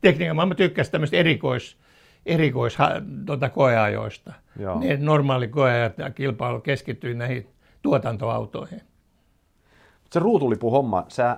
Tekniikan, 0.00 0.36
mä 0.36 0.54
tykkäsin 0.54 0.92
tämmöistä 0.92 1.16
erikois, 1.16 1.78
erikois 2.26 2.78
tota, 3.26 3.48
koeajoista. 3.48 4.32
Joo. 4.58 4.80
Ne 4.80 4.96
normaali 5.00 5.48
koeajat 5.48 5.98
ja 5.98 6.10
kilpailu 6.10 6.60
keskittyi 6.60 7.14
näihin 7.14 7.46
tuotantoautoihin. 7.82 8.80
Se 10.10 10.20
ruutulipu 10.20 10.70
homma, 10.70 11.04
sä, 11.08 11.36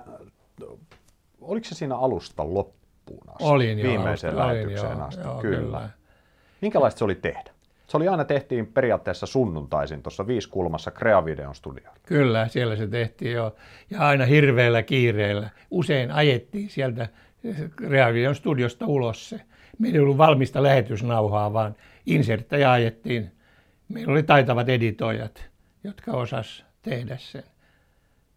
oliko 1.41 1.65
se 1.65 1.75
siinä 1.75 1.97
alusta 1.97 2.53
loppuun 2.53 3.29
asti? 3.29 3.43
Olin 3.43 3.79
jo. 3.79 3.89
Viimeiseen 3.89 4.33
alusta, 4.33 4.45
olin 4.45 4.57
lähetykseen 4.57 4.97
jo, 4.97 5.03
asti, 5.03 5.21
joo, 5.21 5.41
kyllä. 5.41 5.57
kyllä. 5.57 5.89
Minkälaista 6.61 6.99
se 6.99 7.05
oli 7.05 7.15
tehdä? 7.15 7.51
Se 7.87 7.97
oli 7.97 8.07
aina 8.07 8.25
tehtiin 8.25 8.67
periaatteessa 8.67 9.25
sunnuntaisin 9.25 10.03
tuossa 10.03 10.27
viisikulmassa 10.27 10.91
Crea-videon 10.91 11.55
studiolla. 11.55 11.97
Kyllä, 12.05 12.47
siellä 12.47 12.75
se 12.75 12.87
tehtiin 12.87 13.31
jo. 13.31 13.55
Ja 13.89 13.99
aina 13.99 14.25
hirveällä 14.25 14.83
kiireellä. 14.83 15.49
Usein 15.71 16.11
ajettiin 16.11 16.69
sieltä 16.69 17.07
Reavion 17.87 18.35
studiosta 18.35 18.85
ulos 18.85 19.29
se. 19.29 19.41
Meillä 19.79 19.95
ei 19.95 20.01
ollut 20.01 20.17
valmista 20.17 20.63
lähetysnauhaa, 20.63 21.53
vaan 21.53 21.75
inserttejä 22.05 22.71
ajettiin. 22.71 23.31
Meillä 23.89 24.11
oli 24.11 24.23
taitavat 24.23 24.69
editoijat, 24.69 25.49
jotka 25.83 26.11
osas 26.11 26.65
tehdä 26.81 27.17
sen. 27.17 27.43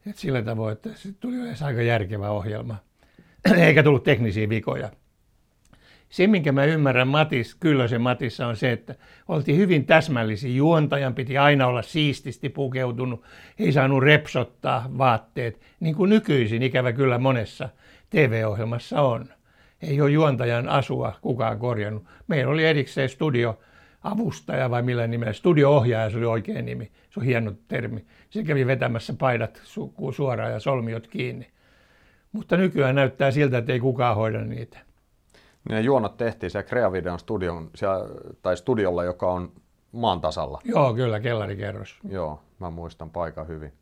Et 0.06 0.16
sillä 0.16 0.42
tavoin, 0.42 0.72
että 0.72 0.88
se 0.94 1.08
tuli 1.20 1.36
aika 1.64 1.82
järkevä 1.82 2.30
ohjelma. 2.30 2.76
Eikä 3.66 3.82
tullut 3.82 4.04
teknisiä 4.04 4.48
vikoja. 4.48 4.90
Se, 6.08 6.26
minkä 6.26 6.52
mä 6.52 6.64
ymmärrän 6.64 7.08
Matis, 7.08 7.54
Kyllösen 7.54 8.00
Matissa 8.00 8.46
on 8.46 8.56
se, 8.56 8.72
että 8.72 8.94
oltiin 9.28 9.58
hyvin 9.58 9.86
täsmällisiä. 9.86 10.50
Juontajan 10.50 11.14
piti 11.14 11.38
aina 11.38 11.66
olla 11.66 11.82
siististi 11.82 12.48
pukeutunut, 12.48 13.24
ei 13.58 13.72
saanut 13.72 14.02
repsottaa 14.02 14.86
vaatteet, 14.98 15.60
niin 15.80 15.94
kuin 15.94 16.10
nykyisin 16.10 16.62
ikävä 16.62 16.92
kyllä 16.92 17.18
monessa 17.18 17.68
TV-ohjelmassa 18.10 19.02
on. 19.02 19.26
Ei 19.82 20.00
ole 20.00 20.10
juontajan 20.10 20.68
asua 20.68 21.18
kukaan 21.20 21.58
korjannut. 21.58 22.04
Meillä 22.28 22.52
oli 22.52 22.64
erikseen 22.64 23.08
studio 23.08 23.58
avustaja 24.02 24.70
vai 24.70 24.82
millä 24.82 25.06
nimellä, 25.06 25.32
studio-ohjaaja 25.32 26.10
se 26.10 26.16
oli 26.16 26.26
oikea 26.26 26.62
nimi, 26.62 26.90
se 27.10 27.20
on 27.20 27.26
hieno 27.26 27.52
termi. 27.68 28.04
Se 28.30 28.44
kävi 28.44 28.66
vetämässä 28.66 29.14
paidat 29.18 29.62
su- 29.64 30.12
suoraan 30.12 30.52
ja 30.52 30.60
solmiot 30.60 31.06
kiinni. 31.06 31.46
Mutta 32.32 32.56
nykyään 32.56 32.94
näyttää 32.94 33.30
siltä, 33.30 33.58
että 33.58 33.72
ei 33.72 33.80
kukaan 33.80 34.16
hoida 34.16 34.44
niitä. 34.44 34.78
Ne 35.68 35.80
juonot 35.80 36.16
tehtiin 36.16 36.50
siellä 36.50 36.68
Creavideon 36.68 37.18
studion, 37.18 37.70
siellä, 37.74 38.08
tai 38.42 38.56
studiolla, 38.56 39.04
joka 39.04 39.32
on 39.32 39.52
maan 39.92 40.20
tasalla. 40.20 40.60
Joo, 40.64 40.94
kyllä, 40.94 41.20
kellarikerros. 41.20 41.98
Joo, 42.08 42.40
mä 42.58 42.70
muistan 42.70 43.10
paikan 43.10 43.48
hyvin. 43.48 43.72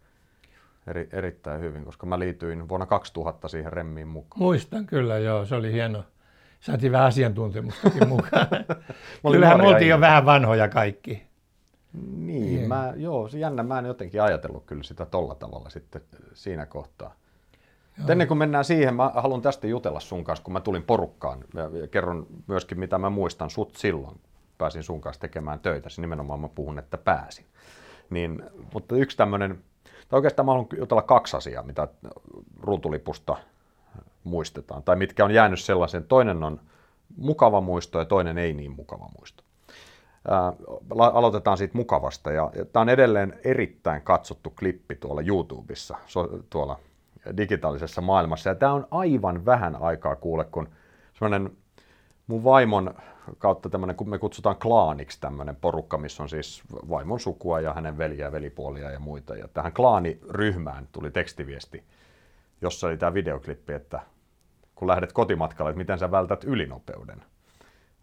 Eri, 0.86 1.09
erittäin 1.12 1.61
hyvin, 1.61 1.84
koska 1.84 2.07
mä 2.07 2.18
liityin 2.18 2.68
vuonna 2.68 2.86
2000 2.86 3.48
siihen 3.48 3.72
remmiin 3.72 4.09
mukaan. 4.09 4.42
Muistan 4.42 4.86
kyllä, 4.86 5.18
joo, 5.18 5.44
se 5.46 5.55
oli 5.55 5.72
hieno. 5.72 6.05
Saatiin 6.61 6.92
vähän 6.92 7.07
asiantuntemustakin 7.07 8.09
mukaan. 8.14 8.46
Kyllähän 9.32 9.61
me 9.61 9.66
oltiin 9.68 9.88
jo 9.88 10.01
vähän 10.01 10.24
vanhoja 10.26 10.68
kaikki. 10.68 11.30
Niin, 12.16 12.68
mä, 12.68 12.92
joo, 12.96 13.28
se 13.28 13.38
jännä, 13.38 13.62
mä 13.62 13.78
en 13.78 13.84
jotenkin 13.84 14.22
ajatellut 14.22 14.64
kyllä 14.64 14.82
sitä 14.82 15.07
tolla 15.07 15.34
tavalla 15.34 15.70
sitten 15.70 16.03
siinä 16.34 16.66
kohtaa. 16.66 17.14
Mutta 17.97 18.12
ennen 18.12 18.28
kuin 18.28 18.38
mennään 18.38 18.64
siihen, 18.64 18.95
mä 18.95 19.11
haluan 19.14 19.43
tästä 19.43 19.66
jutella 19.66 20.01
sun 20.01 20.24
kanssa, 20.24 20.45
kun 20.45 20.53
mä 20.53 20.61
tulin 20.61 20.82
porukkaan. 20.82 21.45
Ja 21.55 21.86
kerron 21.91 22.26
myöskin, 22.47 22.78
mitä 22.78 22.99
mä 22.99 23.11
muistan 23.11 23.51
sut 23.51 23.76
silloin. 23.76 24.20
Pääsin 24.59 24.82
sun 24.82 25.01
kanssa 25.01 25.20
tekemään 25.20 25.61
töitä. 25.61 25.88
Se 25.88 26.01
nimenomaan 26.01 26.41
mä 26.41 26.49
puhun, 26.49 26.78
että 26.78 26.99
pääsin. 26.99 27.45
Niin, 28.11 28.43
mutta 28.74 28.97
yksi 28.97 29.16
tämmöinen, 29.16 29.59
tai 30.09 30.18
oikeastaan 30.18 30.47
mä 30.47 30.53
haluan 30.53 30.68
jutella 30.78 31.03
kaksi 31.03 31.36
asiaa, 31.36 31.62
mitä 31.62 31.88
ruutulipusta 32.61 33.36
muistetaan. 34.24 34.82
Tai 34.82 34.97
mitkä 34.97 35.24
on 35.24 35.30
jäänyt 35.30 35.61
sellaisen. 35.61 36.05
Toinen 36.05 36.43
on 36.43 36.61
mukava 37.16 37.61
muisto 37.61 37.99
ja 37.99 38.05
toinen 38.05 38.38
ei 38.38 38.53
niin 38.53 38.70
mukava 38.70 39.09
muisto. 39.18 39.43
Ää, 40.28 40.53
aloitetaan 40.99 41.59
siitä 41.59 41.76
mukavasta. 41.78 42.32
Ja, 42.32 42.51
ja 42.55 42.64
tämä 42.64 42.80
on 42.80 42.88
edelleen 42.88 43.41
erittäin 43.45 44.03
katsottu 44.03 44.51
klippi 44.59 44.95
tuolla 44.97 45.22
YouTubessa, 45.22 45.97
so, 46.07 46.28
tuolla 46.51 46.78
digitaalisessa 47.36 48.00
maailmassa. 48.00 48.50
Ja 48.50 48.54
tämä 48.54 48.72
on 48.72 48.86
aivan 48.90 49.44
vähän 49.44 49.76
aikaa 49.76 50.16
kuule, 50.16 50.44
kun 50.44 50.68
semmoinen 51.12 51.56
mun 52.26 52.44
vaimon 52.44 52.94
kautta 53.38 53.70
tämmöinen, 53.70 53.96
kun 53.96 54.08
me 54.08 54.18
kutsutaan 54.18 54.56
klaaniksi 54.56 55.20
tämmöinen 55.20 55.56
porukka, 55.56 55.98
missä 55.98 56.22
on 56.22 56.28
siis 56.28 56.62
vaimon 56.72 57.20
sukua 57.20 57.60
ja 57.60 57.72
hänen 57.72 58.18
ja 58.18 58.32
velipuolia 58.32 58.90
ja 58.90 58.98
muita. 59.00 59.36
Ja 59.36 59.48
tähän 59.48 59.72
klaaniryhmään 59.72 60.88
tuli 60.92 61.10
tekstiviesti, 61.10 61.84
jossa 62.60 62.86
oli 62.86 62.96
tämä 62.96 63.14
videoklippi, 63.14 63.72
että 63.72 64.00
kun 64.74 64.88
lähdet 64.88 65.12
kotimatkalle, 65.12 65.70
että 65.70 65.78
miten 65.78 65.98
sä 65.98 66.10
vältät 66.10 66.44
ylinopeuden. 66.44 67.22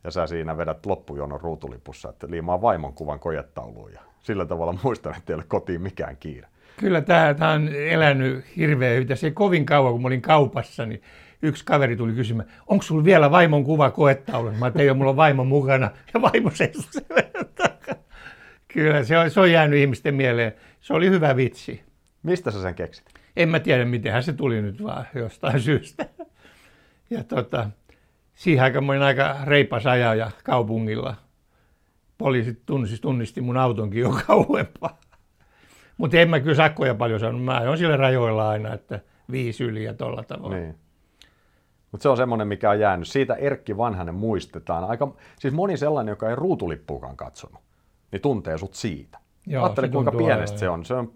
Ja 0.03 0.11
sä 0.11 0.27
siinä 0.27 0.57
vedät 0.57 0.85
loppujonon 0.85 1.41
ruutulipussa, 1.41 2.09
että 2.09 2.27
liimaa 2.29 2.61
vaimon 2.61 2.93
kuvan 2.93 3.19
kojettauluun. 3.19 3.93
Ja 3.93 4.01
sillä 4.19 4.45
tavalla 4.45 4.79
muistan, 4.83 5.17
että 5.17 5.33
ei 5.33 5.35
ole 5.35 5.43
kotiin 5.47 5.81
mikään 5.81 6.17
kiire. 6.17 6.47
Kyllä 6.79 7.01
tämä, 7.01 7.33
tämä 7.33 7.51
on 7.51 7.69
elänyt 7.75 8.45
hirveän 8.57 8.95
hyvin. 8.95 9.07
Tässä 9.07 9.27
ei 9.27 9.31
kovin 9.31 9.65
kauan, 9.65 9.91
kun 9.93 10.01
mä 10.01 10.07
olin 10.07 10.21
kaupassa, 10.21 10.85
niin 10.85 11.01
yksi 11.41 11.65
kaveri 11.65 11.95
tuli 11.95 12.13
kysymään, 12.13 12.49
onko 12.67 12.83
sulla 12.83 13.03
vielä 13.03 13.31
vaimon 13.31 13.63
kuva 13.63 13.91
koettaulussa? 13.91 14.59
Mä 14.59 14.65
ajattelin, 14.65 14.91
ole, 14.91 14.97
mulla 14.97 15.09
on 15.09 15.17
vaimo 15.17 15.43
mukana 15.43 15.91
ja 16.13 16.21
vaimo 16.21 16.51
seisoo. 16.53 17.01
Kyllä, 18.67 19.03
se 19.03 19.17
on, 19.17 19.31
se 19.31 19.39
on 19.39 19.51
jäänyt 19.51 19.79
ihmisten 19.79 20.15
mieleen. 20.15 20.53
Se 20.81 20.93
oli 20.93 21.09
hyvä 21.09 21.35
vitsi. 21.35 21.83
Mistä 22.23 22.51
sä 22.51 22.61
sen 22.61 22.75
keksit? 22.75 23.05
En 23.35 23.49
mä 23.49 23.59
tiedä, 23.59 23.85
mitenhän 23.85 24.23
se 24.23 24.33
tuli 24.33 24.61
nyt 24.61 24.83
vaan 24.83 25.05
jostain 25.15 25.59
syystä. 25.59 26.05
Ja 27.09 27.23
tota, 27.23 27.69
siihen 28.35 28.63
aikaan 28.63 28.85
mä 28.85 28.91
olin 28.91 29.01
aika 29.01 29.37
reipas 29.43 29.85
ajaja 29.85 30.31
kaupungilla. 30.43 31.15
Poliisit 32.17 32.65
tunnisti, 32.65 32.97
tunnisti 33.01 33.41
mun 33.41 33.57
autonkin 33.57 34.01
jo 34.01 34.09
kauempaa. 34.27 34.99
Mutta 35.97 36.17
en 36.17 36.29
mä 36.29 36.39
kyllä 36.39 36.55
sakkoja 36.55 36.95
paljon 36.95 37.19
saanut. 37.19 37.43
Mä 37.43 37.61
oon 37.61 37.77
sillä 37.77 37.97
rajoilla 37.97 38.49
aina, 38.49 38.73
että 38.73 38.99
viisi 39.31 39.63
yli 39.63 39.83
ja 39.83 39.93
tolla 39.93 40.23
tavalla. 40.23 40.55
Niin. 40.55 40.75
Mutta 41.91 42.03
se 42.03 42.09
on 42.09 42.17
semmoinen, 42.17 42.47
mikä 42.47 42.69
on 42.69 42.79
jäänyt. 42.79 43.07
Siitä 43.07 43.33
Erkki 43.35 43.77
Vanhanen 43.77 44.15
muistetaan. 44.15 44.83
Aika, 44.83 45.13
siis 45.39 45.53
moni 45.53 45.77
sellainen, 45.77 46.11
joka 46.11 46.29
ei 46.29 46.35
ruutulippuukaan 46.35 47.17
katsonut, 47.17 47.61
niin 48.11 48.21
tuntee 48.21 48.57
sut 48.57 48.73
siitä. 48.73 49.19
Joo, 49.47 49.63
Ajattele, 49.63 49.87
se 49.87 49.91
kuinka 49.91 50.11
pienestä 50.11 50.57
se 50.57 50.69
on. 50.69 50.85
Se 50.85 50.93
on 50.93 51.13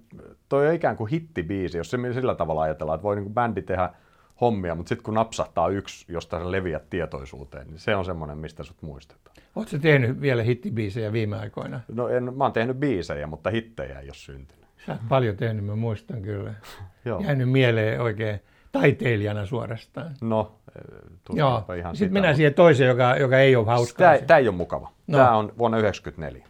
toi 0.49 0.67
on 0.67 0.73
ikään 0.73 0.97
kuin 0.97 1.09
hittibiisi, 1.09 1.77
jos 1.77 1.91
se 1.91 1.97
sillä 2.13 2.35
tavalla 2.35 2.61
ajatellaan, 2.61 2.95
että 2.95 3.03
voi 3.03 3.15
niin 3.15 3.23
kuin 3.23 3.33
bändi 3.33 3.61
tehdä 3.61 3.89
hommia, 4.41 4.75
mutta 4.75 4.89
sitten 4.89 5.03
kun 5.03 5.13
napsahtaa 5.13 5.69
yksi, 5.69 6.13
josta 6.13 6.39
sä 6.39 6.51
leviät 6.51 6.89
tietoisuuteen, 6.89 7.67
niin 7.67 7.79
se 7.79 7.95
on 7.95 8.05
semmoinen, 8.05 8.37
mistä 8.37 8.63
sut 8.63 8.81
muistetaan. 8.81 9.35
Oletko 9.55 9.77
tehnyt 9.77 10.21
vielä 10.21 10.43
hittibiisejä 10.43 11.13
viime 11.13 11.37
aikoina? 11.37 11.79
No 11.93 12.07
en, 12.07 12.33
mä 12.37 12.43
oon 12.43 12.53
tehnyt 12.53 12.77
biisejä, 12.77 13.27
mutta 13.27 13.49
hittejä 13.49 13.99
ei 13.99 14.07
ole 14.07 14.13
syntynyt. 14.13 14.60
Sä 14.85 14.91
oot 14.91 15.01
paljon 15.09 15.37
tehnyt, 15.37 15.65
mä 15.65 15.75
muistan 15.75 16.21
kyllä. 16.21 16.53
Joo. 17.05 17.21
Jäänyt 17.21 17.49
mieleen 17.49 18.01
oikein 18.01 18.39
taiteilijana 18.71 19.45
suorastaan. 19.45 20.15
No, 20.21 20.55
Joo, 21.29 21.51
tuskinpa 21.51 21.73
ihan 21.73 21.95
sitten 21.95 22.13
mennään 22.13 22.35
siihen 22.35 22.53
toiseen, 22.53 22.87
joka, 22.87 23.15
joka 23.15 23.39
ei 23.39 23.55
ole 23.55 23.65
hauskaa. 23.65 24.13
Tämä, 24.13 24.25
tämä 24.27 24.37
ei 24.37 24.47
ole 24.47 24.55
mukava. 24.55 24.91
No. 25.07 25.17
Tämä 25.17 25.37
on 25.37 25.53
vuonna 25.57 25.77
1994, 25.77 26.47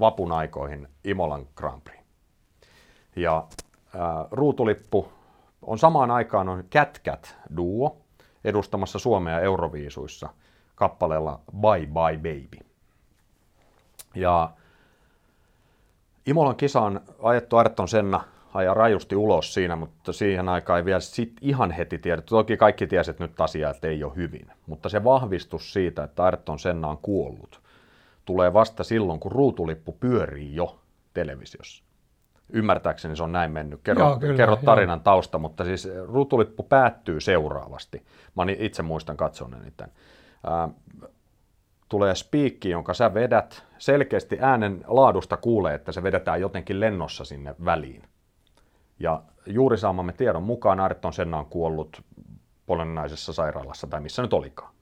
vapun 0.00 0.32
aikoihin 0.32 0.88
Imolan 1.04 1.46
Grand 1.56 1.80
Prix. 1.84 2.00
Ja 3.16 3.46
ää, 3.94 4.26
ruutulippu 4.30 5.12
on 5.62 5.78
samaan 5.78 6.10
aikaan 6.10 6.48
on 6.48 6.64
Kätkät 6.70 7.36
duo 7.56 7.96
edustamassa 8.44 8.98
Suomea 8.98 9.40
Euroviisuissa 9.40 10.28
kappaleella 10.74 11.40
Bye 11.60 11.86
Bye 11.86 12.16
Baby. 12.16 12.66
Ja 14.14 14.50
Imolan 16.30 16.56
kisaan 16.56 17.00
ajettu 17.22 17.56
Ayrton 17.56 17.88
Senna 17.88 18.20
ajaa 18.54 18.74
rajusti 18.74 19.16
ulos 19.16 19.54
siinä, 19.54 19.76
mutta 19.76 20.12
siihen 20.12 20.48
aikaan 20.48 20.78
ei 20.78 20.84
vielä 20.84 21.00
sit 21.00 21.32
ihan 21.40 21.70
heti 21.70 21.98
tiedetty. 21.98 22.30
Toki 22.30 22.56
kaikki 22.56 22.86
tiesivät 22.86 23.18
nyt 23.18 23.40
asiaa, 23.40 23.70
että 23.70 23.88
ei 23.88 24.04
ole 24.04 24.16
hyvin. 24.16 24.46
Mutta 24.66 24.88
se 24.88 25.04
vahvistus 25.04 25.72
siitä, 25.72 26.04
että 26.04 26.24
Ayrton 26.24 26.58
Senna 26.58 26.88
on 26.88 26.98
kuollut, 26.98 27.60
tulee 28.24 28.52
vasta 28.52 28.84
silloin, 28.84 29.20
kun 29.20 29.32
ruutulippu 29.32 29.96
pyörii 30.00 30.54
jo 30.54 30.80
televisiossa. 31.14 31.84
Ymmärtääkseni 32.52 33.16
se 33.16 33.22
on 33.22 33.32
näin 33.32 33.50
mennyt. 33.50 33.80
Kerro, 33.84 34.04
Joo, 34.04 34.18
kyllä, 34.18 34.36
kerro 34.36 34.54
joo. 34.54 34.62
tarinan 34.64 35.00
tausta, 35.00 35.38
mutta 35.38 35.64
siis 35.64 35.88
ruutulippu 36.06 36.62
päättyy 36.62 37.20
seuraavasti. 37.20 38.02
Mä 38.36 38.42
itse 38.58 38.82
muistan 38.82 39.16
katsoneeni 39.16 39.72
tämän. 39.76 39.92
Tulee 41.90 42.14
spiikki, 42.14 42.70
jonka 42.70 42.94
sä 42.94 43.14
vedät. 43.14 43.64
Selkeästi 43.78 44.38
äänen 44.40 44.84
laadusta 44.86 45.36
kuulee, 45.36 45.74
että 45.74 45.92
se 45.92 46.02
vedetään 46.02 46.40
jotenkin 46.40 46.80
lennossa 46.80 47.24
sinne 47.24 47.54
väliin. 47.64 48.02
Ja 48.98 49.22
juuri 49.46 49.78
saamamme 49.78 50.12
tiedon 50.12 50.42
mukaan 50.42 50.80
Ayrton 50.80 51.12
Senna 51.12 51.38
on 51.38 51.46
kuollut 51.46 52.02
polonnaisessa 52.66 53.32
sairaalassa 53.32 53.86
tai 53.86 54.00
missä 54.00 54.22
nyt 54.22 54.32
olikaan. 54.32 54.72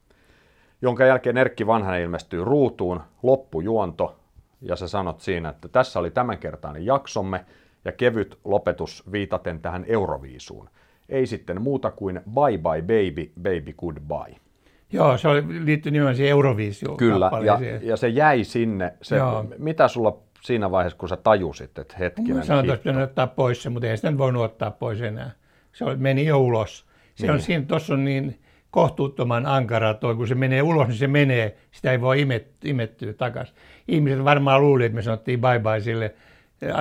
Jonka 0.83 1.05
jälkeen 1.05 1.37
Erkki 1.37 1.67
Vanhanen 1.67 2.03
ilmestyy 2.03 2.45
ruutuun, 2.45 3.01
loppujuonto, 3.23 4.21
ja 4.61 4.77
sä 4.77 4.89
sanot 4.89 5.21
siinä, 5.21 5.49
että 5.49 5.69
tässä 5.69 5.99
oli 5.99 6.11
tämänkertainen 6.11 6.87
jaksomme 6.87 7.45
ja 7.85 7.93
kevyt 7.93 8.39
lopetus 8.45 9.13
viitaten 9.13 9.61
tähän 9.61 9.85
Euroviisuun. 9.89 10.71
Ei 11.09 11.27
sitten 11.27 11.63
muuta 11.63 11.91
kuin 11.91 12.21
bye 12.35 12.59
bye 12.59 12.83
baby, 12.83 13.33
baby 13.43 13.73
goodbye. 13.73 14.48
Joo, 14.93 15.19
se 15.19 15.29
oli, 15.29 15.45
liittyi 15.65 15.93
nimenomaan 15.93 16.17
siihen 16.17 16.31
Eurovisioon. 16.31 16.97
Kyllä, 16.97 17.31
ja, 17.45 17.59
ja 17.83 17.97
se 17.97 18.09
jäi 18.09 18.45
sinne. 18.45 18.95
Se, 19.03 19.17
Joo. 19.17 19.45
mitä 19.59 19.89
sulla 19.89 20.19
siinä 20.43 20.71
vaiheessa, 20.71 20.99
kun 20.99 21.09
sä 21.09 21.17
tajusit, 21.17 21.79
että 21.79 21.97
hetkinen, 21.99 22.37
Mä 22.37 22.45
sanoin, 22.45 22.71
että 22.71 22.91
olisi 22.91 23.03
ottaa 23.03 23.27
pois 23.27 23.63
se, 23.63 23.71
mutta 23.71 23.89
ei 23.89 23.97
sitä 23.97 24.19
voinut 24.19 24.45
ottaa 24.45 24.71
pois 24.71 25.01
enää. 25.01 25.31
Se 25.73 25.85
oli, 25.85 25.97
meni 25.97 26.27
jo 26.27 26.39
ulos. 26.39 26.87
Se 27.15 27.27
niin. 27.27 27.35
on 27.35 27.41
siinä, 27.41 27.65
tuossa 27.65 27.95
on 27.95 28.05
niin 28.05 28.41
kohtuuttoman 28.71 29.47
ankara 29.47 29.95
toi, 29.95 30.15
kun 30.15 30.29
se 30.29 30.35
menee 30.35 30.63
ulos, 30.63 30.89
niin 30.89 30.99
se 30.99 31.07
menee, 31.07 31.57
sitä 31.71 31.93
ei 31.93 32.01
voi 32.01 32.21
imet, 32.21 32.49
imettyä 32.65 33.13
takaisin. 33.13 33.57
Ihmiset 33.89 34.25
varmaan 34.25 34.61
luuli, 34.61 34.85
että 34.85 34.97
me 34.97 35.03
sanottiin 35.03 35.41
bye 35.41 35.59
bye 35.59 35.81
sille 35.81 36.15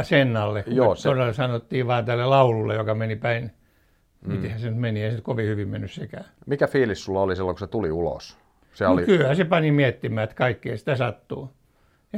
Sennalle, 0.04 0.64
kun 0.64 0.76
Joo, 0.76 0.96
se... 0.96 1.10
todella 1.10 1.34
sanottiin 1.34 1.88
vaan 1.88 2.06
tälle 2.06 2.26
laululle, 2.26 2.76
joka 2.76 2.96
meni 2.96 3.16
päin. 3.16 3.52
Mm. 4.26 4.32
Mitenhän 4.34 4.60
se 4.60 4.70
nyt 4.70 4.80
meni, 4.80 5.04
ei 5.04 5.16
se 5.16 5.22
kovin 5.22 5.48
hyvin 5.48 5.68
mennyt 5.70 5.92
sekään. 5.92 6.26
Mikä 6.46 6.68
fiilis 6.68 7.04
sulla 7.06 7.22
oli 7.22 7.36
silloin, 7.36 7.56
kun 7.56 7.60
se 7.60 7.68
tuli 7.68 7.92
ulos? 7.92 8.38
Se 8.74 8.86
No 8.86 8.92
oli, 8.92 9.06
kyllähän 9.06 9.36
se 9.36 9.46
pani 9.46 9.72
miettimään, 9.72 10.24
että 10.24 10.36
kaikkea 10.36 10.78
sitä 10.78 10.96
sattuu. 10.96 11.50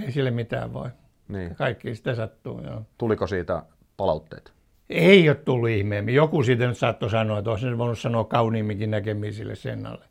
Ei 0.06 0.12
sille 0.12 0.32
mitään 0.32 0.74
voi. 0.74 0.90
niin. 1.28 1.56
Kaikki 1.56 1.96
sitä 1.96 2.16
sattuu, 2.16 2.62
joo. 2.64 2.82
Tuliko 2.98 3.28
siitä 3.28 3.64
palautteita? 3.98 4.52
Ei 4.90 5.30
ole 5.30 5.36
tullut 5.38 5.70
ihmeemmin. 5.70 6.16
Joku 6.16 6.44
siitä 6.44 6.68
nyt 6.68 6.78
saattoi 6.78 7.10
sanoa, 7.10 7.38
että 7.40 7.50
olisi 7.52 7.70
se 7.70 7.78
voinut 7.78 8.00
sanoa 8.00 8.24
kauniimminkin 8.24 8.92
näkemiä 8.92 9.32
sille 9.32 9.56
Sennalle. 9.56 10.06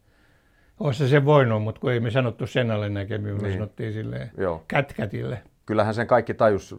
Olisi 0.81 1.09
se 1.09 1.25
voinut, 1.25 1.63
mutta 1.63 1.81
kun 1.81 1.93
ei 1.93 2.01
me 2.01 2.11
sanottu 2.11 2.47
Sennalle 2.47 2.89
näkemiä, 2.89 3.35
me 3.35 3.43
Niin. 3.43 3.53
sanottiin 3.53 3.93
sille 3.93 4.31
Joo. 4.37 4.65
kätkätille. 4.69 5.43
Kyllähän 5.67 5.95
sen 5.95 6.07
kaikki 6.07 6.35
tajus, 6.35 6.77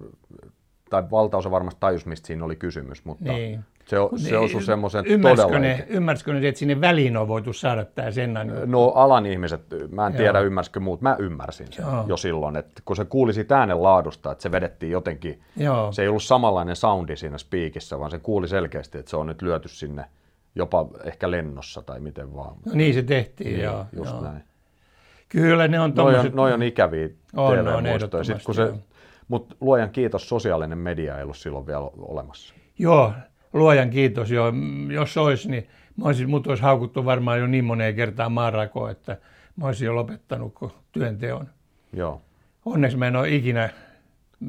tai 0.90 1.04
valtaosa 1.12 1.52
varmasti 1.52 1.80
tajus, 1.80 2.06
mistä 2.06 2.28
siinä 2.28 2.46
oli 2.46 2.56
kysymys, 2.56 3.06
mutta 3.06 3.32
Niin. 3.34 3.60
Se, 3.90 4.00
o, 4.00 4.10
se 4.16 4.38
osui 4.38 4.64
semmoisen 4.64 5.06
todella... 5.22 5.60
ne, 5.60 5.86
ymmärsikö 5.90 6.34
ne, 6.34 6.48
että 6.48 6.60
sinne 6.60 6.82
väliin 6.82 7.18
on 7.18 7.28
voitu 7.28 7.54
saada 7.54 7.86
tämä 7.86 8.12
Sennan 8.12 8.50
juttu? 8.50 8.66
No 8.66 8.88
alan 8.88 9.26
ihmiset, 9.26 9.62
mä 9.92 10.08
en 10.08 10.14
Joo. 10.14 10.18
tiedä 10.18 10.40
ymmärsikö 10.40 10.80
muut, 10.80 11.02
mä 11.02 11.16
ymmärsin 11.20 11.68
sen 11.72 11.86
Joo. 11.86 12.06
jo 12.08 12.18
silloin, 12.18 12.56
että 12.56 12.82
kun 12.86 12.96
se 12.96 13.06
kuuli 13.06 13.34
siitä 13.34 13.60
äänen 13.60 13.84
laadusta, 13.84 14.32
että 14.32 14.42
se 14.42 14.52
vedettiin 14.52 14.92
jotenkin, 14.92 15.42
Joo. 15.58 15.92
se 15.92 16.02
ei 16.02 16.08
ollut 16.08 16.24
samanlainen 16.24 16.76
soundi 16.76 17.16
siinä 17.16 17.38
spiikissä, 17.38 18.00
vaan 18.00 18.12
se 18.12 18.20
kuuli 18.20 18.48
selkeästi, 18.48 18.98
että 18.98 19.10
se 19.10 19.18
on 19.18 19.28
nyt 19.28 19.42
lyöty 19.42 19.68
sinne 19.68 20.06
jopa 20.56 20.88
ehkä 21.04 21.32
lennossa 21.32 21.82
tai 21.82 22.00
miten 22.00 22.36
vaan. 22.36 22.56
No 22.66 22.72
niin 22.74 22.94
se 22.94 23.04
tehtiin, 23.04 23.60
joo. 23.60 23.86
Just 23.94 24.12
joo. 24.12 24.22
näin. 24.22 24.44
Kyllä 25.30 25.68
ne 25.68 25.80
on 25.80 25.90
Noi 25.90 25.96
tommoset... 25.96 26.32
on, 26.32 26.36
noi 26.36 26.54
on 26.54 26.64
ikäviä 26.64 27.10
On, 27.36 27.68
on, 27.68 27.84
TV-muistoja. 27.84 28.74
Mutta 29.28 29.56
luojan 29.62 29.90
kiitos, 29.90 30.30
sosiaalinen 30.30 30.78
media 30.78 31.18
ei 31.18 31.24
ollut 31.24 31.38
silloin 31.38 31.68
vielä 31.68 31.90
olemassa. 31.98 32.54
Joo, 32.80 33.14
luojan 33.54 33.90
kiitos. 33.90 34.32
Joo. 34.32 34.52
Mm, 34.52 34.92
Jos 34.92 35.18
olisi, 35.18 35.50
niin 35.52 35.68
mä 35.98 36.06
olisin, 36.06 36.30
mut 36.30 36.48
olisi 36.48 36.64
haukuttu 36.64 37.06
varmaan 37.06 37.40
jo 37.40 37.48
niin 37.48 37.66
moneen 37.66 37.96
kertaan 37.96 38.32
maanrakoon, 38.32 38.92
että 38.92 39.18
mä 39.56 39.66
olisin 39.66 39.86
jo 39.86 39.96
lopettanut 39.96 40.54
työnteon. 40.92 41.50
Joo. 41.94 42.22
Onneksi 42.66 42.98
mä 42.98 43.08
en 43.08 43.16
ole 43.16 43.30
ikinä 43.36 43.70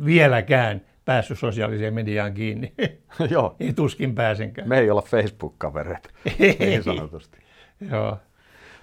vieläkään 0.04 0.80
päässyt 1.04 1.38
sosiaaliseen 1.38 1.94
mediaan 1.94 2.34
kiinni. 2.34 2.74
Joo. 3.30 3.56
ei 3.60 3.72
tuskin 3.72 4.14
pääsenkään. 4.14 4.68
Me 4.68 4.78
ei 4.78 4.90
olla 4.90 5.02
Facebook-kavereita, 5.02 6.10
niin 6.58 6.82
sanotusti. 6.82 7.38
Joo. 7.90 8.18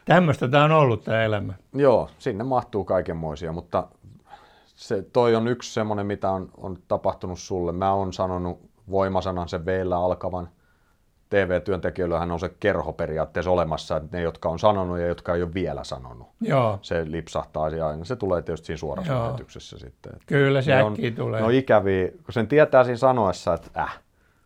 Tämmöistä 0.05 0.47
tämä 0.47 0.63
on 0.63 0.71
ollut 0.71 1.03
tämä 1.03 1.23
elämä. 1.23 1.53
Joo, 1.73 2.09
sinne 2.17 2.43
mahtuu 2.43 2.83
kaikenmoisia, 2.83 3.51
mutta 3.51 3.87
se, 4.65 5.01
toi 5.13 5.35
on 5.35 5.47
yksi 5.47 5.73
semmoinen, 5.73 6.05
mitä 6.05 6.31
on, 6.31 6.49
on 6.57 6.77
tapahtunut 6.87 7.39
sulle. 7.39 7.71
Mä 7.71 7.93
oon 7.93 8.13
sanonut 8.13 8.66
voimasanan 8.91 9.49
sen 9.49 9.65
v 9.65 9.69
alkavan. 9.95 10.49
TV-työntekijöillähän 11.29 12.31
on 12.31 12.39
se 12.39 12.49
kerho 12.59 12.93
periaatteessa 12.93 13.51
olemassa, 13.51 13.97
että 13.97 14.17
ne, 14.17 14.23
jotka 14.23 14.49
on 14.49 14.59
sanonut 14.59 14.99
ja 14.99 15.07
jotka 15.07 15.35
ei 15.35 15.43
ole 15.43 15.53
vielä 15.53 15.83
sanonut. 15.83 16.27
Joo, 16.41 16.79
Se 16.81 17.05
lipsahtaa 17.11 17.63
aina. 17.63 18.05
Se 18.05 18.15
tulee 18.15 18.41
tietysti 18.41 18.65
siinä 18.65 18.77
suorassa 18.77 19.13
Joo. 19.13 19.23
lähetyksessä 19.23 19.77
sitten. 19.77 20.13
Kyllä 20.25 20.61
se 20.61 20.83
on, 20.83 20.95
tulee. 21.15 21.39
ne 21.41 21.47
on 21.47 21.53
ikäviä, 21.53 22.07
kun 22.07 22.33
sen 22.33 22.47
tietää 22.47 22.83
siinä 22.83 22.97
sanoessa, 22.97 23.53
että 23.53 23.81
äh, 23.81 23.99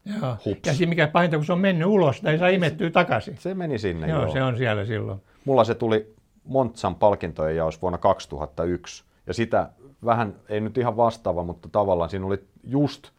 Joo. 0.06 0.38
Hups. 0.46 0.68
Ja 0.68 0.74
siinä 0.74 0.90
mikä 0.90 1.08
pahinta, 1.08 1.38
kun 1.38 1.46
se 1.46 1.54
on 1.54 1.60
mennyt 1.60 1.88
ulos, 1.88 2.18
sitä 2.18 2.32
ei 2.32 2.38
saa 2.38 2.48
imettyä 2.48 2.90
takaisin. 2.90 3.38
se 3.40 3.54
meni 3.54 3.78
sinne. 3.78 4.08
Joo, 4.08 4.22
joo. 4.22 4.32
se 4.32 4.44
on 4.44 4.58
siellä 4.58 4.86
silloin. 4.86 5.22
Mulla 5.46 5.64
se 5.64 5.76
tuli 5.76 6.14
Montsan 6.44 6.96
palkintojen 6.96 7.56
jaos 7.56 7.82
vuonna 7.82 7.98
2001. 7.98 9.04
Ja 9.28 9.34
sitä 9.34 9.70
vähän, 10.06 10.36
ei 10.50 10.62
nyt 10.62 10.78
ihan 10.78 10.98
vastaava, 10.98 11.44
mutta 11.44 11.70
tavallaan 11.72 12.10
siinä 12.10 12.26
oli 12.26 12.44
just 12.64 13.12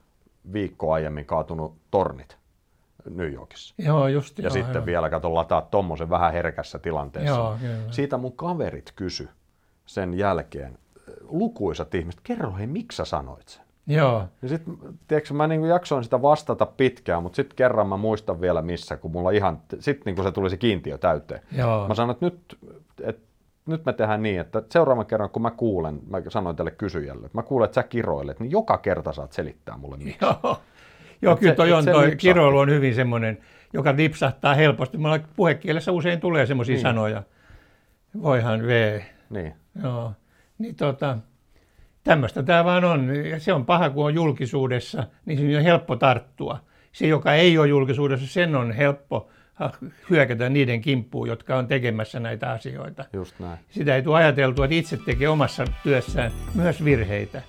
viikko 0.53 0.93
aiemmin 0.93 1.24
kaatunut 1.24 1.76
tornit 1.90 2.38
New 3.11 3.32
Yorkissa. 3.32 3.74
Joo, 3.78 4.09
just 4.09 4.38
Ja 4.38 4.45
joo, 4.45 4.51
sitten 4.51 4.74
joo. 4.74 4.86
vielä 4.86 5.11
kato 5.11 5.34
lataa 5.34 5.62
tommosen 5.62 6.11
vähän 6.11 6.32
herkässä 6.32 6.78
tilanteessa. 6.78 7.34
Joo, 7.34 7.57
kyllä. 7.61 7.93
Siitä 7.93 8.18
mun 8.18 8.36
kaverit 8.36 8.93
kysy 8.97 9.28
sen 9.86 10.14
jälkeen, 10.14 10.78
lukuisat 11.28 11.95
ihmiset, 11.95 12.20
kerro 12.24 12.53
hei, 12.53 12.66
miksi 12.66 12.97
sä 12.97 13.05
sanoit 13.05 13.49
sen? 13.49 13.62
Joo, 13.86 14.24
Ja 14.43 14.49
sitten, 14.49 14.78
tiedätkö, 15.09 15.34
mä 15.34 15.47
niinku 15.47 15.66
jaksoin 15.66 16.05
sitä 16.05 16.22
vastata 16.22 16.66
pitkään, 16.66 17.22
mutta 17.22 17.36
sitten 17.36 17.57
kerran 17.57 17.88
mä 17.88 17.97
muistan 17.97 18.40
vielä 18.40 18.62
missä, 18.62 18.97
kun 18.97 19.11
mulla 19.11 19.30
ihan, 19.30 19.62
sitten 19.78 20.03
niinku 20.05 20.22
se 20.22 20.32
tuli 20.32 20.51
se 20.51 20.57
kiintiö 20.57 20.99
täyteen. 20.99 21.40
Joo. 21.53 21.88
Mä 21.88 21.95
sanoin, 21.95 22.11
että 22.14 22.24
nyt, 22.26 22.59
et, 23.01 23.18
nyt 23.66 23.84
me 23.84 23.92
tehdään 23.92 24.22
niin, 24.22 24.40
että 24.40 24.62
seuraavan 24.70 25.06
kerran 25.06 25.30
kun 25.30 25.42
mä 25.42 25.50
kuulen, 25.50 26.00
mä 26.10 26.22
sanoin 26.28 26.56
tälle 26.56 26.70
kysyjälle, 26.70 27.26
että 27.26 27.38
mä 27.38 27.42
kuulen, 27.42 27.64
että 27.64 27.74
sä 27.74 27.82
kiroilet, 27.82 28.40
niin 28.40 28.50
joka 28.50 28.78
kerta 28.78 29.12
saat 29.12 29.32
selittää 29.32 29.76
mulle 29.76 29.96
miksi. 29.96 30.18
joo. 30.20 30.60
Joo, 31.22 31.36
kyllä 31.36 31.52
se- 31.52 31.56
toi 31.56 31.68
et 31.68 31.74
on, 31.74 31.82
se 31.84 31.90
toi 31.92 32.16
kiroilu 32.16 32.58
on 32.58 32.70
hyvin 32.70 32.94
semmoinen, 32.94 33.38
joka 33.72 33.94
lipsahtaa 33.96 34.54
helposti. 34.54 34.98
Mulla 34.98 35.18
puhekielessä 35.36 35.92
usein 35.92 36.20
tulee 36.20 36.46
semmoisia 36.46 36.74
Niin. 36.74 36.82
sanoja. 36.82 37.22
Voihan 38.22 38.62
V. 38.66 39.00
Niin. 39.30 39.54
Joo. 39.82 40.12
Niin 40.58 40.74
tota, 40.76 41.18
tämmöistä 42.04 42.42
tämä 42.42 42.64
vaan 42.64 42.84
on. 42.84 43.16
Ja 43.30 43.40
se 43.40 43.52
on 43.52 43.66
paha, 43.66 43.90
kun 43.90 44.04
on 44.04 44.14
julkisuudessa, 44.14 45.04
niin 45.26 45.38
siinä 45.38 45.58
on 45.58 45.64
helppo 45.64 45.96
tarttua. 45.96 46.58
Se, 46.92 47.06
joka 47.06 47.34
ei 47.34 47.58
ole 47.58 47.68
julkisuudessa, 47.68 48.26
sen 48.26 48.56
on 48.56 48.72
helppo 48.72 49.28
hyökätä 50.11 50.48
niiden 50.48 50.80
kimppuun, 50.80 51.28
jotka 51.28 51.57
on 51.57 51.66
tekemässä 51.66 52.20
näitä 52.20 52.50
asioita. 52.50 53.05
Just 53.12 53.38
näin. 53.38 53.59
Sitä 53.70 53.96
ei 53.96 54.03
tule 54.03 54.16
ajateltua, 54.16 54.64
että 54.64 54.74
itse 54.74 54.96
tekee 54.96 55.28
omassa 55.28 55.64
työssään 55.82 56.32
myös 56.55 56.84
virheitä. 56.84 57.42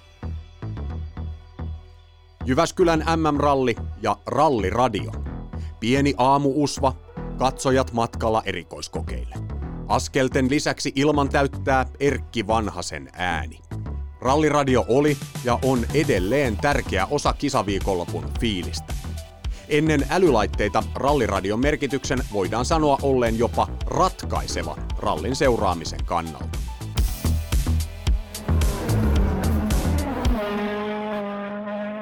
Jyväskylän 2.46 3.00
MM-ralli 3.00 3.76
ja 4.02 4.18
Ralliradio. 4.26 5.12
Pieni 5.80 6.14
aamuusva, 6.18 6.94
katsojat 7.38 7.94
matkalla 7.94 8.42
erikoiskokeille. 8.46 9.36
Askelten 9.88 10.50
lisäksi 10.50 10.92
ilman 10.96 11.30
täyttää 11.30 11.86
Erkki 12.00 12.48
Vanhasen 12.48 13.10
ääni. 13.14 13.60
Ralliradio 14.22 14.86
oli 14.88 15.18
ja 15.44 15.60
on 15.64 15.80
edelleen 15.94 16.58
tärkeä 16.58 17.06
osa 17.06 17.34
kisaviikonlopun 17.34 18.26
fiilistä. 18.40 18.94
Ennen 19.74 20.06
älylaitteita 20.10 20.84
ralliradion 20.96 21.60
merkityksen 21.60 22.20
voidaan 22.34 22.66
sanoa 22.66 22.98
olleen 23.02 23.40
jopa 23.40 23.68
ratkaiseva 23.86 24.78
rallin 25.00 25.36
seuraamisen 25.36 26.00
kannalta. 26.06 26.58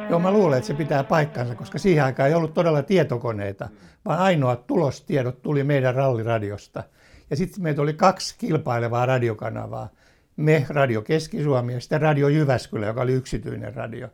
Joo, 0.10 0.20
mä 0.20 0.32
luulen, 0.32 0.58
että 0.58 0.68
se 0.68 0.74
pitää 0.74 1.04
paikkansa, 1.04 1.56
koska 1.56 1.80
siihen 1.80 2.04
aikaan 2.04 2.30
ei 2.30 2.36
ollut 2.36 2.54
todella 2.54 2.84
tietokoneita, 2.84 3.70
vaan 4.06 4.20
ainoat 4.20 4.68
tulostiedot 4.68 5.42
tuli 5.42 5.64
meidän 5.64 5.96
ralliradiosta. 5.96 6.84
Ja 7.30 7.36
sitten 7.36 7.64
meitä 7.64 7.82
oli 7.82 7.94
kaksi 7.94 8.36
kilpailevaa 8.38 9.06
radiokanavaa. 9.06 9.90
Me, 10.36 10.66
Radio 10.70 11.02
Keski-Suomi 11.02 11.74
ja 11.74 11.80
sitten 11.80 12.02
Radio 12.02 12.28
Jyväskylä, 12.28 12.86
joka 12.86 13.02
oli 13.02 13.14
yksityinen 13.14 13.74
radio. 13.74 14.08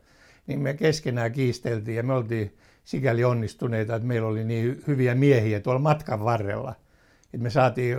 Niin 0.46 0.60
me 0.60 0.74
keskenään 0.74 1.32
kiisteltiin 1.32 1.96
ja 1.96 2.02
me 2.02 2.12
oltiin 2.12 2.58
sikäli 2.88 3.24
onnistuneita, 3.24 3.94
että 3.94 4.08
meillä 4.08 4.28
oli 4.28 4.44
niin 4.44 4.74
hy- 4.74 4.82
hyviä 4.86 5.14
miehiä 5.14 5.60
tuolla 5.60 5.80
matkan 5.80 6.24
varrella. 6.24 6.74
Että 7.24 7.38
me 7.38 7.50
saatiin 7.50 7.98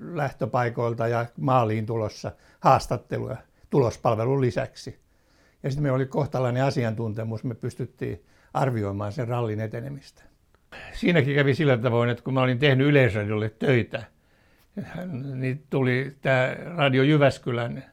lähtöpaikoilta 0.00 1.08
ja 1.08 1.26
maaliin 1.40 1.86
tulossa 1.86 2.32
haastatteluja 2.60 3.36
tulospalvelun 3.70 4.40
lisäksi. 4.40 4.98
Ja 5.62 5.70
sitten 5.70 5.82
meillä 5.82 5.96
oli 5.96 6.06
kohtalainen 6.06 6.64
asiantuntemus, 6.64 7.44
me 7.44 7.54
pystyttiin 7.54 8.24
arvioimaan 8.54 9.12
sen 9.12 9.28
rallin 9.28 9.60
etenemistä. 9.60 10.22
Siinäkin 10.92 11.34
kävi 11.34 11.54
sillä 11.54 11.76
tavoin, 11.76 12.10
että 12.10 12.24
kun 12.24 12.34
mä 12.34 12.42
olin 12.42 12.58
tehnyt 12.58 12.86
Yleisradiolle 12.86 13.50
töitä, 13.50 14.02
niin 15.34 15.62
tuli 15.70 16.16
tämä 16.22 16.56
Radio 16.76 17.02
Jyväskylän, 17.02 17.84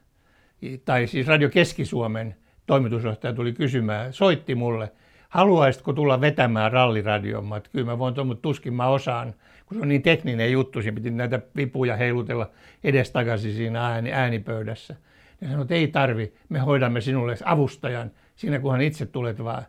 tai 0.84 1.06
siis 1.06 1.26
Radio 1.26 1.50
Keski-Suomen 1.50 2.36
toimitusjohtaja 2.66 3.34
tuli 3.34 3.52
kysymään, 3.52 4.12
soitti 4.12 4.54
mulle, 4.54 4.92
haluaisitko 5.30 5.92
tulla 5.92 6.20
vetämään 6.20 6.72
ralliradioon? 6.72 7.46
Mä, 7.46 7.60
kyllä 7.72 7.86
mä 7.86 7.98
voin 7.98 8.14
tuon, 8.14 8.26
mutta 8.26 8.42
tuskin 8.42 8.74
mä 8.74 8.86
osaan, 8.86 9.34
kun 9.66 9.76
se 9.76 9.82
on 9.82 9.88
niin 9.88 10.02
tekninen 10.02 10.52
juttu, 10.52 10.82
siinä 10.82 10.94
piti 10.94 11.10
näitä 11.10 11.40
vipuja 11.56 11.96
heilutella 11.96 12.50
edestakaisin 12.84 13.52
siinä 13.52 13.86
ääni, 13.86 14.12
äänipöydässä. 14.12 14.96
Ja 15.40 15.48
sanoi, 15.48 15.62
että 15.62 15.74
ei 15.74 15.88
tarvi, 15.88 16.32
me 16.48 16.58
hoidamme 16.58 17.00
sinulle 17.00 17.36
avustajan 17.44 18.10
siinä, 18.36 18.58
kunhan 18.58 18.80
itse 18.80 19.06
tulet 19.06 19.44
vaan. 19.44 19.62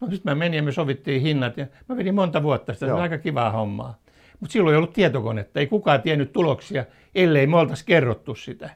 No 0.00 0.10
sitten 0.10 0.30
mä 0.30 0.34
menin 0.34 0.56
ja 0.56 0.62
me 0.62 0.72
sovittiin 0.72 1.22
hinnat 1.22 1.56
ja 1.56 1.66
mä 1.88 1.96
vedin 1.96 2.14
monta 2.14 2.42
vuotta 2.42 2.74
sitä, 2.74 2.86
se 2.86 2.92
oli 2.92 2.98
Joo. 2.98 3.02
aika 3.02 3.18
kivaa 3.18 3.50
hommaa. 3.50 3.98
Mutta 4.40 4.52
silloin 4.52 4.74
ei 4.74 4.76
ollut 4.76 4.92
tietokonetta, 4.92 5.60
ei 5.60 5.66
kukaan 5.66 6.02
tiennyt 6.02 6.32
tuloksia, 6.32 6.84
ellei 7.14 7.46
me 7.46 7.56
oltaisi 7.56 7.84
kerrottu 7.84 8.34
sitä. 8.34 8.70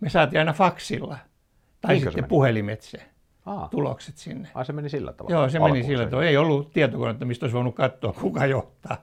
Me 0.00 0.08
saatiin 0.10 0.38
aina 0.38 0.52
faksilla 0.52 1.18
tai 1.80 1.98
se 1.98 2.04
sitten 2.04 2.24
puhelimitse 2.24 3.11
Aa, 3.46 3.68
tulokset 3.68 4.16
sinne. 4.18 4.48
ai 4.54 4.64
se 4.64 4.72
meni 4.72 4.88
sillä 4.88 5.12
tavalla. 5.12 5.36
Joo, 5.36 5.48
se 5.48 5.58
meni 5.58 5.70
Alkuun 5.70 5.84
sillä 5.84 6.04
se. 6.04 6.10
tavalla. 6.10 6.28
Ei 6.28 6.36
ollut 6.36 6.72
tietokonetta, 6.72 7.24
mistä 7.24 7.44
olisi 7.44 7.56
voinut 7.56 7.74
katsoa, 7.74 8.12
kuka 8.12 8.46
johtaa. 8.46 8.96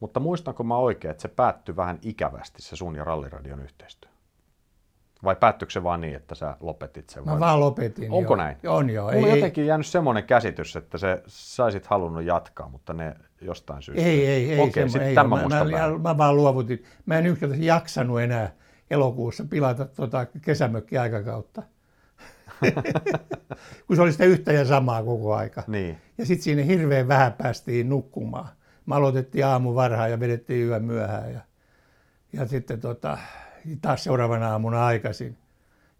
Mutta 0.00 0.20
muistanko 0.20 0.64
mä 0.64 0.76
oikein, 0.76 1.10
että 1.10 1.22
se 1.22 1.28
päättyi 1.28 1.76
vähän 1.76 1.98
ikävästi 2.02 2.62
se 2.62 2.76
sun 2.76 2.96
ja 2.96 3.04
ralliradion 3.04 3.62
yhteistyö? 3.62 4.10
Vai 5.24 5.36
päättyykö 5.36 5.72
se 5.72 5.82
vaan 5.82 6.00
niin, 6.00 6.14
että 6.16 6.34
sä 6.34 6.56
lopetit 6.60 7.08
sen? 7.10 7.24
Mä 7.24 7.30
vai? 7.30 7.40
vaan 7.40 7.60
lopetin. 7.60 8.12
Onko 8.12 8.34
joo. 8.34 8.36
näin? 8.36 8.56
On 8.66 8.90
joo. 8.90 9.12
Mulla 9.12 9.26
on 9.26 9.34
jotenkin 9.34 9.66
jäänyt 9.66 9.86
semmoinen 9.86 10.24
käsitys, 10.24 10.76
että 10.76 10.98
se 10.98 11.22
saisit 11.26 11.86
halunnut 11.86 12.22
jatkaa, 12.24 12.68
mutta 12.68 12.92
ne 12.92 13.14
jostain 13.40 13.82
syystä. 13.82 14.04
Ei, 14.04 14.26
ei, 14.26 14.52
ei. 14.52 14.60
Okei, 14.60 14.86
semmo- 14.86 15.02
ei 15.02 15.14
tämä 15.14 15.36
mä, 15.36 15.48
mä, 15.48 15.70
väärin. 15.70 16.00
mä, 16.00 16.18
vaan 16.18 16.36
luovutin. 16.36 16.84
Mä 17.06 17.18
en 17.18 17.26
yksinkertaisesti 17.26 17.66
jaksanut 17.66 18.20
enää 18.20 18.52
elokuussa 18.90 19.44
pilata 19.50 19.84
tota 19.84 20.26
kesämökkiaikakautta. 20.26 21.62
Kun 23.86 23.96
se 23.96 24.02
oli 24.02 24.12
sitä 24.12 24.24
yhtä 24.24 24.52
ja 24.52 24.64
samaa 24.64 25.02
koko 25.02 25.34
aika. 25.34 25.62
Niin. 25.66 25.98
Ja 26.18 26.26
sitten 26.26 26.44
siinä 26.44 26.62
hirveän 26.62 27.08
vähän 27.08 27.32
päästiin 27.32 27.88
nukkumaan. 27.88 28.48
Me 28.86 28.94
aloitettiin 28.94 29.46
aamu 29.46 29.74
varhaan 29.74 30.10
ja 30.10 30.20
vedettiin 30.20 30.66
yön 30.66 30.84
myöhään. 30.84 31.32
Ja, 31.32 31.40
ja 32.32 32.46
sitten 32.46 32.80
tota, 32.80 33.18
taas 33.82 34.04
seuraavana 34.04 34.50
aamuna 34.50 34.86
aikaisin. 34.86 35.36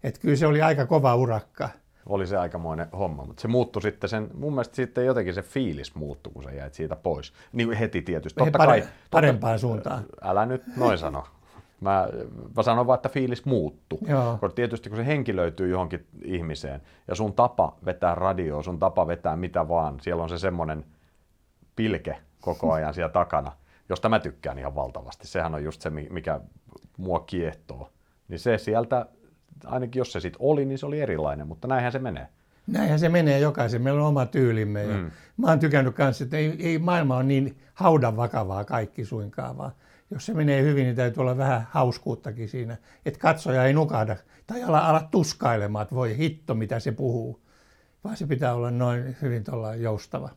Et 0.03 0.17
kyllä 0.17 0.35
se 0.35 0.47
oli 0.47 0.61
aika 0.61 0.85
kova 0.85 1.15
urakka. 1.15 1.69
oli 2.05 2.27
se 2.27 2.37
aikamoinen 2.37 2.87
homma, 2.97 3.25
mutta 3.25 3.41
se 3.41 3.47
muuttui 3.47 3.81
sitten 3.81 4.09
sen, 4.09 4.29
mun 4.33 4.53
mielestä 4.53 4.75
sitten 4.75 5.05
jotenkin 5.05 5.33
se 5.33 5.41
fiilis 5.41 5.95
muuttui, 5.95 6.33
kun 6.33 6.43
sä 6.43 6.51
jäit 6.51 6.73
siitä 6.73 6.95
pois. 6.95 7.33
Niin 7.51 7.73
heti 7.73 8.01
tietysti. 8.01 8.39
Totta 8.39 8.57
pare, 8.57 8.71
kai, 8.71 8.81
totta, 8.81 8.95
parempaan 9.11 9.59
suuntaan. 9.59 10.05
Älä 10.21 10.45
nyt 10.45 10.63
noin 10.77 10.97
sano. 10.97 11.23
Mä, 11.83 12.07
mä 12.55 12.63
sanon 12.63 12.87
vaan, 12.87 12.95
että 12.95 13.09
fiilis 13.09 13.45
muuttuu. 13.45 13.99
Koska 14.39 14.55
tietysti 14.55 14.89
kun 14.89 14.97
se 14.97 15.05
henki 15.05 15.35
löytyy 15.35 15.69
johonkin 15.69 16.07
ihmiseen 16.23 16.81
ja 17.07 17.15
sun 17.15 17.33
tapa 17.33 17.77
vetää 17.85 18.15
radioa, 18.15 18.63
sun 18.63 18.79
tapa 18.79 19.07
vetää 19.07 19.35
mitä 19.35 19.67
vaan, 19.67 19.99
siellä 19.99 20.23
on 20.23 20.29
se 20.29 20.37
semmoinen 20.37 20.85
pilke 21.75 22.17
koko 22.41 22.71
ajan 22.73 22.93
siellä 22.93 23.11
takana, 23.11 23.51
josta 23.89 24.09
mä 24.09 24.19
tykkään 24.19 24.59
ihan 24.59 24.75
valtavasti. 24.75 25.27
Sehän 25.27 25.55
on 25.55 25.63
just 25.63 25.81
se, 25.81 25.89
mikä 25.89 26.41
mua 26.97 27.19
kiehtoo. 27.19 27.89
Niin 28.27 28.39
se 28.39 28.57
sieltä, 28.57 29.05
ainakin 29.65 29.99
jos 29.99 30.11
se 30.11 30.19
sitten 30.19 30.41
oli, 30.41 30.65
niin 30.65 30.77
se 30.77 30.85
oli 30.85 31.01
erilainen, 31.01 31.47
mutta 31.47 31.67
näinhän 31.67 31.91
se 31.91 31.99
menee. 31.99 32.27
Näinhän 32.67 32.99
se 32.99 33.09
menee 33.09 33.39
jokaisen. 33.39 33.81
Meillä 33.81 34.01
on 34.01 34.07
oma 34.07 34.25
tyylimme. 34.25 34.83
Ja 34.83 34.97
mm. 34.97 35.11
Mä 35.37 35.47
oon 35.47 35.59
tykännyt 35.59 35.95
kanssa, 35.95 36.23
että 36.23 36.37
ei, 36.37 36.55
ei 36.59 36.79
maailma 36.79 37.17
on 37.17 37.27
niin 37.27 37.57
haudan 37.73 38.17
vakavaa 38.17 38.63
kaikki 38.65 39.05
suinkaan, 39.05 39.57
vaan 39.57 39.71
jos 40.11 40.25
se 40.25 40.33
menee 40.33 40.61
hyvin, 40.61 40.83
niin 40.83 40.95
täytyy 40.95 41.21
olla 41.21 41.37
vähän 41.37 41.67
hauskuuttakin 41.71 42.49
siinä, 42.49 42.77
että 43.05 43.19
katsoja 43.19 43.65
ei 43.65 43.73
nukahda 43.73 44.15
tai 44.47 44.63
ala, 44.63 44.79
ala 44.79 45.07
tuskailemaan, 45.11 45.83
että 45.83 45.95
voi 45.95 46.17
hitto, 46.17 46.55
mitä 46.55 46.79
se 46.79 46.91
puhuu, 46.91 47.43
vaan 48.03 48.17
se 48.17 48.27
pitää 48.27 48.53
olla 48.53 48.71
noin 48.71 49.17
hyvin 49.21 49.43
joustava. 49.79 50.29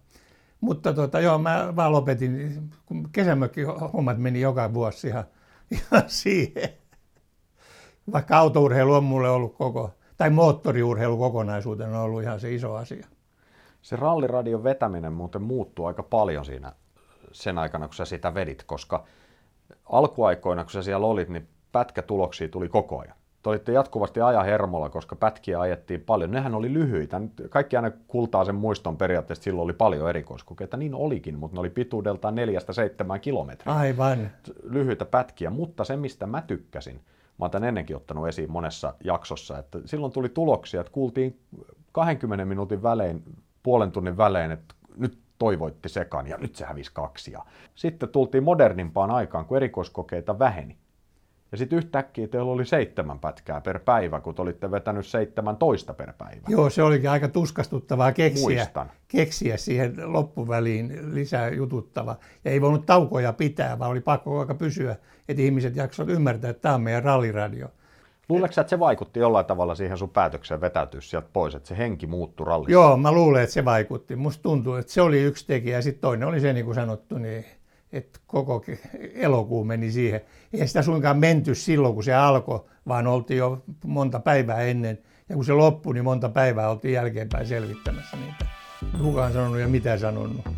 Mutta 0.61 0.95
tota, 0.95 1.21
joo, 1.21 1.39
mä 1.39 1.73
vaan 1.77 1.93
lopetin, 1.93 2.63
kun 2.87 3.09
kesämökki 3.13 3.63
hommat 3.93 4.19
meni 4.19 4.41
joka 4.41 4.75
vuosi 4.75 5.07
ihan, 5.09 5.25
ihan 5.71 6.05
siihen. 6.07 6.69
Vaikka 8.13 8.39
autourheilu 8.39 8.95
on 8.95 9.05
mulle 9.05 9.31
ollut 9.31 9.57
koko, 9.57 9.91
tai 10.17 10.31
moottoriurheilu 10.31 11.19
kokonaisuutena 11.19 11.99
on 11.99 12.05
ollut 12.05 12.23
ihan 12.23 12.41
se 12.41 12.55
iso 12.55 12.75
asia. 12.75 13.07
Se 13.83 13.97
ralliradion 13.97 14.65
vetäminen 14.65 15.13
muuten 15.13 15.43
muuttuu 15.43 15.87
aika 15.87 16.03
paljon 16.03 16.45
siinä 16.45 16.73
sen 17.33 17.59
aikana, 17.59 17.89
kun 17.89 17.95
sä 17.95 18.05
sitä 18.05 18.35
vedit, 18.35 18.63
koska 18.63 19.05
alkuaikoina, 19.85 20.65
kun 20.65 20.71
sä 20.71 20.83
siellä 20.83 21.07
olit, 21.07 21.29
niin 21.29 21.49
pätkätuloksia 21.73 22.49
tuli 22.49 22.69
koko 22.69 23.01
ajan. 23.01 23.17
Te 23.43 23.51
olitte 23.51 23.73
jatkuvasti 23.73 24.21
aja 24.21 24.43
hermolla, 24.43 24.89
koska 24.89 25.17
pätkiä 25.17 25.61
ajettiin 25.61 26.01
paljon. 26.01 26.31
Nehän 26.31 26.55
oli 26.55 26.73
lyhyitä. 26.73 27.21
Kaikki 27.51 27.77
aina 27.77 27.91
kultaa 28.07 28.45
sen 28.45 28.55
muiston 28.55 28.97
periaatteessa, 28.97 29.45
silloin 29.45 29.65
oli 29.65 29.73
paljon 29.73 30.11
erikoiskokeita. 30.11 30.77
Niin 30.77 30.95
olikin, 30.95 31.39
mutta 31.39 31.55
ne 31.55 31.61
oli 31.61 31.71
pituudeltaan 31.71 32.35
neljästä 32.35 32.73
seitsemään 32.73 33.21
kilometriä. 33.21 33.75
Aivan. 33.75 34.31
Lyhyitä 34.63 35.05
pätkiä, 35.05 35.51
mutta 35.51 35.85
se 35.85 35.97
mistä 35.97 36.27
mä 36.27 36.43
tykkäsin, 36.43 36.95
mä 36.95 37.45
oon 37.45 37.51
tämän 37.51 37.69
ennenkin 37.69 37.97
ottanut 37.97 38.29
esiin 38.29 38.53
monessa 38.53 38.95
jaksossa, 39.05 39.59
että 39.59 39.79
silloin 39.85 40.13
tuli 40.13 40.29
tuloksia, 40.29 40.81
että 40.81 40.93
kuultiin 40.93 41.41
20 41.93 42.45
minuutin 42.45 42.83
välein, 42.83 43.23
puolen 43.63 43.93
tunnin 43.93 44.17
välein, 44.17 44.51
että 44.51 44.75
nyt 44.97 45.19
toivoitti 45.39 45.89
sekan 45.89 46.27
ja 46.27 46.37
nyt 46.37 46.57
se 46.57 46.65
hävisi 46.65 46.91
kaksi. 46.95 47.33
Ja 47.33 47.45
sitten 47.75 48.09
tultiin 48.09 48.45
modernimpaan 48.45 49.11
aikaan, 49.11 49.47
kun 49.47 49.57
erikoiskokeita 49.57 50.39
väheni. 50.39 50.77
Ja 51.53 51.59
sitten 51.59 51.77
yhtäkkiä 51.77 52.29
teillä 52.29 52.53
oli 52.53 52.65
seitsemän 52.65 53.19
pätkää 53.19 53.61
per 53.61 53.79
päivä, 53.79 54.21
kun 54.21 54.35
te 54.35 54.43
olitte 54.43 54.71
vetänyt 54.71 55.07
17 55.07 55.95
per 55.95 56.13
päivä. 56.19 56.43
Joo, 56.49 56.71
se 56.71 56.83
olikin 56.83 57.11
aika 57.11 57.29
tuskastuttavaa 57.29 58.13
keksiä, 58.13 58.57
Muistan. 58.57 58.91
keksiä 59.09 59.57
siihen 59.57 60.13
loppuväliin 60.13 61.15
lisää 61.15 61.49
jututtava. 61.49 62.17
Ja 62.45 62.51
ei 62.51 62.61
voinut 62.61 62.87
taukoja 62.87 63.33
pitää, 63.33 63.79
vaan 63.79 63.91
oli 63.91 64.01
pakko 64.01 64.41
aika 64.41 64.55
pysyä, 64.55 64.97
että 65.29 65.43
ihmiset 65.43 65.77
jaksoivat 65.77 66.15
ymmärtää, 66.15 66.51
että 66.51 66.61
tämä 66.61 66.75
on 66.75 66.83
meidän 66.83 67.03
ralliradio. 67.05 67.69
Luuletko 68.29 68.61
että 68.61 68.71
se 68.71 68.79
vaikutti 68.79 69.21
jollain 69.21 69.47
tavalla 69.47 69.75
siihen 69.75 69.99
sun 69.99 70.11
päätökseen 70.11 70.61
vetäytyä 70.61 71.01
sieltä 71.01 71.29
pois, 71.33 71.55
että 71.55 71.69
se 71.69 71.77
henki 71.77 72.07
muuttui 72.07 72.47
rallissa? 72.47 72.73
Joo, 72.73 72.97
mä 72.97 73.13
luulen, 73.13 73.43
että 73.43 73.55
se 73.55 73.65
vaikutti. 73.65 74.17
Musta 74.17 74.43
tuntuu, 74.43 74.75
että 74.75 74.93
se 74.93 75.03
oli 75.03 75.23
yksi 75.23 75.47
tekijä. 75.47 75.83
Sitten 75.83 76.01
toinen 76.01 76.29
oli 76.29 76.41
se, 76.41 76.53
niin 76.53 76.65
kuin 76.65 76.75
sanottu, 76.75 77.19
niin, 77.19 77.45
että 77.93 78.21
koko 78.27 78.65
elokuu 79.15 79.65
meni 79.65 79.91
siihen. 79.91 80.21
Ei 80.53 80.69
sitä 80.69 80.83
suinkaan 80.83 81.19
menty 81.19 81.55
silloin, 81.55 81.95
kun 81.95 82.05
se 82.05 82.15
alkoi, 82.15 82.65
vaan 82.89 83.07
oltiin 83.07 83.39
jo 83.39 83.63
monta 83.85 84.21
päivää 84.21 84.61
ennen. 84.61 84.99
Ja 85.29 85.35
kun 85.35 85.45
se 85.45 85.53
loppui, 85.53 85.95
niin 85.95 86.05
monta 86.05 86.29
päivää 86.29 86.71
oltiin 86.71 86.95
jälkeenpäin 86.95 87.47
selvittämässä 87.47 88.17
niitä. 88.17 88.47
Kuka 89.03 89.25
on 89.25 89.33
sanonut 89.33 89.59
ja 89.59 89.69
mitä 89.69 89.99
sanonut. 89.99 90.49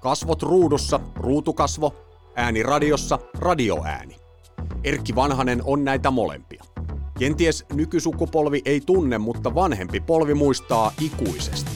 Kasvot 0.00 0.42
ruudussa, 0.42 1.00
ruutukasvo, 1.16 2.05
ääni 2.36 2.62
radiossa, 2.62 3.18
radioääni. 3.38 4.16
Erkki 4.84 5.14
Vanhanen 5.14 5.62
on 5.64 5.84
näitä 5.84 6.10
molempia. 6.10 6.64
Kenties 7.18 7.64
nykysukupolvi 7.74 8.62
ei 8.64 8.80
tunne, 8.80 9.18
mutta 9.18 9.54
vanhempi 9.54 10.00
polvi 10.00 10.34
muistaa 10.34 10.92
ikuisesti. 11.00 11.70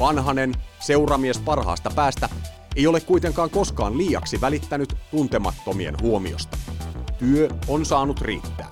Vanhanen, 0.00 0.54
seuramies 0.80 1.38
parhaasta 1.38 1.90
päästä, 1.96 2.28
ei 2.76 2.86
ole 2.86 3.00
kuitenkaan 3.00 3.50
koskaan 3.50 3.98
liiaksi 3.98 4.40
välittänyt 4.40 4.96
tuntemattomien 5.10 5.94
huomiosta. 6.02 6.58
Työ 7.18 7.48
on 7.68 7.86
saanut 7.86 8.20
riittää. 8.20 8.68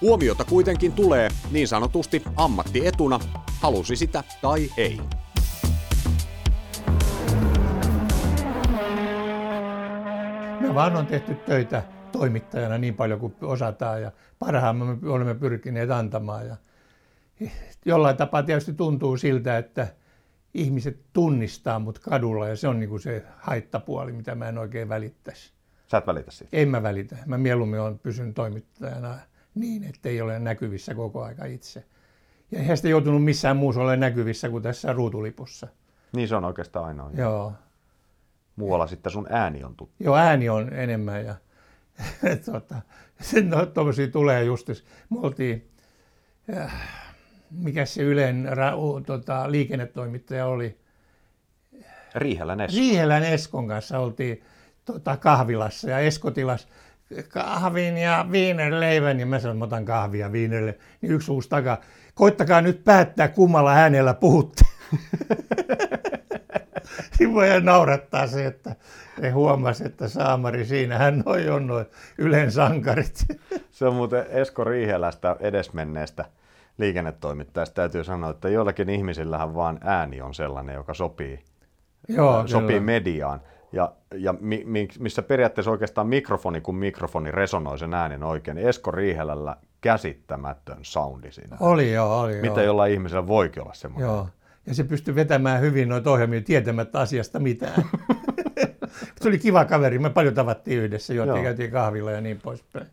Huomiota 0.00 0.44
kuitenkin 0.44 0.92
tulee 0.92 1.28
niin 1.50 1.68
sanotusti 1.68 2.22
ammattietuna, 2.36 3.20
halusi 3.60 3.96
sitä 3.96 4.24
tai 4.42 4.70
ei. 4.76 5.00
Me 10.70 10.74
vaan 10.74 10.96
on 10.96 11.06
tehty 11.06 11.34
töitä 11.34 11.82
toimittajana 12.12 12.78
niin 12.78 12.94
paljon 12.94 13.20
kuin 13.20 13.34
osataan 13.42 14.02
ja 14.02 14.12
parhaamme 14.38 14.84
me 15.00 15.10
olemme 15.10 15.34
pyrkineet 15.34 15.90
antamaan. 15.90 16.46
Ja 16.46 16.56
jollain 17.84 18.16
tapaa 18.16 18.42
tietysti 18.42 18.72
tuntuu 18.72 19.16
siltä, 19.16 19.58
että 19.58 19.88
ihmiset 20.54 21.00
tunnistaa 21.12 21.78
mut 21.78 21.98
kadulla 21.98 22.48
ja 22.48 22.56
se 22.56 22.68
on 22.68 22.80
niin 22.80 22.88
kuin 22.88 23.00
se 23.00 23.24
haittapuoli, 23.38 24.12
mitä 24.12 24.34
mä 24.34 24.48
en 24.48 24.58
oikein 24.58 24.88
välittäisi. 24.88 25.52
Sä 25.90 25.98
et 25.98 26.06
välitä 26.06 26.30
siitä? 26.30 26.56
En 26.56 26.68
mä 26.68 26.82
välitä. 26.82 27.16
Mä 27.26 27.38
mieluummin 27.38 27.80
olen 27.80 27.98
pysynyt 27.98 28.34
toimittajana 28.34 29.18
niin, 29.54 29.84
että 29.84 30.08
ei 30.08 30.20
ole 30.20 30.38
näkyvissä 30.38 30.94
koko 30.94 31.22
aika 31.24 31.44
itse. 31.44 31.84
Ja 32.50 32.58
eihän 32.58 32.76
sitä 32.76 32.88
joutunut 32.88 33.24
missään 33.24 33.56
muussa 33.56 33.80
ole 33.80 33.96
näkyvissä 33.96 34.48
kuin 34.48 34.62
tässä 34.62 34.92
ruutulipussa. 34.92 35.68
Niin 36.12 36.28
se 36.28 36.36
on 36.36 36.44
oikeastaan 36.44 36.86
ainoa. 36.86 37.10
Joo. 37.14 37.52
Muualla 38.60 38.86
sitten 38.86 39.12
sun 39.12 39.26
ääni 39.30 39.64
on 39.64 39.76
tuttu. 39.76 39.94
Joo, 40.00 40.16
ääni 40.16 40.48
on 40.48 40.72
enemmän 40.72 41.24
ja 41.24 41.34
tota, 42.52 42.74
no, 43.42 43.66
tuommoisia 43.66 44.08
tulee 44.08 44.44
justis. 44.44 44.84
Me 45.10 45.20
oltiin, 45.20 45.70
äh, 46.56 46.72
mikä 47.50 47.84
se 47.84 48.02
Ylen 48.02 48.48
ra, 48.50 48.72
tota, 49.06 49.50
liikennetoimittaja 49.50 50.46
oli? 50.46 50.78
Riihelän 52.14 52.60
Esko. 52.60 52.78
Riihelän 52.78 53.22
Eskon 53.22 53.68
kanssa 53.68 53.98
oltiin 53.98 54.42
tota, 54.84 55.16
kahvilassa 55.16 55.90
ja 55.90 55.98
Esko 55.98 56.30
tilas 56.30 56.68
kahvin 57.28 57.98
ja 57.98 58.26
viinerleivän, 58.32 59.20
ja 59.20 59.26
mä 59.26 59.38
sanoin, 59.38 59.56
että 59.56 59.58
mä 59.58 59.64
otan 59.64 59.84
kahvia 59.84 60.32
viinerille, 60.32 60.78
niin 61.00 61.12
yksi 61.12 61.30
uusi 61.30 61.48
takaa, 61.48 61.80
koittakaa 62.14 62.60
nyt 62.60 62.84
päättää 62.84 63.28
kummalla 63.28 63.72
äänellä 63.72 64.14
puhutte. 64.14 64.64
Siinä 67.12 67.34
voi 67.38 67.60
naurattaa 67.60 68.26
se, 68.26 68.46
että 68.46 68.76
ne 69.20 69.30
huomasi, 69.30 69.86
että 69.86 70.08
Saamari, 70.08 70.64
siinähän 70.64 71.22
noi 71.26 71.48
on 71.48 71.66
noin 71.66 71.86
Ylen 72.18 72.52
sankarit. 72.52 73.24
Se 73.70 73.86
on 73.86 73.94
muuten 73.94 74.26
Esko 74.28 74.64
Riihelästä 74.64 75.36
edesmenneestä 75.40 76.24
liikennetoimittajasta 76.78 77.74
täytyy 77.74 78.04
sanoa, 78.04 78.30
että 78.30 78.48
joillakin 78.48 78.90
ihmisillähän 78.90 79.54
vaan 79.54 79.78
ääni 79.84 80.20
on 80.20 80.34
sellainen, 80.34 80.74
joka 80.74 80.94
sopii, 80.94 81.44
Joo, 82.08 82.46
sopii 82.46 82.66
kyllä. 82.66 82.80
mediaan. 82.80 83.40
Ja, 83.72 83.92
ja 84.14 84.34
mi, 84.40 84.62
mi, 84.66 84.88
missä 84.98 85.22
periaatteessa 85.22 85.70
oikeastaan 85.70 86.06
mikrofoni, 86.06 86.60
kun 86.60 86.74
mikrofoni 86.74 87.30
resonoi 87.30 87.78
sen 87.78 87.94
äänen 87.94 88.22
oikein, 88.22 88.54
niin 88.54 88.68
Esko 88.68 88.90
Riihelällä 88.90 89.56
käsittämätön 89.80 90.78
soundi 90.82 91.32
siinä. 91.32 91.56
Oli 91.60 91.92
joo, 91.92 92.20
oli 92.20 92.34
Mitä 92.34 92.60
joo. 92.60 92.66
jollain 92.66 92.92
ihmisellä 92.92 93.26
voikin 93.26 93.62
olla 93.62 93.74
semmoinen. 93.74 94.08
Joo 94.08 94.28
ja 94.70 94.74
se 94.74 94.84
pystyi 94.84 95.14
vetämään 95.14 95.60
hyvin 95.60 95.88
noita 95.88 96.10
ohjelmia 96.10 96.40
tietämättä 96.40 97.00
asiasta 97.00 97.38
mitään. 97.38 97.84
se 99.20 99.28
oli 99.28 99.38
kiva 99.38 99.64
kaveri, 99.64 99.98
me 99.98 100.10
paljon 100.10 100.34
tavattiin 100.34 100.80
yhdessä, 100.80 101.14
juottiin, 101.14 101.42
käytiin 101.42 101.70
kahvilla 101.70 102.10
ja 102.10 102.20
niin 102.20 102.38
poispäin. 102.42 102.86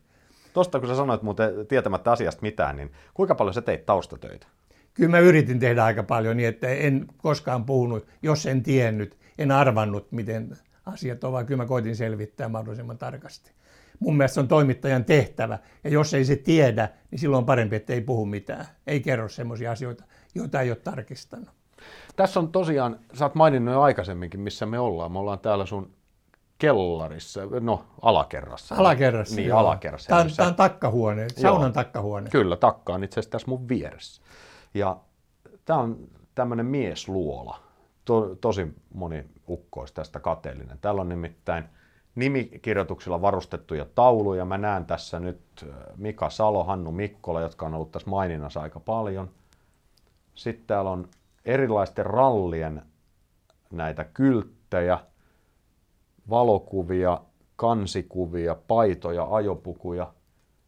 Tuosta 0.54 0.80
kun 0.80 0.90
sä 0.90 0.96
sanoit 0.96 1.22
muuten 1.22 1.68
tietämättä 1.68 2.12
asiasta 2.12 2.42
mitään, 2.42 2.76
niin 2.78 2.92
kuinka 3.14 3.36
paljon 3.36 3.54
sä 3.54 3.62
teit 3.62 3.86
taustatöitä? 3.86 4.48
Kyllä 4.94 5.10
mä 5.10 5.20
yritin 5.20 5.60
tehdä 5.60 5.84
aika 5.84 6.04
paljon 6.04 6.38
niin, 6.38 6.50
että 6.50 6.68
en 6.68 7.06
koskaan 7.18 7.66
puhunut, 7.66 8.08
jos 8.22 8.46
en 8.46 8.64
tiennyt, 8.64 9.18
en 9.38 9.52
arvannut, 9.52 10.12
miten 10.12 10.58
asiat 10.86 11.24
ovat. 11.24 11.48
Kyllä 11.48 11.64
mä 11.64 11.68
koitin 11.68 11.96
selvittää 11.96 12.50
mahdollisimman 12.50 12.98
tarkasti. 12.98 13.52
Mun 14.00 14.18
mielestä 14.18 14.34
se 14.34 14.40
on 14.40 14.48
toimittajan 14.48 15.06
tehtävä, 15.06 15.60
ja 15.84 15.90
jos 15.90 16.14
ei 16.14 16.26
se 16.26 16.36
tiedä, 16.36 16.90
niin 17.12 17.20
silloin 17.20 17.40
on 17.40 17.46
parempi, 17.46 17.76
että 17.76 17.94
ei 17.94 18.02
puhu 18.02 18.26
mitään. 18.26 18.66
Ei 18.88 19.00
kerro 19.00 19.30
semmoisia 19.30 19.72
asioita, 19.72 20.04
joita 20.36 20.62
ei 20.62 20.70
ole 20.70 20.78
tarkistanut. 20.84 21.57
Tässä 22.16 22.40
on 22.40 22.52
tosiaan, 22.52 23.00
sä 23.14 23.26
oot 23.26 23.36
maininnut 23.36 23.74
jo 23.74 23.82
aikaisemminkin, 23.82 24.40
missä 24.40 24.66
me 24.66 24.80
ollaan. 24.80 25.12
Me 25.12 25.20
ollaan 25.20 25.40
täällä 25.40 25.66
sun 25.66 25.92
kellarissa, 26.58 27.42
no 27.60 27.86
alakerrassa. 28.02 28.76
Alakerrassa, 28.76 29.36
Niin, 29.36 29.48
joo. 29.48 29.60
alakerrassa. 29.60 30.08
Tämä 30.08 30.22
on, 30.22 30.28
tämä 30.36 30.50
on 30.50 30.56
takkahuone, 30.56 31.28
saunan 31.30 31.74
takkahuone. 31.74 32.30
Kyllä, 32.30 32.56
takka 32.56 32.94
on 32.94 33.04
itse 33.04 33.20
asiassa 33.20 33.32
tässä 33.32 33.48
mun 33.48 33.68
vieressä. 33.70 34.22
Ja 34.74 34.98
tämä 35.66 35.80
on 35.80 35.98
tämmöinen 36.36 36.66
miesluola. 36.66 37.60
To, 38.06 38.36
tosi 38.42 38.68
moni 38.94 39.26
ukko 39.50 39.80
olisi 39.80 39.94
tästä 39.94 40.20
kateellinen. 40.20 40.78
Täällä 40.82 41.02
on 41.02 41.10
nimittäin 41.10 41.64
nimikirjoituksilla 42.16 43.22
varustettuja 43.22 43.86
tauluja. 43.96 44.46
Mä 44.46 44.58
näen 44.58 44.86
tässä 44.86 45.20
nyt 45.20 45.42
äh, 45.64 45.70
Mika 45.98 46.30
Salo, 46.30 46.64
Hannu 46.64 46.92
Mikkola, 46.92 47.42
jotka 47.42 47.66
on 47.66 47.74
ollut 47.74 47.92
tässä 47.92 48.10
maininnassa 48.10 48.62
aika 48.62 48.80
paljon. 48.80 49.30
Sitten 50.36 50.68
täällä 50.68 50.92
on 50.92 51.08
erilaisten 51.48 52.06
rallien 52.06 52.82
näitä 53.72 54.04
kylttejä, 54.04 55.00
valokuvia, 56.30 57.22
kansikuvia, 57.56 58.56
paitoja, 58.68 59.28
ajopukuja, 59.30 60.14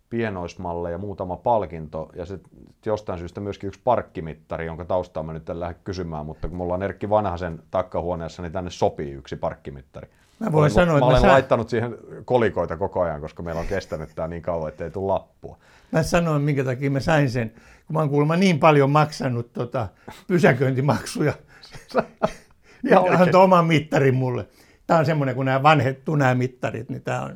pienoismalleja, 0.10 0.98
muutama 0.98 1.38
palkinto 1.38 2.10
ja 2.16 2.26
sitten 2.26 2.52
jostain 2.86 3.20
syystä 3.20 3.42
myöskin 3.42 3.68
yksi 3.68 3.82
parkkimittari, 3.84 4.66
jonka 4.66 4.86
taustaa 4.86 5.24
mä 5.24 5.34
nyt 5.34 5.50
en 5.50 5.60
lähde 5.60 5.76
kysymään, 5.84 6.26
mutta 6.26 6.48
kun 6.48 6.58
mulla 6.58 6.74
on 6.74 6.84
Erkki 6.84 7.10
Vanhasen 7.10 7.64
takkahuoneessa, 7.72 8.42
niin 8.42 8.52
tänne 8.52 8.70
sopii 8.70 9.12
yksi 9.12 9.36
parkkimittari. 9.36 10.10
Mä 10.40 10.52
voin 10.52 10.62
olen, 10.62 10.72
sanoa, 10.72 10.94
mä 10.94 10.98
että 10.98 11.06
mä 11.06 11.10
olen 11.10 11.22
saan- 11.22 11.32
laittanut 11.34 11.70
siihen 11.70 11.98
kolikoita 12.26 12.78
koko 12.78 13.02
ajan, 13.02 13.22
koska 13.22 13.44
meillä 13.44 13.62
on 13.62 13.68
kestänyt 13.68 14.10
tämä 14.16 14.28
niin 14.28 14.42
kauan, 14.42 14.70
ettei 14.70 14.92
tule 14.92 15.14
lappua. 15.14 15.58
Mä 15.92 16.04
sanoin, 16.04 16.42
minkä 16.42 16.64
takia 16.64 16.92
mä 16.92 17.00
sain 17.00 17.30
sen, 17.30 17.54
kun 17.90 17.94
mä 17.94 18.00
oon 18.00 18.10
kuulemma 18.10 18.36
niin 18.36 18.60
paljon 18.60 18.90
maksanut 18.90 19.54
tota, 19.54 19.88
pysäköintimaksuja. 20.28 21.34
ja 22.84 23.00
oikein? 23.00 23.22
antoi 23.22 23.44
oman 23.44 23.66
mittarin 23.66 24.16
mulle. 24.16 24.48
Tämä 24.88 25.00
on 25.00 25.06
semmoinen, 25.06 25.36
kun 25.36 25.46
nämä 25.46 25.64
vanhettu 25.64 26.16
nämä 26.16 26.36
mittarit, 26.36 26.90
niin 26.90 27.02
tämä 27.02 27.22
on... 27.22 27.36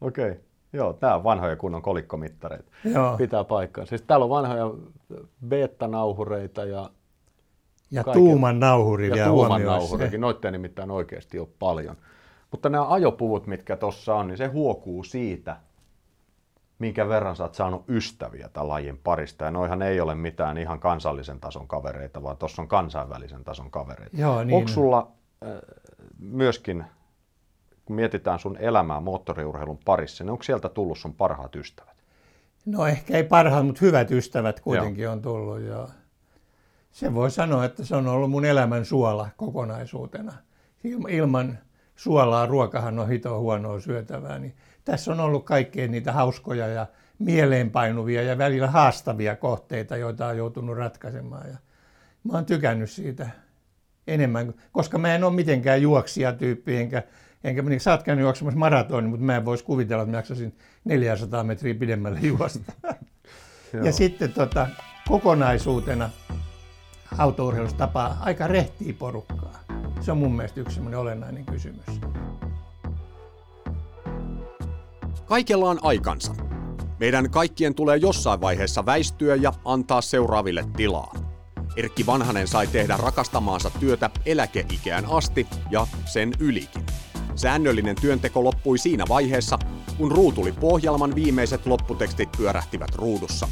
Okei. 0.00 0.30
Okay. 0.30 0.42
Joo, 0.72 0.92
tämä 0.92 1.14
on 1.14 1.24
vanhoja 1.24 1.56
kunnon 1.56 1.82
kolikkomittareita. 1.82 2.70
Joo. 2.84 3.16
Pitää 3.16 3.44
paikkaa. 3.44 3.86
Siis 3.86 4.02
täällä 4.02 4.24
on 4.24 4.30
vanhoja 4.30 4.70
beta-nauhureita 5.48 6.64
ja, 6.64 6.90
Ja 7.90 8.04
Kaiken. 8.04 8.22
tuuman 8.22 8.60
nauhuri 8.60 9.08
ja 9.08 9.14
vielä 9.14 9.28
tuuman 9.28 9.64
nauhurikin. 9.64 10.20
Noita 10.20 10.50
nimittäin 10.50 10.90
oikeasti 10.90 11.38
ole 11.38 11.48
paljon. 11.58 11.96
Mutta 12.50 12.68
nämä 12.68 12.92
ajopuvut, 12.92 13.46
mitkä 13.46 13.76
tuossa 13.76 14.14
on, 14.14 14.26
niin 14.26 14.38
se 14.38 14.46
huokuu 14.46 15.04
siitä, 15.04 15.56
minkä 16.82 17.08
verran 17.08 17.36
sä 17.36 17.42
oot 17.42 17.54
saanut 17.54 17.84
ystäviä 17.88 18.48
tämän 18.48 18.68
lajin 18.68 18.98
parista. 19.04 19.44
Ja 19.44 19.50
noihan 19.50 19.82
ei 19.82 20.00
ole 20.00 20.14
mitään 20.14 20.58
ihan 20.58 20.80
kansallisen 20.80 21.40
tason 21.40 21.68
kavereita, 21.68 22.22
vaan 22.22 22.36
tuossa 22.36 22.62
on 22.62 22.68
kansainvälisen 22.68 23.44
tason 23.44 23.70
kavereita. 23.70 24.16
Joo, 24.16 24.44
niin 24.44 24.56
Onko 24.56 24.68
on. 24.68 24.74
sulla 24.74 25.12
äh, 25.46 25.50
myöskin, 26.18 26.84
kun 27.84 27.96
mietitään 27.96 28.38
sun 28.38 28.56
elämää 28.56 29.00
moottoriurheilun 29.00 29.78
parissa, 29.84 30.24
niin 30.24 30.30
onko 30.30 30.42
sieltä 30.42 30.68
tullut 30.68 30.98
sun 30.98 31.14
parhaat 31.14 31.56
ystävät? 31.56 31.96
No 32.66 32.86
ehkä 32.86 33.16
ei 33.16 33.24
parhaat, 33.24 33.66
mutta 33.66 33.80
hyvät 33.84 34.10
ystävät 34.10 34.60
kuitenkin 34.60 35.08
on 35.08 35.22
tullut. 35.22 35.60
Joo. 35.60 35.88
Se 36.90 37.14
voi 37.14 37.30
sanoa, 37.30 37.64
että 37.64 37.84
se 37.84 37.96
on 37.96 38.06
ollut 38.06 38.30
mun 38.30 38.44
elämän 38.44 38.84
suola 38.84 39.28
kokonaisuutena. 39.36 40.32
Ilma- 40.84 41.08
Ilman 41.08 41.58
suolaa 41.96 42.46
ruokahan 42.46 42.98
on 42.98 43.08
hito 43.08 43.40
huonoa 43.40 43.80
syötävää. 43.80 44.38
Niin 44.38 44.54
tässä 44.84 45.12
on 45.12 45.20
ollut 45.20 45.44
kaikkea 45.44 45.88
niitä 45.88 46.12
hauskoja 46.12 46.66
ja 46.66 46.86
mieleenpainuvia 47.18 48.22
ja 48.22 48.38
välillä 48.38 48.66
haastavia 48.66 49.36
kohteita, 49.36 49.96
joita 49.96 50.26
on 50.26 50.36
joutunut 50.36 50.76
ratkaisemaan. 50.76 51.48
Ja 51.50 51.56
mä 52.24 52.32
oon 52.32 52.46
tykännyt 52.46 52.90
siitä 52.90 53.30
enemmän, 54.06 54.54
koska 54.72 54.98
mä 54.98 55.14
en 55.14 55.24
ole 55.24 55.32
mitenkään 55.32 55.82
juoksijatyyppi, 55.82 56.76
enkä, 56.76 57.02
enkä 57.44 57.62
niin, 57.62 57.80
sä 57.80 57.90
oot 57.90 58.02
käynyt 58.02 58.22
juoksemassa 58.22 58.58
maratonin, 58.58 59.10
mutta 59.10 59.24
mä 59.24 59.36
en 59.36 59.44
voisi 59.44 59.64
kuvitella, 59.64 60.02
että 60.02 60.10
mä 60.10 60.18
jaksasin 60.18 60.56
400 60.84 61.44
metriä 61.44 61.74
pidemmälle 61.74 62.20
juosta. 62.38 62.72
ja 63.84 63.92
sitten 63.92 64.32
tota, 64.32 64.66
kokonaisuutena 65.08 66.10
autourheilussa 67.18 67.78
tapaa 67.78 68.18
aika 68.20 68.46
rehtiä 68.46 68.94
porukkaa. 68.98 69.64
Se 70.00 70.12
on 70.12 70.18
mun 70.18 70.36
mielestä 70.36 70.60
yksi 70.60 70.74
semmoinen 70.74 71.00
olennainen 71.00 71.44
kysymys. 71.46 71.86
Kaikella 75.26 75.70
on 75.70 75.78
aikansa. 75.82 76.34
Meidän 77.00 77.30
kaikkien 77.30 77.74
tulee 77.74 77.96
jossain 77.96 78.40
vaiheessa 78.40 78.86
väistyä 78.86 79.34
ja 79.34 79.52
antaa 79.64 80.00
seuraaville 80.00 80.64
tilaa. 80.76 81.14
Erkki 81.76 82.06
Vanhanen 82.06 82.48
sai 82.48 82.66
tehdä 82.66 82.96
rakastamaansa 82.96 83.70
työtä 83.80 84.10
eläkeikään 84.26 85.06
asti 85.10 85.46
ja 85.70 85.86
sen 86.04 86.32
ylikin. 86.38 86.86
Säännöllinen 87.34 87.96
työnteko 88.00 88.44
loppui 88.44 88.78
siinä 88.78 89.04
vaiheessa, 89.08 89.58
kun 89.98 90.12
ruutuli 90.12 90.52
pohjelman 90.52 91.14
viimeiset 91.14 91.66
lopputekstit 91.66 92.32
pyörähtivät 92.36 92.94
ruudussa. 92.94 93.48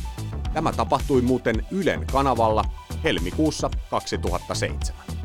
Tämä 0.54 0.72
tapahtui 0.72 1.22
muuten 1.22 1.66
Ylen 1.70 2.06
kanavalla 2.06 2.64
helmikuussa 3.04 3.70
2007. 3.90 5.19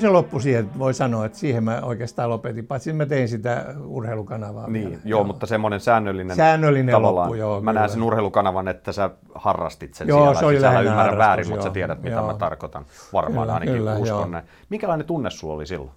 se 0.00 0.08
loppui 0.08 0.42
siihen, 0.42 0.64
että 0.64 0.78
voi 0.78 0.94
sanoa, 0.94 1.26
että 1.26 1.38
siihen 1.38 1.64
mä 1.64 1.80
oikeastaan 1.82 2.30
lopetin, 2.30 2.66
paitsi 2.66 2.92
mä 2.92 3.06
tein 3.06 3.28
sitä 3.28 3.74
urheilukanavaa 3.86 4.70
Niin, 4.70 4.88
vielä. 4.88 5.02
joo, 5.04 5.24
mutta 5.24 5.46
semmoinen 5.46 5.80
säännöllinen, 5.80 6.36
Säännöllinen 6.36 6.92
tavallaan, 6.92 7.26
loppu, 7.28 7.34
joo, 7.34 7.60
Mä 7.60 7.70
kyllä. 7.70 7.80
näen 7.80 7.90
sen 7.90 8.02
urheilukanavan, 8.02 8.68
että 8.68 8.92
sä 8.92 9.10
harrastit 9.34 9.94
sen 9.94 10.08
Joo, 10.08 10.18
siellä. 10.20 10.38
se 10.40 10.46
oli 10.46 10.62
lähinnä 10.62 10.80
ymmärrän 10.80 10.96
harrastus, 11.04 11.18
väärin, 11.26 11.48
mutta 11.48 11.62
sä 11.62 11.68
joo. 11.68 11.72
tiedät, 11.74 12.02
mitä 12.02 12.16
Joo. 12.16 12.26
mä 12.26 12.34
tarkoitan. 12.34 12.84
Varmaan 13.12 13.44
Kyllä, 13.46 13.54
ainakin 13.54 13.74
kyllä, 13.74 13.92
uskon 13.92 14.06
joo. 14.08 14.26
näin. 14.26 14.44
Minkälainen 14.68 15.06
tunne 15.06 15.30
sulla 15.30 15.54
oli 15.54 15.66
silloin? 15.66 15.90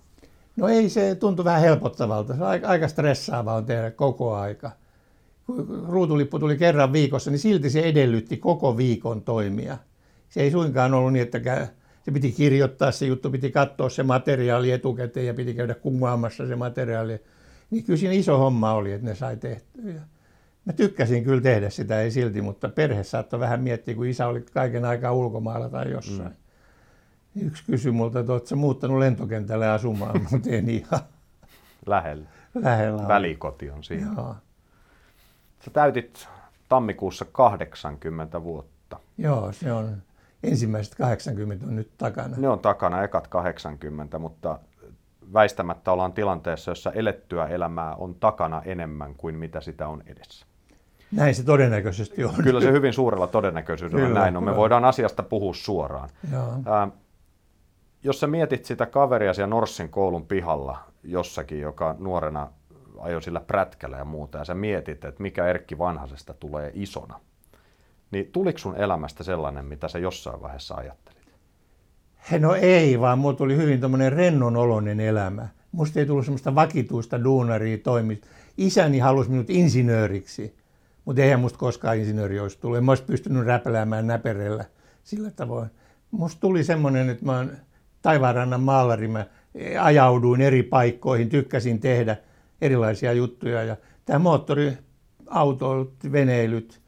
No 0.55 0.67
ei 0.67 0.89
se 0.89 1.15
tuntui 1.15 1.45
vähän 1.45 1.61
helpottavalta. 1.61 2.35
Se 2.35 2.43
on 2.43 2.49
aika, 2.49 2.67
aika 2.67 2.87
stressaavaa 2.87 3.55
on 3.55 3.65
tehdä 3.65 3.91
koko 3.91 4.35
aika. 4.35 4.71
Kun 5.45 5.85
ruutulippu 5.89 6.39
tuli 6.39 6.57
kerran 6.57 6.93
viikossa, 6.93 7.31
niin 7.31 7.39
silti 7.39 7.69
se 7.69 7.79
edellytti 7.81 8.37
koko 8.37 8.77
viikon 8.77 9.21
toimia. 9.21 9.77
Se 10.29 10.41
ei 10.41 10.51
suinkaan 10.51 10.93
ollut 10.93 11.13
niin, 11.13 11.23
että 11.23 11.39
se 12.07 12.11
piti 12.11 12.31
kirjoittaa 12.31 12.91
se 12.91 13.05
juttu, 13.05 13.29
piti 13.29 13.51
katsoa 13.51 13.89
se 13.89 14.03
materiaali 14.03 14.71
etukäteen 14.71 15.25
ja 15.25 15.33
piti 15.33 15.53
käydä 15.53 15.75
kuvaamassa 15.75 16.47
se 16.47 16.55
materiaali. 16.55 17.19
Niin 17.71 17.83
kyllä 17.83 17.99
siinä 17.99 18.13
iso 18.13 18.37
homma 18.37 18.73
oli, 18.73 18.91
että 18.91 19.07
ne 19.07 19.15
sai 19.15 19.37
tehtyä. 19.37 20.01
Mä 20.65 20.73
tykkäsin 20.73 21.23
kyllä 21.23 21.41
tehdä 21.41 21.69
sitä, 21.69 22.01
ei 22.01 22.11
silti, 22.11 22.41
mutta 22.41 22.69
perhe 22.69 23.03
saattoi 23.03 23.39
vähän 23.39 23.61
miettiä, 23.61 23.95
kun 23.95 24.05
isä 24.07 24.27
oli 24.27 24.41
kaiken 24.41 24.85
aikaa 24.85 25.11
ulkomailla 25.11 25.69
tai 25.69 25.91
jossain. 25.91 26.31
Mm. 27.33 27.47
Yksi 27.47 27.63
kysyi 27.65 27.91
multa, 27.91 28.19
että 28.19 28.33
oletko 28.33 28.55
muuttanut 28.55 28.99
lentokentälle 28.99 29.67
asumaan, 29.67 30.21
mutta 30.31 30.49
en 30.49 30.69
ihan 30.69 31.01
Lähellä. 31.85 32.25
lähellä. 32.55 32.99
ole. 32.99 33.07
Välikoti 33.07 33.69
on 33.69 33.83
siinä. 33.83 34.11
Joo. 34.15 34.35
Sä 35.65 35.71
täytit 35.71 36.27
tammikuussa 36.69 37.25
80 37.31 38.43
vuotta. 38.43 38.99
Joo, 39.17 39.51
se 39.51 39.73
on 39.73 40.01
ensimmäiset 40.43 40.95
80 40.95 41.65
on 41.65 41.75
nyt 41.75 41.91
takana. 41.97 42.37
Ne 42.37 42.49
on 42.49 42.59
takana 42.59 43.03
ekat 43.03 43.27
80, 43.27 44.19
mutta 44.19 44.59
väistämättä 45.33 45.91
ollaan 45.91 46.13
tilanteessa, 46.13 46.71
jossa 46.71 46.91
elettyä 46.91 47.45
elämää 47.45 47.95
on 47.95 48.15
takana 48.15 48.61
enemmän 48.65 49.15
kuin 49.15 49.35
mitä 49.35 49.61
sitä 49.61 49.87
on 49.87 50.03
edessä. 50.05 50.45
Näin 51.11 51.35
se 51.35 51.43
todennäköisesti 51.43 52.23
on. 52.23 52.33
Kyllä 52.43 52.61
se 52.61 52.71
hyvin 52.71 52.93
suurella 52.93 53.27
todennäköisyydellä 53.27 54.07
Kyllä, 54.07 54.19
näin 54.19 54.37
on. 54.37 54.43
Me 54.43 54.47
kyllä. 54.47 54.57
voidaan 54.57 54.85
asiasta 54.85 55.23
puhua 55.23 55.53
suoraan. 55.53 56.09
Joo. 56.31 56.53
Ää, 56.65 56.87
jos 58.03 58.19
sä 58.19 58.27
mietit 58.27 58.65
sitä 58.65 58.85
kaveria 58.85 59.33
siellä 59.33 59.49
Norssin 59.49 59.89
koulun 59.89 60.25
pihalla 60.25 60.77
jossakin, 61.03 61.59
joka 61.59 61.95
nuorena 61.99 62.47
ajoi 62.99 63.21
sillä 63.21 63.39
prätkällä 63.39 63.97
ja 63.97 64.05
muuta, 64.05 64.37
ja 64.37 64.45
sä 64.45 64.53
mietit, 64.53 65.05
että 65.05 65.23
mikä 65.23 65.47
Erkki 65.47 65.77
Vanhasesta 65.77 66.33
tulee 66.33 66.71
isona, 66.73 67.19
niin 68.11 68.29
tuliko 68.31 68.57
sun 68.57 68.75
elämästä 68.75 69.23
sellainen, 69.23 69.65
mitä 69.65 69.87
sä 69.87 69.99
jossain 69.99 70.41
vaiheessa 70.41 70.75
ajattelit? 70.75 71.17
No 72.39 72.55
ei, 72.55 72.99
vaan 72.99 73.19
mulla 73.19 73.35
tuli 73.35 73.57
hyvin 73.57 73.79
tämmöinen 73.81 74.13
rennon 74.13 74.55
oloinen 74.55 74.99
elämä. 74.99 75.47
Musta 75.71 75.99
ei 75.99 76.05
tullut 76.05 76.25
semmoista 76.25 76.55
vakituista 76.55 77.23
duunaria 77.23 77.77
toimi. 77.77 78.21
Isäni 78.57 78.99
halusi 78.99 79.29
minut 79.29 79.49
insinööriksi, 79.49 80.55
mutta 81.05 81.21
eihän 81.21 81.39
musta 81.39 81.59
koskaan 81.59 81.97
insinööri 81.97 82.39
olisi 82.39 82.59
tullut. 82.59 82.77
En 82.77 82.85
mä 82.85 82.91
olisi 82.91 83.03
pystynyt 83.03 83.45
räpeläämään 83.45 84.07
näperellä 84.07 84.65
sillä 85.03 85.31
tavoin. 85.31 85.69
Musta 86.11 86.41
tuli 86.41 86.63
semmoinen, 86.63 87.09
että 87.09 87.25
mä 87.25 87.37
oon 87.37 87.51
taivaanrannan 88.01 88.61
maalari. 88.61 89.07
Mä 89.07 89.25
ajauduin 89.81 90.41
eri 90.41 90.63
paikkoihin, 90.63 91.29
tykkäsin 91.29 91.79
tehdä 91.79 92.17
erilaisia 92.61 93.13
juttuja. 93.13 93.63
Ja 93.63 93.77
tämä 94.05 94.19
moottoriautoilut, 94.19 95.93
veneilyt, 96.11 96.81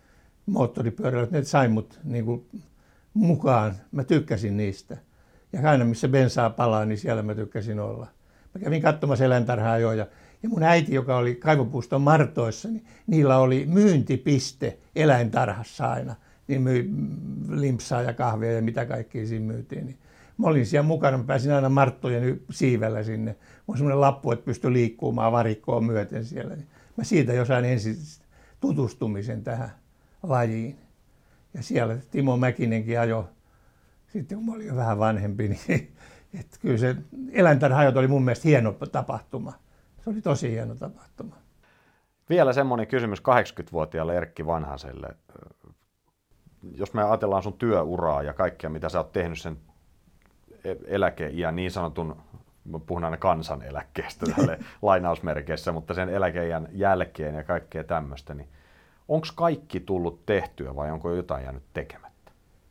moottoripyöräilyt, 0.49 1.31
ne 1.31 1.43
sai 1.43 1.67
mut 1.67 1.99
niin 2.03 2.25
kuin 2.25 2.45
mukaan. 3.13 3.73
Mä 3.91 4.03
tykkäsin 4.03 4.57
niistä. 4.57 4.97
Ja 5.53 5.69
aina 5.69 5.85
missä 5.85 6.07
bensaa 6.07 6.49
palaa, 6.49 6.85
niin 6.85 6.97
siellä 6.97 7.23
mä 7.23 7.35
tykkäsin 7.35 7.79
olla. 7.79 8.07
Mä 8.55 8.61
kävin 8.63 8.81
katsomassa 8.81 9.25
eläintarhaa 9.25 9.77
jo 9.77 9.91
ja, 9.91 10.07
ja 10.43 10.49
mun 10.49 10.63
äiti, 10.63 10.93
joka 10.93 11.17
oli 11.17 11.35
kaivopuuston 11.35 12.01
Martoissa, 12.01 12.67
niin 12.67 12.85
niillä 13.07 13.37
oli 13.37 13.65
myyntipiste 13.65 14.77
eläintarhassa 14.95 15.91
aina. 15.91 16.15
Niin 16.47 16.61
myi 16.61 16.89
limpsaa 17.49 18.01
ja 18.01 18.13
kahvia 18.13 18.51
ja 18.51 18.61
mitä 18.61 18.85
kaikkea 18.85 19.27
siinä 19.27 19.45
myytiin. 19.45 19.85
Niin 19.85 19.97
mä 20.37 20.47
olin 20.47 20.65
siellä 20.65 20.87
mukana, 20.87 21.17
mä 21.17 21.23
pääsin 21.23 21.51
aina 21.51 21.69
Marttojen 21.69 22.41
siivellä 22.51 23.03
sinne. 23.03 23.31
Mulla 23.31 23.75
on 23.75 23.77
semmoinen 23.77 24.01
lappu, 24.01 24.31
että 24.31 24.45
pystyi 24.45 24.73
liikkumaan 24.73 25.31
varikkoon 25.31 25.83
myöten 25.83 26.25
siellä. 26.25 26.57
Mä 26.97 27.03
siitä 27.03 27.33
jo 27.33 27.45
sain 27.45 27.65
ensin 27.65 27.95
tutustumisen 28.59 29.43
tähän 29.43 29.71
lajiin. 30.23 30.79
Ja 31.53 31.63
siellä 31.63 31.97
Timo 32.11 32.37
Mäkinenkin 32.37 32.99
ajoi, 32.99 33.23
sitten 34.07 34.37
kun 34.37 34.45
mä 34.45 34.53
olin 34.53 34.67
jo 34.67 34.75
vähän 34.75 34.99
vanhempi, 34.99 35.47
niin 35.67 35.93
että 36.39 36.57
kyllä 36.61 36.77
se 36.77 36.95
eläintarhajot 37.31 37.97
oli 37.97 38.07
mun 38.07 38.23
mielestä 38.23 38.47
hieno 38.47 38.71
tapahtuma. 38.71 39.53
Se 40.03 40.09
oli 40.09 40.21
tosi 40.21 40.51
hieno 40.51 40.75
tapahtuma. 40.75 41.35
Vielä 42.29 42.53
semmoinen 42.53 42.87
kysymys 42.87 43.19
80-vuotiaalle 43.19 44.17
Erkki 44.17 44.45
Vanhaselle. 44.45 45.07
Jos 46.75 46.93
me 46.93 47.03
ajatellaan 47.03 47.43
sun 47.43 47.57
työuraa 47.57 48.23
ja 48.23 48.33
kaikkea, 48.33 48.69
mitä 48.69 48.89
sä 48.89 48.97
oot 48.97 49.11
tehnyt 49.11 49.39
sen 49.39 49.57
e- 50.63 50.75
eläkeiän 50.87 51.55
niin 51.55 51.71
sanotun, 51.71 52.21
puhun 52.85 53.03
aina 53.03 53.17
kansaneläkkeestä 53.17 54.25
tälle 54.35 54.59
lainausmerkeissä, 54.81 55.71
mutta 55.71 55.93
sen 55.93 56.09
eläkeiän 56.09 56.67
jälkeen 56.71 57.35
ja 57.35 57.43
kaikkea 57.43 57.83
tämmöistä, 57.83 58.33
niin 58.33 58.49
onko 59.09 59.27
kaikki 59.35 59.79
tullut 59.79 60.25
tehtyä 60.25 60.75
vai 60.75 60.91
onko 60.91 61.11
jotain 61.11 61.43
jäänyt 61.43 61.63
tekemättä? 61.73 62.09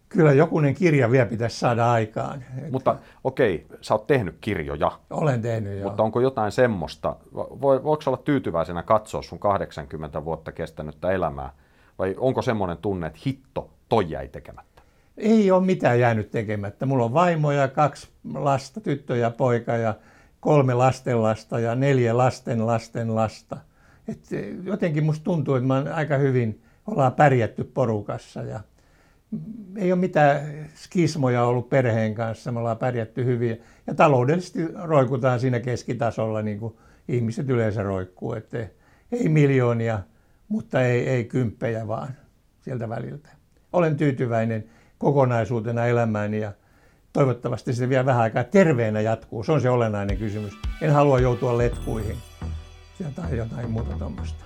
Kyllä 0.09 0.32
jokunen 0.32 0.74
kirja 0.74 1.11
vielä 1.11 1.26
pitäisi 1.26 1.59
saada 1.59 1.93
aikaan. 1.93 2.45
Mutta 2.70 2.97
okei, 3.24 3.66
sä 3.80 3.95
oot 3.95 4.07
tehnyt 4.07 4.36
kirjoja. 4.41 4.93
Olen 5.11 5.43
tehnyt, 5.43 5.78
joo. 5.78 5.89
Mutta 5.89 6.03
onko 6.03 6.20
jotain 6.20 6.53
semmoista, 6.53 7.16
voi, 7.34 7.84
voiko 7.84 8.03
olla 8.07 8.16
tyytyväisenä 8.16 8.82
katsoa 8.82 9.22
sun 9.22 9.39
80 9.39 10.24
vuotta 10.24 10.53
kestänyttä 10.53 11.11
elämää, 11.11 11.53
vai 11.99 12.14
onko 12.18 12.43
semmoinen 12.43 12.76
tunne, 12.76 13.07
että 13.07 13.18
hitto, 13.26 13.70
toi 13.89 14.11
jäi 14.11 14.28
tekemättä? 14.28 14.82
Ei 15.16 15.51
ole 15.51 15.64
mitään 15.64 16.01
jäänyt 16.01 16.30
tekemättä. 16.30 16.86
Mulla 16.86 17.05
on 17.05 17.14
vaimo 17.14 17.53
ja 17.53 17.68
kaksi 17.68 18.09
lasta, 18.34 18.80
tyttö 18.80 19.16
ja 19.16 19.30
poika 19.30 19.76
ja 19.76 19.95
kolme 20.41 20.74
lastenlasta 20.74 21.59
ja 21.59 21.74
neljä 21.74 22.16
lasten 22.16 22.66
lasten 22.66 23.14
lasta. 23.14 23.57
Et 24.09 24.26
jotenkin 24.64 25.04
musta 25.04 25.24
tuntuu, 25.24 25.54
että 25.54 25.66
mä 25.66 25.74
oon 25.74 25.88
aika 25.88 26.16
hyvin, 26.16 26.62
ollaan 26.86 27.12
pärjätty 27.12 27.64
porukassa 27.64 28.42
ja 28.42 28.61
ei 29.76 29.92
ole 29.92 30.00
mitään 30.00 30.40
skismoja 30.74 31.44
ollut 31.44 31.68
perheen 31.68 32.14
kanssa, 32.14 32.52
me 32.52 32.59
ollaan 32.59 32.78
pärjätty 32.78 33.24
hyvin. 33.24 33.62
Ja 33.86 33.94
taloudellisesti 33.94 34.68
roikutaan 34.74 35.40
siinä 35.40 35.61
keskitasolla, 35.61 36.42
niin 36.42 36.59
kuin 36.59 36.74
ihmiset 37.09 37.50
yleensä 37.50 37.82
roikkuu. 37.82 38.32
Että 38.32 38.66
ei 39.12 39.28
miljoonia, 39.28 40.00
mutta 40.48 40.82
ei, 40.82 41.09
ei 41.09 41.24
kymppejä 41.24 41.88
vaan 41.88 42.09
sieltä 42.61 42.88
väliltä. 42.88 43.28
Olen 43.72 43.96
tyytyväinen 43.96 44.64
kokonaisuutena 44.98 45.86
elämääni 45.86 46.40
ja 46.40 46.52
toivottavasti 47.12 47.72
se 47.72 47.88
vielä 47.88 48.06
vähän 48.06 48.22
aikaa 48.22 48.44
terveenä 48.44 49.00
jatkuu. 49.00 49.44
Se 49.44 49.52
on 49.52 49.61
se 49.61 49.70
olennainen 49.70 50.16
kysymys. 50.16 50.52
En 50.82 50.92
halua 50.92 51.20
joutua 51.20 51.59
letkuihin 51.59 52.16
tai 53.14 53.36
jotain 53.36 53.70
muuta 53.70 53.99
tuommoista. 53.99 54.44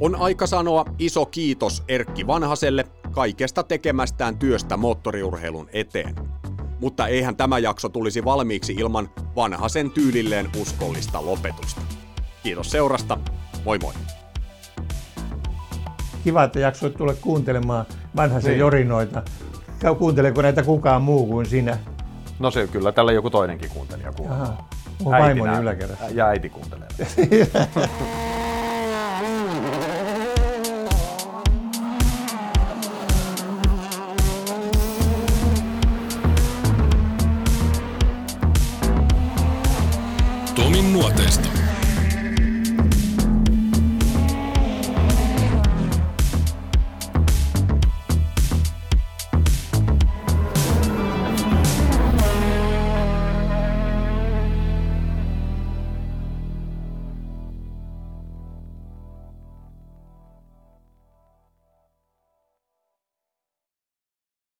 On 0.00 0.16
aika 0.16 0.46
sanoa 0.46 0.84
iso 0.98 1.26
kiitos 1.26 1.82
Erkki 1.88 2.26
Vanhaselle 2.26 2.86
kaikesta 3.10 3.62
tekemästään 3.62 4.38
työstä 4.38 4.76
moottoriurheilun 4.76 5.68
eteen. 5.72 6.14
Mutta 6.80 7.06
eihän 7.06 7.36
tämä 7.36 7.58
jakso 7.58 7.88
tulisi 7.88 8.24
valmiiksi 8.24 8.72
ilman 8.72 9.10
Vanhasen 9.36 9.90
tyylilleen 9.90 10.50
uskollista 10.60 11.26
lopetusta. 11.26 11.80
Kiitos 12.42 12.70
seurasta, 12.70 13.18
moi 13.64 13.78
moi! 13.78 13.94
Kiva, 16.24 16.44
että 16.44 16.58
jaksoit 16.58 16.96
tulla 16.96 17.14
kuuntelemaan 17.14 17.86
Vanhasen 18.16 18.50
niin. 18.50 18.60
jorinoita. 18.60 19.22
Kuunteleeko 19.98 20.42
näitä 20.42 20.62
kukaan 20.62 21.02
muu 21.02 21.26
kuin 21.26 21.46
sinä? 21.46 21.78
No 22.38 22.50
se 22.50 22.66
kyllä, 22.66 22.92
tällä 22.92 23.12
joku 23.12 23.30
toinenkin 23.30 23.70
kuuntelija 23.70 24.12
kuulee. 24.12 24.36
Mun 25.02 25.12
vaimoni 25.12 25.58
yläkerrassa. 25.60 26.04
Ja 26.14 26.26
äiti 26.28 26.48
kuuntelee. 26.48 26.88